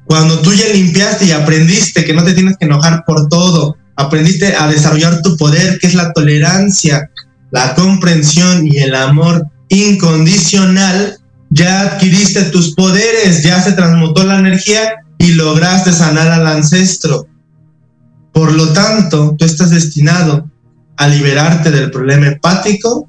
Cuando 0.04 0.38
tú 0.40 0.52
ya 0.52 0.68
limpiaste 0.68 1.24
y 1.24 1.32
aprendiste 1.32 2.04
que 2.04 2.14
no 2.14 2.22
te 2.22 2.34
tienes 2.34 2.56
que 2.58 2.66
enojar 2.66 3.04
por 3.04 3.28
todo, 3.28 3.76
aprendiste 3.96 4.54
a 4.54 4.68
desarrollar 4.68 5.22
tu 5.22 5.36
poder, 5.36 5.78
que 5.78 5.86
es 5.86 5.94
la 5.94 6.12
tolerancia, 6.12 7.10
la 7.50 7.74
comprensión 7.74 8.66
y 8.66 8.78
el 8.78 8.94
amor 8.94 9.46
incondicional, 9.68 11.18
ya 11.50 11.82
adquiriste 11.82 12.42
tus 12.44 12.74
poderes, 12.74 13.42
ya 13.42 13.60
se 13.62 13.72
transmutó 13.72 14.24
la 14.24 14.38
energía 14.38 14.96
y 15.18 15.32
lograste 15.32 15.92
sanar 15.92 16.28
al 16.28 16.46
ancestro. 16.46 17.26
Por 18.32 18.52
lo 18.52 18.72
tanto, 18.72 19.34
tú 19.38 19.44
estás 19.44 19.70
destinado 19.70 20.50
a 20.96 21.08
liberarte 21.08 21.70
del 21.70 21.90
problema 21.90 22.28
hepático 22.28 23.08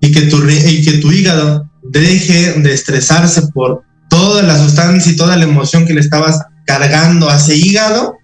y 0.00 0.12
que 0.12 0.22
tu, 0.22 0.46
y 0.48 0.84
que 0.84 0.98
tu 0.98 1.10
hígado 1.10 1.68
deje 1.82 2.54
de 2.54 2.72
estresarse 2.72 3.42
por 3.48 3.82
toda 4.08 4.42
la 4.42 4.58
sustancia 4.58 5.12
y 5.12 5.16
toda 5.16 5.36
la 5.36 5.44
emoción 5.44 5.86
que 5.86 5.94
le 5.94 6.00
estabas 6.00 6.40
cargando 6.66 7.28
hacia 7.28 7.54
hígado. 7.54 8.16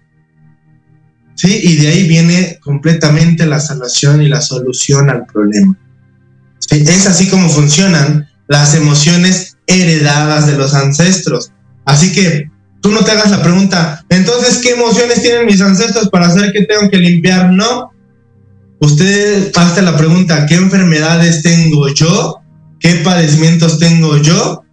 ¿Sí? 1.35 1.59
Y 1.63 1.75
de 1.77 1.87
ahí 1.89 2.07
viene 2.07 2.59
completamente 2.61 3.45
la 3.45 3.59
sanación 3.59 4.21
y 4.21 4.29
la 4.29 4.41
solución 4.41 5.09
al 5.09 5.25
problema. 5.25 5.77
Es 6.71 7.07
así 7.07 7.27
como 7.27 7.49
funcionan 7.49 8.27
las 8.47 8.75
emociones 8.75 9.57
heredadas 9.67 10.47
de 10.47 10.57
los 10.57 10.73
ancestros. 10.73 11.51
Así 11.85 12.11
que 12.11 12.49
tú 12.81 12.91
no 12.91 13.03
te 13.03 13.11
hagas 13.11 13.31
la 13.31 13.41
pregunta, 13.41 14.05
entonces, 14.09 14.59
¿qué 14.59 14.71
emociones 14.71 15.21
tienen 15.21 15.45
mis 15.45 15.61
ancestros 15.61 16.09
para 16.09 16.27
hacer 16.27 16.51
que 16.51 16.63
tengo 16.63 16.89
que 16.89 16.97
limpiar? 16.97 17.51
No. 17.51 17.91
Usted 18.79 19.51
hace 19.55 19.81
la 19.81 19.97
pregunta, 19.97 20.45
¿qué 20.45 20.55
enfermedades 20.55 21.41
tengo 21.41 21.87
yo? 21.93 22.41
¿Qué 22.79 22.95
padecimientos 23.03 23.79
tengo 23.79 24.17
yo? 24.17 24.63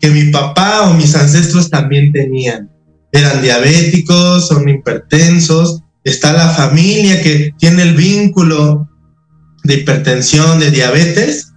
Que 0.00 0.10
mi 0.10 0.30
papá 0.30 0.82
o 0.82 0.94
mis 0.94 1.14
ancestros 1.14 1.70
también 1.70 2.12
tenían. 2.12 2.70
Eran 3.12 3.40
diabéticos, 3.40 4.48
son 4.48 4.68
hipertensos, 4.68 5.83
está 6.04 6.32
la 6.32 6.50
familia 6.50 7.20
que 7.22 7.52
tiene 7.58 7.82
el 7.82 7.94
vínculo 7.94 8.88
de 9.64 9.74
hipertensión, 9.74 10.60
de 10.60 10.70
diabetes. 10.70 11.52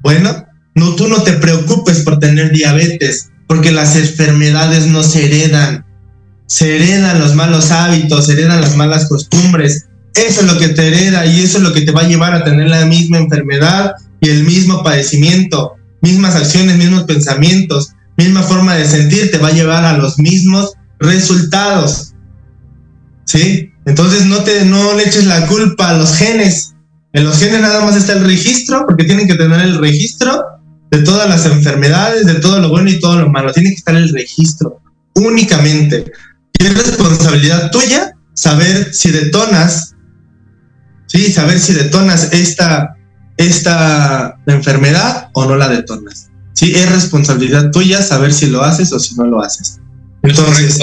Bueno, 0.00 0.46
no, 0.74 0.94
tú 0.94 1.08
no 1.08 1.22
te 1.22 1.32
preocupes 1.32 2.00
por 2.00 2.20
tener 2.20 2.52
diabetes, 2.52 3.30
porque 3.48 3.72
las 3.72 3.96
enfermedades 3.96 4.86
no 4.86 5.02
se 5.02 5.26
heredan. 5.26 5.84
Se 6.46 6.76
heredan 6.76 7.20
los 7.20 7.34
malos 7.34 7.70
hábitos, 7.72 8.26
se 8.26 8.32
heredan 8.32 8.60
las 8.60 8.76
malas 8.76 9.08
costumbres. 9.08 9.86
Eso 10.14 10.40
es 10.40 10.46
lo 10.46 10.58
que 10.58 10.68
te 10.68 10.88
hereda 10.88 11.26
y 11.26 11.42
eso 11.42 11.58
es 11.58 11.64
lo 11.64 11.72
que 11.72 11.82
te 11.82 11.92
va 11.92 12.02
a 12.02 12.08
llevar 12.08 12.34
a 12.34 12.44
tener 12.44 12.68
la 12.68 12.86
misma 12.86 13.18
enfermedad 13.18 13.92
y 14.20 14.30
el 14.30 14.44
mismo 14.44 14.82
padecimiento, 14.82 15.74
mismas 16.00 16.34
acciones, 16.34 16.76
mismos 16.76 17.04
pensamientos, 17.04 17.92
misma 18.16 18.42
forma 18.42 18.74
de 18.74 18.86
sentir, 18.86 19.30
te 19.30 19.38
va 19.38 19.48
a 19.48 19.52
llevar 19.52 19.84
a 19.84 19.96
los 19.96 20.18
mismos 20.18 20.72
resultados. 20.98 22.14
¿Sí? 23.26 23.67
Entonces 23.88 24.26
no 24.26 24.44
te 24.44 24.66
no 24.66 24.92
le 24.94 25.04
eches 25.04 25.24
la 25.24 25.46
culpa 25.46 25.88
a 25.88 25.94
los 25.94 26.14
genes. 26.14 26.74
En 27.14 27.24
los 27.24 27.38
genes 27.38 27.62
nada 27.62 27.82
más 27.86 27.96
está 27.96 28.12
el 28.12 28.24
registro, 28.24 28.84
porque 28.86 29.04
tienen 29.04 29.26
que 29.26 29.34
tener 29.34 29.60
el 29.62 29.78
registro 29.78 30.44
de 30.90 30.98
todas 30.98 31.26
las 31.26 31.46
enfermedades, 31.46 32.26
de 32.26 32.34
todo 32.34 32.60
lo 32.60 32.68
bueno 32.68 32.90
y 32.90 33.00
todo 33.00 33.18
lo 33.18 33.30
malo. 33.30 33.50
Tiene 33.50 33.70
que 33.70 33.76
estar 33.76 33.96
el 33.96 34.10
registro 34.10 34.82
únicamente. 35.14 36.04
Y 36.58 36.66
es 36.66 36.86
responsabilidad 36.86 37.70
tuya 37.70 38.12
saber 38.34 38.92
si 38.92 39.10
detonas, 39.10 39.94
sí, 41.06 41.32
saber 41.32 41.58
si 41.58 41.72
detonas 41.72 42.34
esta, 42.34 42.94
esta 43.38 44.36
enfermedad 44.46 45.30
o 45.32 45.46
no 45.46 45.56
la 45.56 45.68
detonas. 45.68 46.28
Sí, 46.52 46.74
es 46.74 46.92
responsabilidad 46.92 47.70
tuya 47.70 48.02
saber 48.02 48.34
si 48.34 48.48
lo 48.48 48.62
haces 48.62 48.92
o 48.92 48.98
si 48.98 49.14
no 49.14 49.24
lo 49.24 49.42
haces. 49.42 49.80
Entonces, 50.22 50.78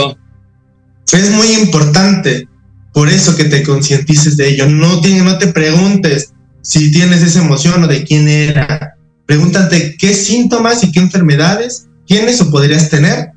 es 1.12 1.30
muy 1.30 1.52
importante 1.52 2.50
por 2.96 3.10
eso 3.10 3.36
que 3.36 3.44
te 3.44 3.62
concientices 3.62 4.38
de 4.38 4.52
ello. 4.52 4.70
No, 4.70 5.02
no 5.02 5.38
te 5.38 5.48
preguntes 5.48 6.32
si 6.62 6.90
tienes 6.94 7.24
esa 7.24 7.44
emoción 7.44 7.84
o 7.84 7.88
de 7.88 8.06
quién 8.06 8.30
era. 8.30 8.96
Pregúntate 9.26 9.98
qué 10.00 10.14
síntomas 10.14 10.82
y 10.82 10.94
qué 10.94 11.02
enfermedades 11.02 11.90
tienes 12.06 12.40
o 12.40 12.50
podrías 12.50 12.90
tener 12.90 13.32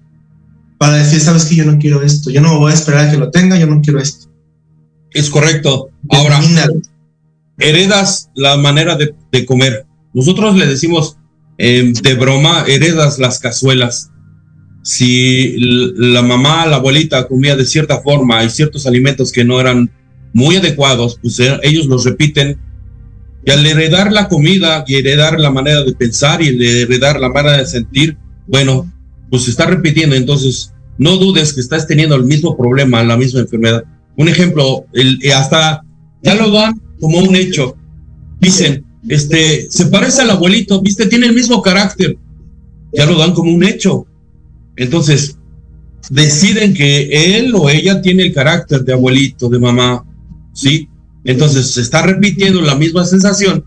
para 0.78 0.98
decir, 0.98 1.20
sabes 1.20 1.46
que 1.46 1.56
yo 1.56 1.64
no 1.64 1.76
quiero 1.76 2.02
esto, 2.02 2.30
yo 2.30 2.40
no 2.40 2.56
voy 2.60 2.70
a 2.70 2.74
esperar 2.76 3.08
a 3.08 3.10
que 3.10 3.16
lo 3.16 3.32
tenga, 3.32 3.58
yo 3.58 3.66
no 3.66 3.80
quiero 3.80 3.98
esto. 3.98 4.28
Es 5.10 5.28
correcto. 5.28 5.88
Ahora, 6.08 6.40
heredas 7.58 8.30
la 8.36 8.56
manera 8.58 8.96
de, 8.96 9.44
comer. 9.44 9.86
Nosotros 10.14 10.56
le 10.56 10.66
decimos 10.66 11.16
eh, 11.58 11.92
de 12.00 12.14
broma, 12.14 12.62
heredas 12.68 13.18
las 13.18 13.40
cazuelas 13.40 14.12
si 14.82 15.56
la 15.58 16.22
mamá, 16.22 16.66
la 16.66 16.76
abuelita 16.76 17.26
comía 17.26 17.56
de 17.56 17.66
cierta 17.66 18.00
forma 18.00 18.42
y 18.42 18.50
ciertos 18.50 18.86
alimentos 18.86 19.32
que 19.32 19.44
no 19.44 19.60
eran 19.60 19.90
muy 20.32 20.56
adecuados, 20.56 21.18
pues 21.20 21.38
eh, 21.40 21.58
ellos 21.62 21.86
los 21.86 22.04
repiten. 22.04 22.58
Y 23.44 23.50
al 23.50 23.64
heredar 23.66 24.12
la 24.12 24.28
comida 24.28 24.84
y 24.86 24.96
heredar 24.96 25.38
la 25.38 25.50
manera 25.50 25.82
de 25.82 25.92
pensar 25.92 26.42
y 26.42 26.48
heredar 26.48 27.20
la 27.20 27.28
manera 27.28 27.58
de 27.58 27.66
sentir, 27.66 28.16
bueno, 28.46 28.90
pues 29.30 29.44
se 29.44 29.50
está 29.50 29.66
repitiendo. 29.66 30.16
Entonces, 30.16 30.72
no 30.98 31.16
dudes 31.16 31.52
que 31.52 31.60
estás 31.60 31.86
teniendo 31.86 32.16
el 32.16 32.24
mismo 32.24 32.56
problema, 32.56 33.02
la 33.04 33.16
misma 33.16 33.40
enfermedad. 33.40 33.84
Un 34.16 34.28
ejemplo, 34.28 34.84
el, 34.92 35.18
eh, 35.22 35.32
hasta 35.32 35.82
ya 36.22 36.34
lo 36.34 36.50
dan 36.50 36.80
como 37.00 37.18
un 37.18 37.36
hecho. 37.36 37.76
Dicen, 38.40 38.84
este, 39.08 39.70
se 39.70 39.86
parece 39.86 40.22
al 40.22 40.30
abuelito, 40.30 40.82
viste, 40.82 41.06
tiene 41.06 41.26
el 41.26 41.34
mismo 41.34 41.62
carácter. 41.62 42.16
Ya 42.92 43.06
lo 43.06 43.16
dan 43.16 43.32
como 43.32 43.52
un 43.52 43.64
hecho. 43.64 44.06
Entonces, 44.78 45.36
deciden 46.08 46.72
que 46.72 47.36
él 47.36 47.52
o 47.54 47.68
ella 47.68 48.00
tiene 48.00 48.22
el 48.22 48.32
carácter 48.32 48.84
de 48.84 48.92
abuelito, 48.92 49.48
de 49.48 49.58
mamá, 49.58 50.04
¿sí? 50.54 50.88
Entonces, 51.24 51.72
se 51.72 51.80
está 51.80 52.02
repitiendo 52.02 52.62
la 52.62 52.76
misma 52.76 53.04
sensación. 53.04 53.64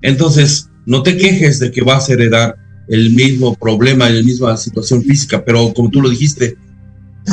Entonces, 0.00 0.70
no 0.86 1.02
te 1.02 1.18
quejes 1.18 1.60
de 1.60 1.70
que 1.70 1.82
vas 1.82 2.08
a 2.08 2.14
heredar 2.14 2.56
el 2.88 3.10
mismo 3.10 3.54
problema, 3.54 4.08
la 4.08 4.22
misma 4.22 4.56
situación 4.56 5.02
física, 5.02 5.44
pero 5.44 5.72
como 5.74 5.90
tú 5.90 6.00
lo 6.00 6.08
dijiste, 6.08 6.56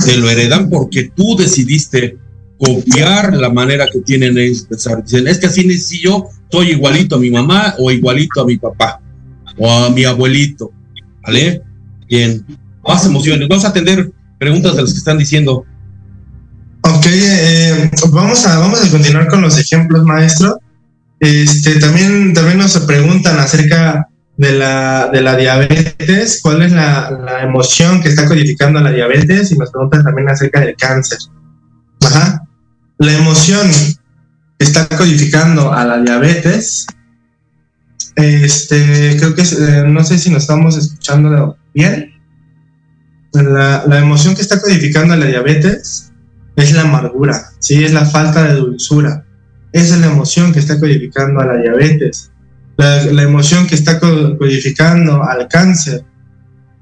te 0.05 0.17
lo 0.17 0.29
heredan 0.29 0.69
porque 0.69 1.09
tú 1.15 1.37
decidiste 1.37 2.17
copiar 2.57 3.35
la 3.35 3.49
manera 3.49 3.87
que 3.91 4.01
tienen 4.01 4.37
ellos 4.37 4.65
pensar. 4.69 5.03
Dicen, 5.03 5.27
es 5.27 5.39
que 5.39 5.47
así 5.47 5.77
si 5.79 6.01
yo 6.01 6.27
soy 6.51 6.71
igualito 6.71 7.15
a 7.15 7.19
mi 7.19 7.31
mamá 7.31 7.75
o 7.79 7.91
igualito 7.91 8.41
a 8.41 8.45
mi 8.45 8.57
papá 8.57 9.01
o 9.57 9.69
a 9.71 9.89
mi 9.89 10.03
abuelito. 10.03 10.71
¿Vale? 11.23 11.61
Bien 12.09 12.45
más 12.87 13.05
emociones. 13.05 13.47
Vamos 13.47 13.65
a 13.65 13.69
atender 13.69 14.11
preguntas 14.39 14.75
de 14.75 14.81
los 14.81 14.93
que 14.93 14.99
están 14.99 15.17
diciendo. 15.17 15.65
Ok, 16.81 17.05
eh, 17.05 17.91
vamos, 18.09 18.45
a, 18.45 18.59
vamos 18.59 18.83
a 18.83 18.89
continuar 18.89 19.27
con 19.27 19.41
los 19.41 19.57
ejemplos, 19.57 20.03
maestro. 20.03 20.59
Este, 21.19 21.79
también, 21.79 22.33
también 22.33 22.57
nos 22.57 22.77
preguntan 22.79 23.37
acerca 23.37 24.07
de 24.37 24.53
la, 24.53 25.09
de 25.13 25.21
la 25.21 25.35
diabetes, 25.35 26.39
cuál 26.41 26.63
es 26.63 26.71
la, 26.71 27.41
emoción 27.43 28.01
que 28.01 28.09
está 28.09 28.27
codificando 28.27 28.79
la 28.79 28.91
diabetes 28.91 29.51
y 29.51 29.57
nos 29.57 29.69
preguntan 29.69 30.03
también 30.03 30.29
acerca 30.29 30.61
del 30.61 30.75
cáncer. 30.75 31.19
Ajá. 32.03 32.41
La 32.97 33.13
emoción 33.13 33.69
que 34.57 34.65
está 34.65 34.87
codificando 34.87 35.71
a 35.71 35.85
la 35.85 35.99
diabetes, 35.99 36.87
este, 38.15 39.17
creo 39.17 39.35
que 39.35 39.43
eh, 39.43 39.83
no 39.87 40.03
sé 40.03 40.17
si 40.17 40.31
nos 40.31 40.43
estamos 40.43 40.75
escuchando 40.75 41.57
bien 41.73 42.10
la, 43.33 43.99
emoción 43.99 44.35
que 44.35 44.41
está 44.41 44.59
codificando 44.61 45.15
la 45.15 45.25
diabetes 45.25 46.11
es 46.55 46.73
la 46.73 46.81
amargura, 46.81 47.51
¿sí? 47.59 47.83
es 47.83 47.93
la 47.93 48.05
falta 48.05 48.43
de 48.43 48.55
dulzura. 48.55 49.25
Esa 49.71 49.95
es 49.95 50.01
la 50.01 50.07
emoción 50.07 50.51
que 50.51 50.59
está 50.59 50.79
codificando 50.79 51.39
a 51.39 51.45
la 51.45 51.61
diabetes. 51.61 52.31
La, 52.77 53.05
la 53.05 53.21
emoción 53.23 53.67
que 53.67 53.75
está 53.75 53.99
codificando 53.99 55.23
al 55.23 55.47
cáncer 55.47 56.03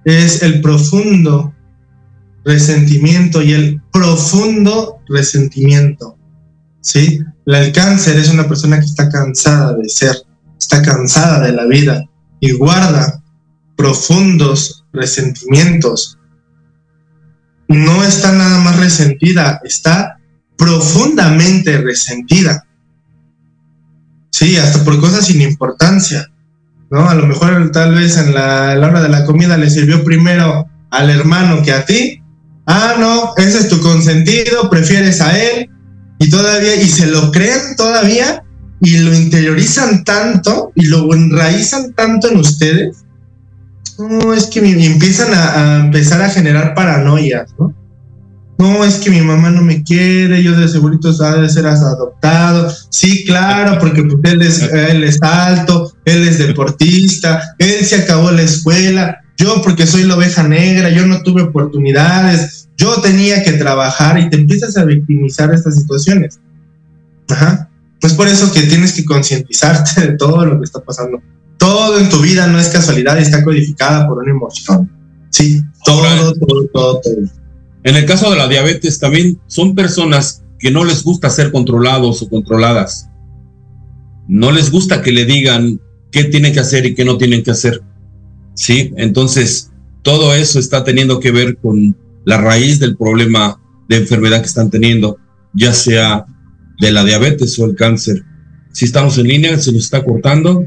es 0.06 0.42
el 0.42 0.62
profundo 0.62 1.54
resentimiento 2.44 3.42
y 3.42 3.54
el 3.54 3.82
profundo 3.92 5.02
resentimiento. 5.08 6.18
¿sí? 6.82 7.20
El 7.46 7.72
cáncer 7.72 8.18
es 8.18 8.30
una 8.30 8.48
persona 8.48 8.80
que 8.80 8.86
está 8.86 9.10
cansada 9.10 9.76
de 9.76 9.88
ser, 9.90 10.16
está 10.58 10.82
cansada 10.82 11.46
de 11.46 11.54
la 11.54 11.66
vida 11.66 12.06
y 12.40 12.54
guarda 12.54 13.22
profundos 13.76 14.86
resentimientos 14.92 16.19
no 17.70 18.04
está 18.04 18.32
nada 18.32 18.60
más 18.60 18.78
resentida, 18.78 19.62
está 19.64 20.18
profundamente 20.58 21.78
resentida. 21.78 22.66
Sí, 24.32 24.58
hasta 24.58 24.84
por 24.84 25.00
cosas 25.00 25.28
sin 25.28 25.42
importancia. 25.42 26.28
¿no? 26.90 27.08
A 27.08 27.14
lo 27.14 27.28
mejor 27.28 27.72
tal 27.72 27.96
vez 27.96 28.18
en 28.18 28.34
la, 28.34 28.76
hora 28.78 29.02
de 29.02 29.10
la 29.10 29.24
comida 29.24 29.58
le 29.58 29.70
sirvió 29.70 30.04
primero 30.04 30.68
al 30.90 31.10
hermano 31.10 31.62
que 31.62 31.72
a 31.72 31.86
ti. 31.86 32.22
Ah, 32.66 32.96
no, 33.00 33.34
ese 33.38 33.60
es 33.60 33.70
tu 33.70 33.80
consentido, 33.80 34.70
prefieres 34.70 35.22
a 35.22 35.40
él 35.40 35.70
y 36.20 36.30
todavía, 36.30 36.76
y 36.76 36.88
se 36.88 37.08
lo 37.08 37.32
creen 37.32 37.76
todavía 37.78 38.44
y 38.82 38.98
lo 39.00 39.14
interiorizan 39.14 40.04
tanto 40.04 40.72
y 40.76 40.86
lo 40.86 41.14
enraizan 41.14 41.94
tanto 41.94 42.30
en 42.30 42.38
ustedes 42.38 43.06
no, 44.00 44.34
es 44.34 44.48
que 44.48 44.62
me, 44.62 44.86
empiezan 44.86 45.34
a, 45.34 45.80
empezar 45.86 46.22
a 46.22 46.30
generar 46.30 46.74
paranoias, 46.74 47.54
¿no? 47.60 47.76
No, 48.58 48.84
es 48.84 48.96
que 48.96 49.10
mi 49.10 49.22
mamá 49.22 49.50
no 49.52 49.62
me 49.62 49.84
quiere, 49.84 50.44
yo 50.44 50.54
de 50.54 50.68
segurito 50.68 51.10
ha 51.24 51.38
de 51.38 51.48
ser 51.48 51.66
adoptado. 51.66 52.70
Sí, 52.90 53.24
claro, 53.26 53.80
porque 53.80 54.04
pues, 54.04 54.34
él, 54.34 54.42
es, 54.42 54.62
él 54.62 55.04
es 55.06 55.22
alto, 55.22 55.94
él 56.04 56.28
es 56.28 56.40
deportista, 56.40 57.56
él 57.58 57.86
se 57.86 57.96
acabó 57.96 58.32
la 58.32 58.42
escuela, 58.42 59.22
yo 59.38 59.62
porque 59.62 59.88
soy 59.88 60.04
la 60.04 60.18
oveja 60.18 60.44
negra, 60.44 60.90
yo 60.90 61.06
no 61.06 61.24
tuve 61.24 61.44
oportunidades, 61.44 62.68
yo 62.76 63.00
tenía 63.00 63.44
que 63.44 63.54
trabajar 63.54 64.20
y 64.20 64.30
te 64.30 64.36
empiezas 64.36 64.76
a 64.76 64.84
victimizar 64.84 65.54
estas 65.54 65.78
situaciones. 65.78 66.40
Ajá. 67.30 67.70
Pues 68.02 68.14
por 68.14 68.28
eso 68.28 68.52
que 68.52 68.64
tienes 68.64 68.94
que 68.94 69.06
concientizarte 69.06 70.02
de 70.02 70.18
todo 70.18 70.46
lo 70.46 70.58
que 70.58 70.66
está 70.66 70.82
pasando 70.82 71.22
todo 71.60 72.00
en 72.00 72.10
tu 72.10 72.22
vida 72.22 72.48
no 72.48 72.58
es 72.58 72.70
casualidad 72.70 73.20
y 73.20 73.22
está 73.22 73.44
codificada 73.44 74.08
por 74.08 74.18
una 74.18 74.32
emoción. 74.32 74.90
Sí, 75.30 75.62
todo, 75.86 76.34
todo, 76.34 76.66
todo, 76.74 77.02
todo. 77.02 77.20
En 77.84 77.96
el 77.96 78.06
caso 78.06 78.32
de 78.32 78.38
la 78.38 78.48
diabetes 78.48 78.98
también 78.98 79.40
son 79.46 79.76
personas 79.76 80.44
que 80.58 80.72
no 80.72 80.84
les 80.84 81.04
gusta 81.04 81.30
ser 81.30 81.52
controlados 81.52 82.22
o 82.22 82.30
controladas. 82.30 83.10
No 84.28 84.52
les 84.52 84.72
gusta 84.72 85.02
que 85.02 85.12
le 85.12 85.26
digan 85.26 85.80
qué 86.12 86.24
tienen 86.24 86.54
que 86.54 86.60
hacer 86.62 86.86
y 86.86 86.96
qué 86.96 87.06
no 87.06 87.18
tienen 87.18 87.44
que 87.44 87.52
hacer. 87.52 87.82
Sí, 88.56 88.94
entonces 88.98 89.72
todo 90.02 90.34
eso 90.34 90.60
está 90.60 90.84
teniendo 90.84 91.20
que 91.20 91.32
ver 91.32 91.58
con 91.58 91.96
la 92.26 92.38
raíz 92.38 92.80
del 92.80 92.98
problema 92.98 93.62
de 93.88 93.98
enfermedad 93.98 94.42
que 94.42 94.48
están 94.48 94.70
teniendo, 94.70 95.18
ya 95.54 95.74
sea 95.74 96.26
de 96.80 96.92
la 96.92 97.04
diabetes 97.04 97.58
o 97.60 97.66
el 97.66 97.76
cáncer. 97.76 98.24
Si 98.72 98.86
estamos 98.86 99.18
en 99.18 99.28
línea, 99.28 99.58
se 99.58 99.72
nos 99.72 99.84
está 99.84 100.04
cortando. 100.04 100.66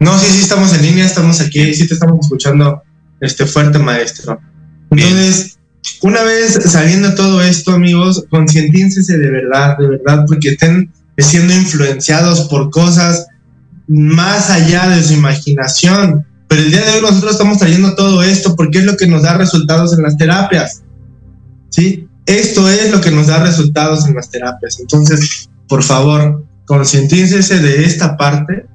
No, 0.00 0.18
sí, 0.18 0.26
sí, 0.30 0.42
estamos 0.42 0.74
en 0.74 0.82
línea, 0.82 1.06
estamos 1.06 1.40
aquí, 1.40 1.74
sí 1.74 1.86
te 1.86 1.94
estamos 1.94 2.18
escuchando 2.20 2.82
este 3.20 3.46
fuerte 3.46 3.78
maestro. 3.78 4.40
Entonces, 4.90 5.58
una 6.02 6.22
vez 6.22 6.58
saliendo 6.64 7.14
todo 7.14 7.42
esto, 7.42 7.72
amigos, 7.72 8.24
concientícense 8.30 9.16
de 9.16 9.30
verdad, 9.30 9.76
de 9.78 9.88
verdad, 9.88 10.24
porque 10.26 10.50
estén 10.50 10.92
siendo 11.18 11.54
influenciados 11.54 12.42
por 12.48 12.70
cosas 12.70 13.26
más 13.86 14.50
allá 14.50 14.88
de 14.88 15.02
su 15.02 15.14
imaginación. 15.14 16.26
Pero 16.48 16.62
el 16.62 16.70
día 16.70 16.84
de 16.84 16.92
hoy 16.92 17.02
nosotros 17.02 17.32
estamos 17.32 17.58
trayendo 17.58 17.94
todo 17.94 18.22
esto 18.22 18.54
porque 18.56 18.78
es 18.78 18.84
lo 18.84 18.96
que 18.96 19.06
nos 19.06 19.22
da 19.22 19.36
resultados 19.36 19.92
en 19.92 20.02
las 20.02 20.16
terapias. 20.16 20.82
¿Sí? 21.70 22.06
Esto 22.26 22.68
es 22.68 22.90
lo 22.90 23.00
que 23.00 23.10
nos 23.10 23.26
da 23.26 23.42
resultados 23.42 24.06
en 24.06 24.14
las 24.14 24.30
terapias. 24.30 24.78
Entonces, 24.80 25.48
por 25.68 25.82
favor, 25.82 26.44
concientícense 26.66 27.58
de 27.58 27.84
esta 27.84 28.16
parte 28.16 28.66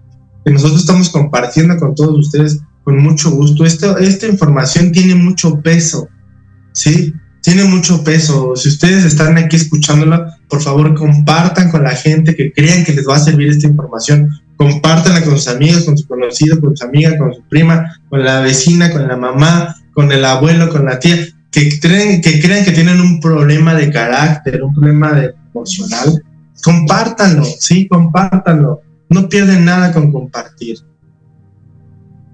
nosotros 0.50 0.82
estamos 0.82 1.10
compartiendo 1.10 1.78
con 1.78 1.95
todos 1.95 2.18
ustedes 2.18 2.62
con 2.84 2.97
mucho 2.97 3.32
gusto. 3.32 3.66
Esto, 3.66 3.97
esta 3.97 4.28
información 4.28 4.91
tiene 4.91 5.16
mucho 5.16 5.62
peso, 5.62 6.08
¿sí? 6.72 7.14
Tiene 7.41 7.64
mucho 7.66 8.04
peso. 8.04 8.56
Si 8.56 8.70
ustedes 8.70 9.06
están 9.06 9.38
aquí 9.38 9.56
escuchándola, 9.56 10.38
por 10.50 10.62
favor 10.62 10.93
compartan 10.95 11.70
con 11.70 11.84
la 11.84 11.91
gente 11.91 12.36
que 12.36 12.52
crean 12.52 12.84
que 12.84 12.93
les 12.93 13.08
va 13.08 13.18
a 13.18 13.20
servir 13.20 13.50
esta 13.50 13.68
información. 13.68 14.30
Compártanla 14.58 15.24
con 15.24 15.36
sus 15.36 15.47
amigos, 15.47 15.86
con 15.86 15.97
sus 15.97 16.08
conocidos, 16.08 16.60
con 16.60 16.76
su 16.76 16.84
amiga, 16.84 17.18
con 17.18 17.34
su 17.34 17.41
prima, 17.43 18.00
con 18.10 18.24
la 18.24 18.41
vecina, 18.41 18.91
con 18.91 19.08
la 19.08 19.16
mamá, 19.16 19.76
con 19.93 20.12
el 20.12 20.26
abuelo, 20.26 20.70
con 20.70 20.86
la 20.86 21.00
tía, 21.00 21.18
que 21.52 21.80
creen 21.80 22.22
que, 22.22 22.41
crean 22.41 22.66
que 22.66 22.72
tienen 22.72 23.00
un 23.00 23.20
problema 23.20 23.74
de 23.74 23.89
carácter, 23.89 24.62
un 24.64 24.74
problema 24.74 25.14
de 25.14 25.34
emocional. 25.54 26.24
Compártanlo, 26.62 27.45
sí, 27.45 27.88
compártanlo 27.88 28.82
no 29.10 29.28
pierden 29.28 29.66
nada 29.66 29.91
con 29.91 30.12
compartir. 30.12 30.78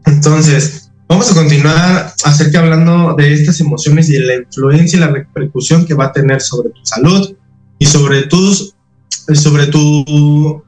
Entonces, 0.06 0.92
vamos 1.08 1.32
a 1.32 1.36
continuar 1.36 2.14
acerca 2.24 2.60
hablando 2.60 3.16
de 3.16 3.34
estas 3.34 3.60
emociones 3.60 4.10
y 4.10 4.14
de 4.14 4.26
la 4.26 4.36
influencia 4.36 4.98
y 4.98 5.00
la 5.00 5.08
repercusión 5.08 5.86
que 5.86 5.94
va 5.94 6.06
a 6.06 6.12
tener 6.12 6.42
sobre 6.42 6.70
tu 6.70 6.86
salud 6.86 7.36
y 7.80 7.86
sobre 7.86 8.24
tus 8.24 8.76
sobre 9.34 9.68
tu 9.68 10.64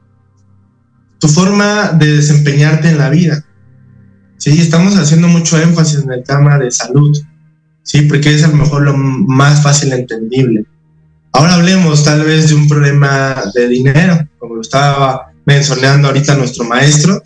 tu 1.18 1.28
forma 1.28 1.92
de 1.92 2.16
desempeñarte 2.16 2.88
en 2.90 2.98
la 2.98 3.10
vida. 3.10 3.44
Sí, 4.36 4.60
estamos 4.60 4.96
haciendo 4.96 5.28
mucho 5.28 5.60
énfasis 5.60 6.04
en 6.04 6.12
el 6.12 6.22
tema 6.22 6.58
de 6.58 6.70
salud. 6.70 7.16
Sí, 7.82 8.02
porque 8.02 8.34
es 8.34 8.44
a 8.44 8.48
lo 8.48 8.56
mejor 8.56 8.82
lo 8.82 8.96
más 8.96 9.62
fácil 9.62 9.92
entendible. 9.92 10.64
Ahora 11.32 11.54
hablemos 11.54 12.04
tal 12.04 12.22
vez 12.22 12.48
de 12.48 12.54
un 12.54 12.68
problema 12.68 13.34
de 13.54 13.68
dinero, 13.68 14.28
como 14.38 14.56
lo 14.56 14.60
estaba 14.60 15.27
mencionando 15.48 16.08
ahorita 16.08 16.34
nuestro 16.34 16.66
maestro, 16.66 17.22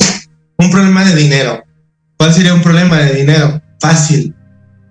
un 0.56 0.70
problema 0.70 1.04
de 1.04 1.16
dinero. 1.16 1.60
¿Cuál 2.16 2.32
sería 2.32 2.54
un 2.54 2.62
problema 2.62 2.98
de 2.98 3.14
dinero? 3.14 3.60
Fácil. 3.80 4.32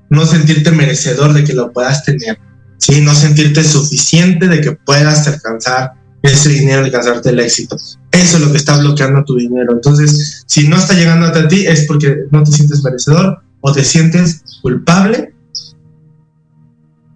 No 0.09 0.25
sentirte 0.25 0.69
merecedor 0.71 1.31
de 1.31 1.45
que 1.45 1.53
lo 1.53 1.71
puedas 1.71 2.03
tener. 2.03 2.37
Sí, 2.77 2.99
no 2.99 3.15
sentirte 3.15 3.63
suficiente 3.63 4.49
de 4.49 4.59
que 4.59 4.73
puedas 4.73 5.25
alcanzar 5.29 5.93
ese 6.21 6.49
dinero, 6.49 6.83
alcanzarte 6.83 7.29
el 7.29 7.39
éxito. 7.39 7.77
Eso 8.11 8.35
es 8.35 8.43
lo 8.43 8.51
que 8.51 8.57
está 8.57 8.77
bloqueando 8.77 9.23
tu 9.23 9.37
dinero. 9.37 9.71
Entonces, 9.71 10.43
si 10.45 10.67
no 10.67 10.75
está 10.75 10.93
llegando 10.93 11.27
a 11.27 11.47
ti, 11.47 11.65
es 11.65 11.85
porque 11.87 12.25
no 12.31 12.43
te 12.43 12.51
sientes 12.51 12.83
merecedor 12.83 13.41
o 13.61 13.71
te 13.71 13.85
sientes 13.85 14.43
culpable. 14.61 15.33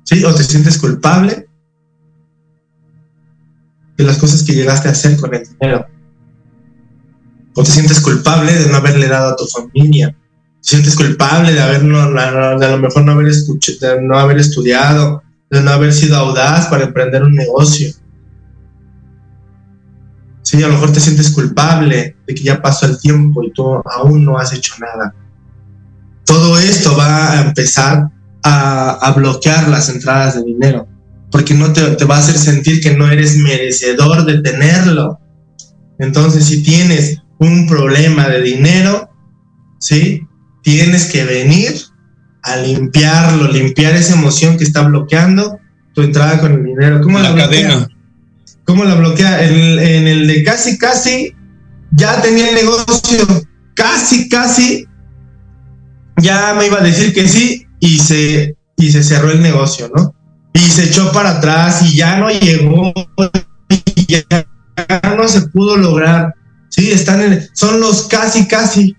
¿Sí? 0.06 0.24
O 0.24 0.34
te 0.34 0.46
sientes 0.46 0.78
culpable 0.78 1.50
de 3.98 4.04
las 4.06 4.18
cosas 4.18 4.44
que 4.44 4.54
llegaste 4.54 4.88
a 4.88 4.92
hacer 4.92 5.18
con 5.18 5.36
el 5.36 5.44
dinero 5.44 5.86
o 7.56 7.64
te 7.64 7.72
sientes 7.72 8.02
culpable 8.02 8.54
de 8.54 8.70
no 8.70 8.78
haberle 8.78 9.08
dado 9.08 9.30
a 9.30 9.36
tu 9.36 9.46
familia, 9.46 10.10
te 10.62 10.70
sientes 10.70 10.96
culpable 10.96 11.54
de 11.54 11.62
haber 11.62 11.84
no, 11.84 12.00
a 12.00 12.56
lo 12.56 12.78
mejor 12.78 13.06
no 13.06 13.14
haber 13.14 13.30
escuchado, 13.30 14.02
no 14.02 14.20
haber 14.20 14.38
estudiado, 14.38 15.24
de 15.50 15.62
no 15.62 15.72
haber 15.72 15.94
sido 15.94 16.18
audaz 16.18 16.68
para 16.68 16.84
emprender 16.84 17.24
un 17.24 17.34
negocio. 17.34 17.92
Sí, 20.42 20.62
a 20.62 20.68
lo 20.68 20.74
mejor 20.74 20.92
te 20.92 21.00
sientes 21.00 21.32
culpable 21.32 22.18
de 22.28 22.36
que 22.36 22.44
ya 22.44 22.62
pasó 22.62 22.86
el 22.86 23.00
tiempo 23.00 23.42
y 23.44 23.52
tú 23.52 23.82
aún 23.86 24.26
no 24.26 24.38
has 24.38 24.54
hecho 24.54 24.74
nada. 24.80 25.16
Todo 26.26 26.60
esto 26.60 26.96
va 26.98 27.32
a 27.32 27.42
empezar 27.42 28.10
a, 28.44 29.14
bloquear 29.16 29.70
las 29.70 29.90
entradas 29.90 30.36
de 30.36 30.44
dinero, 30.44 30.88
porque 31.32 31.54
no 31.54 31.74
te 31.74 32.06
va 32.06 32.18
a 32.18 32.20
hacer 32.20 32.38
sentir 32.38 32.82
que 32.82 32.96
no 32.96 33.10
eres 33.10 33.38
merecedor 33.38 34.26
de 34.26 34.42
tenerlo. 34.42 35.20
Entonces, 35.98 36.46
si 36.46 36.62
tienes 36.62 37.22
un 37.40 37.68
problema 37.68 38.28
de 38.28 38.42
dinero, 38.42 39.10
¿sí? 39.80 40.28
Tienes 40.64 41.06
que 41.12 41.24
venir 41.24 41.74
a 42.44 42.58
limpiarlo, 42.58 43.52
limpiar 43.52 43.96
esa 43.96 44.14
emoción 44.14 44.58
que 44.58 44.64
está 44.64 44.84
bloqueando 44.84 45.60
tu 45.94 46.02
entrada 46.02 46.40
con 46.40 46.54
el 46.54 46.64
dinero. 46.64 47.02
¿Cómo 47.02 47.20
la, 47.20 47.34
cadena. 47.36 47.88
¿Cómo 48.66 48.84
la 48.84 48.96
bloquea? 48.96 49.44
En, 49.44 50.08
el 50.08 50.28
de 50.28 50.44
casi, 50.44 50.78
casi, 50.78 51.34
ya 51.92 52.22
tenía 52.22 52.50
el 52.50 52.56
negocio, 52.56 53.26
casi, 53.74 54.30
casi, 54.30 54.86
ya 56.18 56.54
me 56.58 56.68
iba 56.68 56.80
a 56.80 56.84
decir 56.84 57.14
que 57.14 57.28
sí 57.28 57.66
y 57.80 58.00
se, 58.00 58.56
y 58.78 58.92
se 58.92 59.04
cerró 59.04 59.32
el 59.32 59.42
negocio, 59.42 59.90
¿no? 59.96 60.14
Y 60.54 60.60
se 60.60 60.86
echó 60.86 61.12
para 61.12 61.38
atrás 61.38 61.82
y 61.84 61.96
ya 61.96 62.18
no 62.18 62.30
llegó, 62.30 62.94
y 63.96 64.06
ya 64.06 64.24
no 65.16 65.28
se 65.28 65.42
pudo 65.42 65.78
lograr. 65.78 66.34
Sí, 66.76 66.92
están 66.92 67.22
en, 67.22 67.48
son 67.54 67.80
los 67.80 68.08
casi, 68.08 68.48
casi, 68.48 68.96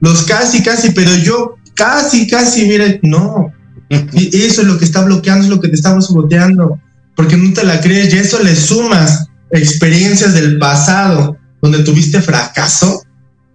los 0.00 0.22
casi, 0.22 0.62
casi, 0.62 0.90
pero 0.90 1.14
yo 1.14 1.54
casi, 1.74 2.26
casi, 2.26 2.66
mire, 2.66 2.98
no. 3.02 3.52
Y 4.12 4.42
eso 4.42 4.62
es 4.62 4.66
lo 4.66 4.78
que 4.78 4.84
está 4.84 5.04
bloqueando, 5.04 5.44
es 5.44 5.50
lo 5.50 5.60
que 5.60 5.68
te 5.68 5.76
estamos 5.76 6.08
boteando, 6.08 6.80
porque 7.14 7.36
no 7.36 7.52
te 7.52 7.62
la 7.62 7.80
crees 7.80 8.12
y 8.12 8.18
eso 8.18 8.42
le 8.42 8.56
sumas 8.56 9.26
experiencias 9.50 10.34
del 10.34 10.58
pasado 10.58 11.36
donde 11.60 11.84
tuviste 11.84 12.20
fracaso 12.20 13.02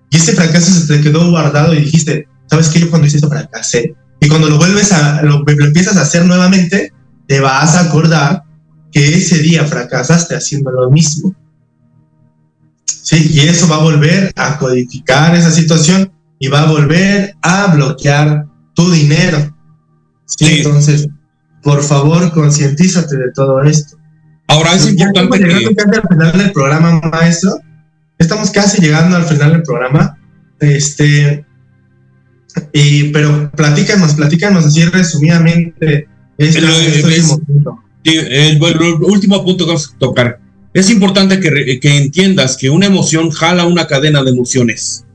y 0.09 0.15
ese 0.15 0.33
fracaso 0.33 0.71
se 0.71 0.87
te 0.87 1.01
quedó 1.01 1.29
guardado 1.29 1.73
y 1.73 1.79
dijiste, 1.79 2.27
¿sabes 2.49 2.69
qué? 2.69 2.79
Yo 2.79 2.89
cuando 2.89 3.07
hice 3.07 3.17
eso 3.17 3.27
fracasé. 3.27 3.93
Y 4.21 4.29
cuando 4.29 4.49
lo 4.49 4.57
vuelves 4.57 4.93
a, 4.93 5.21
lo, 5.23 5.43
lo 5.45 5.65
empiezas 5.65 5.97
a 5.97 6.03
hacer 6.03 6.25
nuevamente, 6.25 6.93
te 7.27 7.41
vas 7.41 7.75
a 7.75 7.81
acordar 7.81 8.43
que 8.91 9.15
ese 9.15 9.39
día 9.39 9.65
fracasaste 9.65 10.35
haciendo 10.35 10.71
lo 10.71 10.89
mismo. 10.89 11.35
Sí, 13.07 13.29
y 13.31 13.39
eso 13.47 13.69
va 13.69 13.77
a 13.77 13.83
volver 13.83 14.33
a 14.35 14.57
codificar 14.57 15.33
esa 15.33 15.49
situación 15.49 16.11
y 16.39 16.49
va 16.49 16.63
a 16.63 16.65
volver 16.65 17.33
a 17.41 17.67
bloquear 17.67 18.45
tu 18.75 18.91
dinero. 18.91 19.55
Sí, 20.25 20.57
Entonces, 20.57 21.07
por 21.63 21.81
favor, 21.83 22.29
concientízate 22.33 23.15
de 23.15 23.31
todo 23.33 23.63
esto. 23.63 23.95
Ahora 24.49 24.73
es 24.73 24.89
importante 24.89 25.39
que... 25.39 25.45
al 25.45 26.07
final 26.09 26.37
del 26.37 26.51
programa, 26.51 26.99
maestro. 26.99 27.57
Estamos 28.19 28.51
casi 28.51 28.81
llegando 28.81 29.15
al 29.15 29.23
final 29.23 29.53
del 29.53 29.63
programa. 29.63 30.17
Este, 30.59 31.45
y, 32.73 33.05
pero 33.13 33.49
platícanos, 33.51 34.15
platícanos 34.15 34.65
así 34.65 34.83
resumidamente. 34.83 36.09
Este, 36.37 36.59
el, 38.03 38.61
el, 38.61 38.61
último 38.99 39.45
punto 39.45 39.63
que 39.63 39.69
vamos 39.69 39.93
a 39.95 39.97
tocar 39.97 40.41
es 40.77 40.91
importante 40.91 41.39
que, 41.39 41.79
entiendas 41.97 42.55
que 42.55 42.69
una 42.69 42.85
emoción 42.85 43.31
jala 43.31 43.65
una 43.65 43.87
cadena 43.87 44.23
de 44.23 44.29
emociones. 44.29 45.05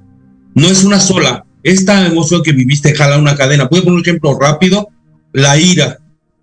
No 0.57 0.67
es 0.67 0.83
una 0.83 0.99
sola. 0.99 1.47
Esta 1.63 2.05
emoción 2.05 2.43
que 2.43 2.51
viviste 2.51 2.93
jala 2.97 3.17
una 3.17 3.37
cadena. 3.37 3.69
Puedo 3.69 3.85
poner 3.85 3.99
un 3.99 4.03
ejemplo 4.03 4.37
rápido. 4.37 4.89
La 5.33 5.57
ira. 5.57 6.01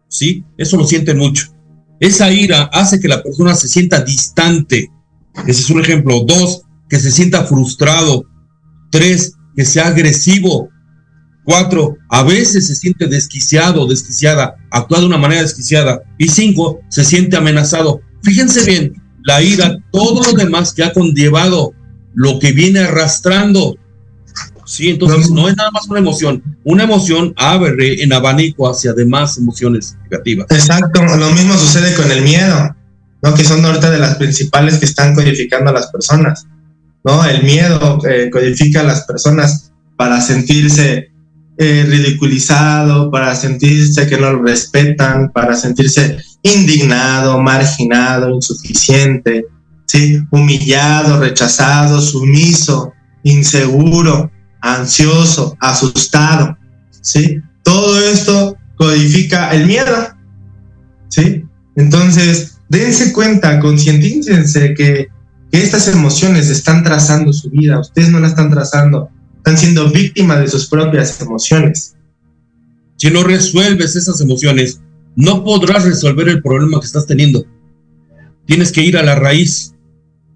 ¿Sí? 0.08 0.46
Eso 0.58 0.78
lo 0.78 0.88
siente 0.88 1.14
mucho. 1.14 1.54
Esa 2.00 2.32
ira 2.32 2.70
hace 2.72 3.02
que 3.02 3.10
la 3.10 3.22
persona 3.22 3.56
se 3.56 3.68
sienta 3.68 4.06
distante. 4.06 4.90
Ese 5.46 5.64
es 5.64 5.70
un 5.70 5.82
ejemplo. 5.82 6.22
Dos, 6.26 6.62
que 6.88 6.98
se 6.98 7.12
sienta 7.12 7.44
frustrado. 7.44 8.24
Tres, 8.90 9.34
que 9.54 9.66
sea 9.66 9.88
agresivo. 9.88 10.70
Cuatro, 11.44 11.98
a 12.10 12.24
veces 12.24 12.68
se 12.68 12.76
siente 12.76 13.08
desquiciado, 13.08 13.86
desquiciada, 13.86 14.56
actúa 14.72 15.02
de 15.02 15.08
una 15.08 15.18
manera 15.18 15.42
desquiciada. 15.42 16.00
Y 16.18 16.30
cinco, 16.30 16.80
se 16.90 17.04
siente 17.04 17.36
amenazado. 17.36 18.00
Fíjense 18.24 18.64
bien, 18.66 18.99
la 19.24 19.42
ira, 19.42 19.78
todo 19.92 20.24
lo 20.24 20.34
demás 20.34 20.74
que 20.74 20.84
ha 20.84 20.94
conllevado, 20.94 21.74
lo 22.14 22.40
que 22.40 22.52
viene 22.52 22.80
arrastrando, 22.80 23.78
Sí, 24.70 24.88
entonces 24.88 25.32
no, 25.32 25.50
es 25.50 25.58
nada 25.58 25.72
más 25.72 25.88
una 25.90 25.98
emoción. 25.98 26.44
Una 26.64 26.84
emoción 26.84 27.34
abre 27.38 28.04
en 28.04 28.14
abanico 28.14 28.70
hacia 28.70 28.94
demás 28.94 29.36
emociones 29.36 29.98
negativas. 30.04 30.46
Exacto, 30.52 31.02
lo 31.04 31.32
mismo 31.32 31.56
sucede 31.56 31.96
con 31.96 32.12
el 32.12 32.22
miedo, 32.22 32.76
¿no? 33.24 33.34
Que 33.34 33.44
son 33.44 33.66
ahorita 33.66 33.90
de 33.90 33.98
las 33.98 34.18
principales 34.18 34.78
que 34.78 34.86
están 34.86 35.16
codificando 35.16 35.72
a 35.72 35.74
las 35.74 35.88
personas, 35.88 36.46
¿no? 37.04 37.26
El 37.26 37.42
miedo 37.42 37.98
eh, 38.08 38.30
codifica 38.32 38.82
a 38.82 38.84
las 38.84 39.06
personas 39.06 39.72
para 39.98 40.22
sentirse 40.22 41.10
eh, 41.58 41.86
ridiculizado, 41.90 43.10
para 43.10 43.36
sentirse 43.36 44.06
que 44.06 44.18
no 44.18 44.34
lo 44.34 44.44
respetan, 44.44 45.32
para 45.32 45.56
sentirse 45.56 46.20
indignado, 46.44 47.40
marginado, 47.40 48.30
insuficiente, 48.30 49.46
¿sí? 49.86 50.22
humillado, 50.32 51.20
rechazado, 51.20 52.00
sumiso, 52.02 52.94
inseguro, 53.24 54.32
ansioso, 54.62 55.58
asustado. 55.60 56.58
¿sí? 57.02 57.42
Todo 57.64 58.00
esto 58.00 58.58
codifica 58.76 59.52
el 59.52 59.68
miedo. 59.68 59.96
¿sí? 61.10 61.44
Entonces, 61.76 62.60
dense 62.70 63.12
cuenta, 63.14 63.60
concientícense 63.60 64.74
que, 64.74 65.08
que 65.52 65.64
estas 65.64 65.88
emociones 65.88 66.50
están 66.50 66.84
trazando 66.84 67.34
su 67.34 67.50
vida, 67.50 67.80
ustedes 67.80 68.10
no 68.10 68.20
la 68.20 68.28
están 68.28 68.50
trazando, 68.50 69.10
están 69.38 69.58
siendo 69.58 69.90
víctimas 69.90 70.40
de 70.40 70.48
sus 70.48 70.68
propias 70.68 71.20
emociones. 71.22 71.96
Si 72.98 73.10
no 73.10 73.24
resuelves 73.24 73.96
esas 73.96 74.20
emociones, 74.20 74.82
no 75.16 75.44
podrás 75.44 75.86
resolver 75.86 76.30
el 76.30 76.42
problema 76.42 76.80
que 76.80 76.86
estás 76.86 77.06
teniendo. 77.06 77.46
Tienes 78.46 78.72
que 78.72 78.84
ir 78.84 78.98
a 78.98 79.04
la 79.04 79.16
raíz. 79.16 79.74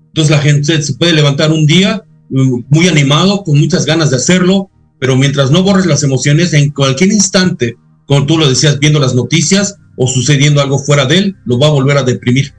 Entonces 0.07 0.31
la 0.31 0.41
gente 0.41 0.81
se 0.81 0.93
puede 0.93 1.13
levantar 1.13 1.51
un 1.51 1.65
día 1.65 2.03
mm, 2.29 2.63
muy 2.69 2.87
animado, 2.87 3.43
con 3.43 3.59
muchas 3.59 3.85
ganas 3.85 4.09
de 4.09 4.17
hacerlo, 4.17 4.69
pero 4.99 5.15
mientras 5.15 5.51
no 5.51 5.63
borres 5.63 5.85
las 5.85 6.03
emociones, 6.03 6.53
en 6.53 6.71
cualquier 6.71 7.11
instante, 7.11 7.75
como 8.05 8.25
tú 8.25 8.37
lo 8.37 8.47
decías, 8.47 8.79
viendo 8.79 8.99
las 8.99 9.15
noticias 9.15 9.77
o 9.97 10.07
sucediendo 10.07 10.61
algo 10.61 10.79
fuera 10.79 11.05
de 11.05 11.17
él, 11.17 11.35
lo 11.45 11.59
va 11.59 11.67
a 11.67 11.71
volver 11.71 11.97
a 11.97 12.03
deprimir, 12.03 12.53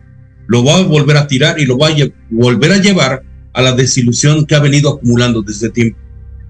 lo 0.47 0.65
va 0.65 0.77
a 0.77 0.83
volver 0.83 1.17
a 1.17 1.27
tirar 1.27 1.59
y 1.59 1.65
lo 1.65 1.79
va 1.79 1.89
a 1.89 1.95
volver 2.31 2.73
a 2.73 2.79
llevar 2.79 3.23
a 3.53 3.63
la 3.63 3.73
desilusión 3.73 4.47
que 4.47 4.55
ha 4.55 4.61
venido 4.61 4.91
acumulando 4.91 5.43
desde 5.43 5.71
tiempo. 5.71 5.99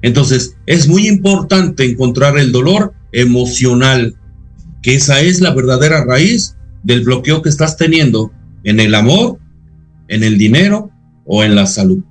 Entonces, 0.03 0.57
es 0.67 0.89
muy 0.89 1.09
importante 1.09 1.85
encontrar 1.85 2.39
el 2.39 2.53
dolor 2.53 2.93
emocional, 3.13 4.15
que 4.85 4.95
esa 4.95 5.19
es 5.21 5.41
la 5.41 5.55
verdadera 5.55 6.05
raíz 6.05 6.57
del 6.83 7.05
bloqueo 7.05 7.41
que 7.41 7.49
estás 7.49 7.79
teniendo 7.79 8.31
en 8.65 8.81
el 8.81 8.95
amor, 8.95 9.39
en 10.09 10.23
el 10.23 10.37
dinero 10.37 10.91
o 11.25 11.43
en 11.43 11.55
la 11.55 11.67
salud. 11.67 12.05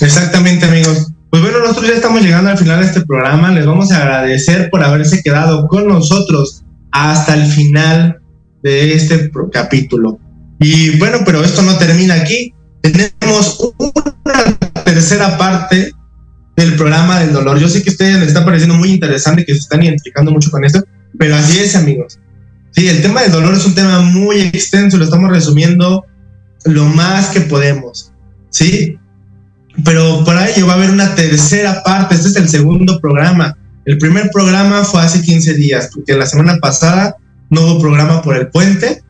Exactamente, 0.00 0.64
amigos. 0.64 1.10
Pues 1.30 1.42
bueno, 1.42 1.58
nosotros 1.58 1.88
ya 1.88 1.94
estamos 1.94 2.22
llegando 2.22 2.50
al 2.50 2.58
final 2.58 2.78
de 2.78 2.86
este 2.86 3.00
programa. 3.00 3.50
Les 3.50 3.66
vamos 3.66 3.90
a 3.90 4.00
agradecer 4.00 4.70
por 4.70 4.84
haberse 4.84 5.22
quedado 5.22 5.66
con 5.66 5.88
nosotros 5.88 6.62
hasta 6.92 7.34
el 7.34 7.46
final 7.46 8.20
de 8.62 8.94
este 8.94 9.32
capítulo. 9.52 10.20
Y 10.60 10.96
bueno, 10.98 11.18
pero 11.26 11.42
esto 11.42 11.62
no 11.62 11.76
termina 11.78 12.14
aquí. 12.14 12.54
Tenemos 12.80 13.58
una 13.76 14.56
tercera 14.84 15.36
parte 15.36 15.90
del 16.56 16.76
programa 16.76 17.18
del 17.18 17.32
dolor. 17.32 17.58
Yo 17.58 17.68
sé 17.68 17.82
que 17.82 17.90
a 17.90 17.92
ustedes 17.92 18.20
les 18.20 18.28
está 18.28 18.44
pareciendo 18.44 18.76
muy 18.76 18.92
interesante, 18.92 19.44
que 19.44 19.54
se 19.54 19.60
están 19.60 19.82
identificando 19.82 20.30
mucho 20.30 20.52
con 20.52 20.64
esto, 20.64 20.84
pero 21.18 21.36
así 21.36 21.58
es, 21.58 21.76
amigos. 21.76 22.18
Sí, 22.72 22.88
el 22.88 23.02
tema 23.02 23.22
del 23.22 23.32
dolor 23.32 23.54
es 23.54 23.64
un 23.64 23.74
tema 23.74 24.00
muy 24.00 24.40
extenso, 24.40 24.96
lo 24.96 25.04
estamos 25.04 25.30
resumiendo 25.30 26.04
lo 26.64 26.84
más 26.86 27.28
que 27.28 27.40
podemos, 27.42 28.12
¿sí? 28.50 28.98
Pero 29.84 30.24
para 30.24 30.48
ello 30.50 30.66
va 30.66 30.72
a 30.72 30.76
haber 30.76 30.90
una 30.90 31.14
tercera 31.14 31.82
parte, 31.84 32.14
este 32.14 32.28
es 32.28 32.36
el 32.36 32.48
segundo 32.48 33.00
programa. 33.00 33.56
El 33.84 33.98
primer 33.98 34.30
programa 34.32 34.84
fue 34.84 35.02
hace 35.02 35.22
15 35.22 35.54
días, 35.54 35.90
porque 35.94 36.14
la 36.14 36.26
semana 36.26 36.58
pasada 36.60 37.16
no 37.50 37.62
hubo 37.62 37.80
programa 37.80 38.22
por 38.22 38.36
el 38.36 38.48
puente, 38.48 39.02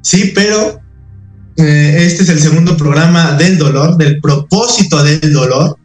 sí, 0.00 0.32
pero 0.34 0.80
eh, 1.56 1.96
este 2.06 2.22
es 2.22 2.28
el 2.30 2.38
segundo 2.38 2.76
programa 2.76 3.32
del 3.32 3.58
dolor, 3.58 3.96
del 3.98 4.20
propósito 4.20 5.02
del 5.02 5.32
dolor, 5.32 5.76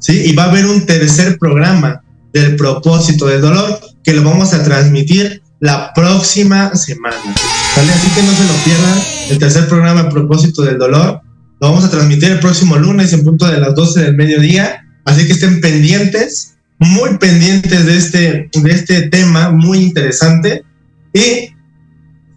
¿sí? 0.00 0.24
Y 0.26 0.34
va 0.34 0.44
a 0.44 0.50
haber 0.50 0.66
un 0.66 0.86
tercer 0.86 1.38
programa 1.38 2.02
del 2.32 2.56
propósito 2.56 3.26
del 3.26 3.42
dolor 3.42 3.78
que 4.04 4.12
lo 4.12 4.22
vamos 4.22 4.52
a 4.52 4.62
transmitir 4.62 5.42
la 5.60 5.92
próxima 5.94 6.74
semana. 6.74 7.16
¿vale? 7.76 7.92
Así 7.92 8.08
que 8.14 8.22
no 8.22 8.32
se 8.32 8.44
lo 8.44 8.64
pierdan. 8.64 8.98
El 9.30 9.38
tercer 9.38 9.66
programa 9.66 10.02
del 10.02 10.12
propósito 10.12 10.62
del 10.62 10.78
dolor 10.78 11.22
lo 11.60 11.68
vamos 11.68 11.84
a 11.84 11.90
transmitir 11.90 12.30
el 12.30 12.40
próximo 12.40 12.76
lunes 12.76 13.12
en 13.14 13.24
punto 13.24 13.46
de 13.46 13.58
las 13.58 13.74
12 13.74 14.02
del 14.02 14.14
mediodía. 14.14 14.84
Así 15.06 15.26
que 15.26 15.32
estén 15.32 15.60
pendientes, 15.60 16.54
muy 16.78 17.16
pendientes 17.18 17.86
de 17.86 17.96
este, 17.96 18.50
de 18.52 18.70
este 18.70 19.08
tema 19.08 19.50
muy 19.50 19.78
interesante. 19.78 20.64
Y 21.14 21.54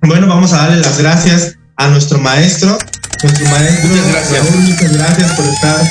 bueno, 0.02 0.28
vamos 0.28 0.54
a 0.54 0.58
darle 0.58 0.80
las 0.80 0.98
gracias 1.00 1.58
a 1.76 1.90
nuestro 1.90 2.20
maestro. 2.20 2.78
Nuestro 3.24 3.50
maestro, 3.50 3.90
muchas 3.90 4.12
gracias. 4.12 4.56
muchas 4.56 4.94
gracias 4.94 5.32
por 5.34 5.46
estar 5.46 5.86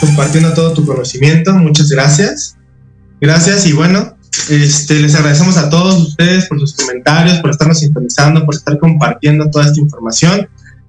compartiendo 0.00 0.52
todo 0.54 0.72
tu 0.72 0.84
conocimiento. 0.84 1.54
Muchas 1.54 1.88
gracias. 1.88 2.56
Gracias 3.20 3.66
y 3.66 3.72
bueno, 3.72 4.16
este, 4.48 5.00
les 5.00 5.14
agradecemos 5.14 5.56
a 5.56 5.68
todos 5.68 6.00
ustedes 6.00 6.46
por 6.46 6.60
sus 6.60 6.74
comentarios, 6.74 7.38
por 7.38 7.50
estarnos 7.50 7.80
sintonizando, 7.80 8.44
por 8.44 8.54
estar 8.54 8.78
compartiendo 8.78 9.50
toda 9.50 9.66
esta 9.66 9.80
información. 9.80 10.48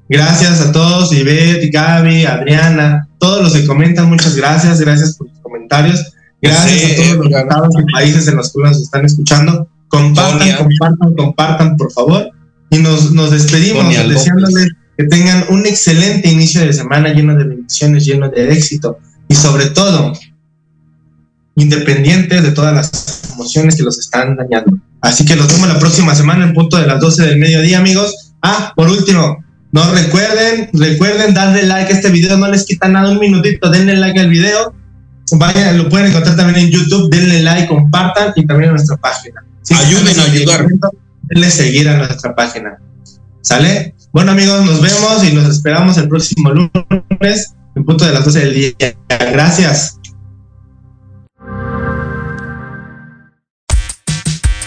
Gracias 0.10 0.62
a 0.62 0.72
todos, 0.72 1.14
Ivette, 1.14 1.72
Gaby, 1.72 2.26
Adriana, 2.26 3.08
todos 3.18 3.44
los 3.44 3.54
que 3.54 3.66
comentan, 3.66 4.10
muchas 4.10 4.36
gracias, 4.36 4.80
gracias 4.82 5.16
por 5.16 5.30
sus 5.30 5.40
comentarios. 5.40 6.14
Gracias 6.42 6.92
a 6.92 6.96
todos 6.96 7.18
los 7.18 7.34
estados 7.34 7.76
y 7.80 7.92
países 7.92 8.28
en 8.28 8.36
los 8.36 8.52
que 8.52 8.62
nos 8.62 8.82
están 8.82 9.06
escuchando. 9.06 9.68
Compartan, 9.88 10.58
compartan, 10.58 11.16
compartan, 11.16 11.78
por 11.78 11.92
favor. 11.92 12.32
Y 12.70 12.78
nos, 12.78 13.12
nos 13.12 13.32
despedimos 13.32 13.88
deseándoles 13.88 14.70
que 14.98 15.04
tengan 15.06 15.46
un 15.50 15.66
excelente 15.66 16.30
inicio 16.30 16.62
de 16.62 16.74
semana 16.74 17.14
lleno 17.14 17.36
de 17.36 17.44
bendiciones, 17.44 18.06
lleno 18.06 18.30
de 18.30 18.52
éxito 18.52 18.98
y 19.28 19.36
sobre 19.36 19.68
todo 19.68 20.14
independientes 21.56 22.44
de 22.44 22.52
todas 22.52 22.74
las 22.74 23.21
emociones 23.42 23.76
que 23.76 23.84
los 23.84 23.98
están 23.98 24.36
dañando. 24.36 24.78
Así 25.02 25.26
que 25.26 25.36
los 25.36 25.48
vemos 25.48 25.68
la 25.68 25.80
próxima 25.80 26.16
semana 26.16 26.46
en 26.46 26.54
punto 26.54 26.78
de 26.78 26.88
las 26.88 27.00
12 27.00 27.26
del 27.26 27.40
mediodía, 27.40 27.80
amigos. 27.80 28.34
Ah, 28.42 28.74
por 28.76 28.90
último, 28.90 29.44
no 29.72 29.92
recuerden, 29.94 30.70
recuerden 30.74 31.34
darle 31.34 31.64
like 31.64 31.92
a 31.92 31.96
este 31.96 32.10
video, 32.10 32.38
no 32.38 32.48
les 32.48 32.66
quita 32.66 32.88
nada, 32.88 33.10
un 33.10 33.20
minutito, 33.20 33.70
denle 33.70 33.96
like 33.98 34.20
al 34.20 34.30
video. 34.30 34.74
Vayan, 35.34 35.78
lo 35.78 35.90
pueden 35.90 36.08
encontrar 36.08 36.36
también 36.36 36.66
en 36.66 36.72
YouTube, 36.72 37.10
denle 37.10 37.42
like, 37.42 37.68
compartan 37.68 38.34
y 38.36 38.46
también 38.46 38.70
en 38.70 38.76
nuestra 38.76 38.98
página. 38.98 39.44
Ayuden 39.86 40.20
a 40.20 40.24
ayudar. 40.24 40.68
Denle 41.24 41.50
seguir 41.50 41.88
a 41.88 41.98
nuestra 41.98 42.36
página. 42.36 42.78
¿Sale? 43.42 43.96
Bueno, 44.12 44.32
amigos, 44.32 44.66
nos 44.66 44.82
vemos 44.82 45.24
y 45.24 45.34
nos 45.34 45.50
esperamos 45.50 45.98
el 45.98 46.10
próximo 46.10 46.52
lunes 46.52 47.54
en 47.76 47.86
punto 47.86 48.06
de 48.06 48.12
las 48.12 48.26
12 48.26 48.40
del 48.40 48.54
día. 48.54 48.96
Gracias. 49.08 50.01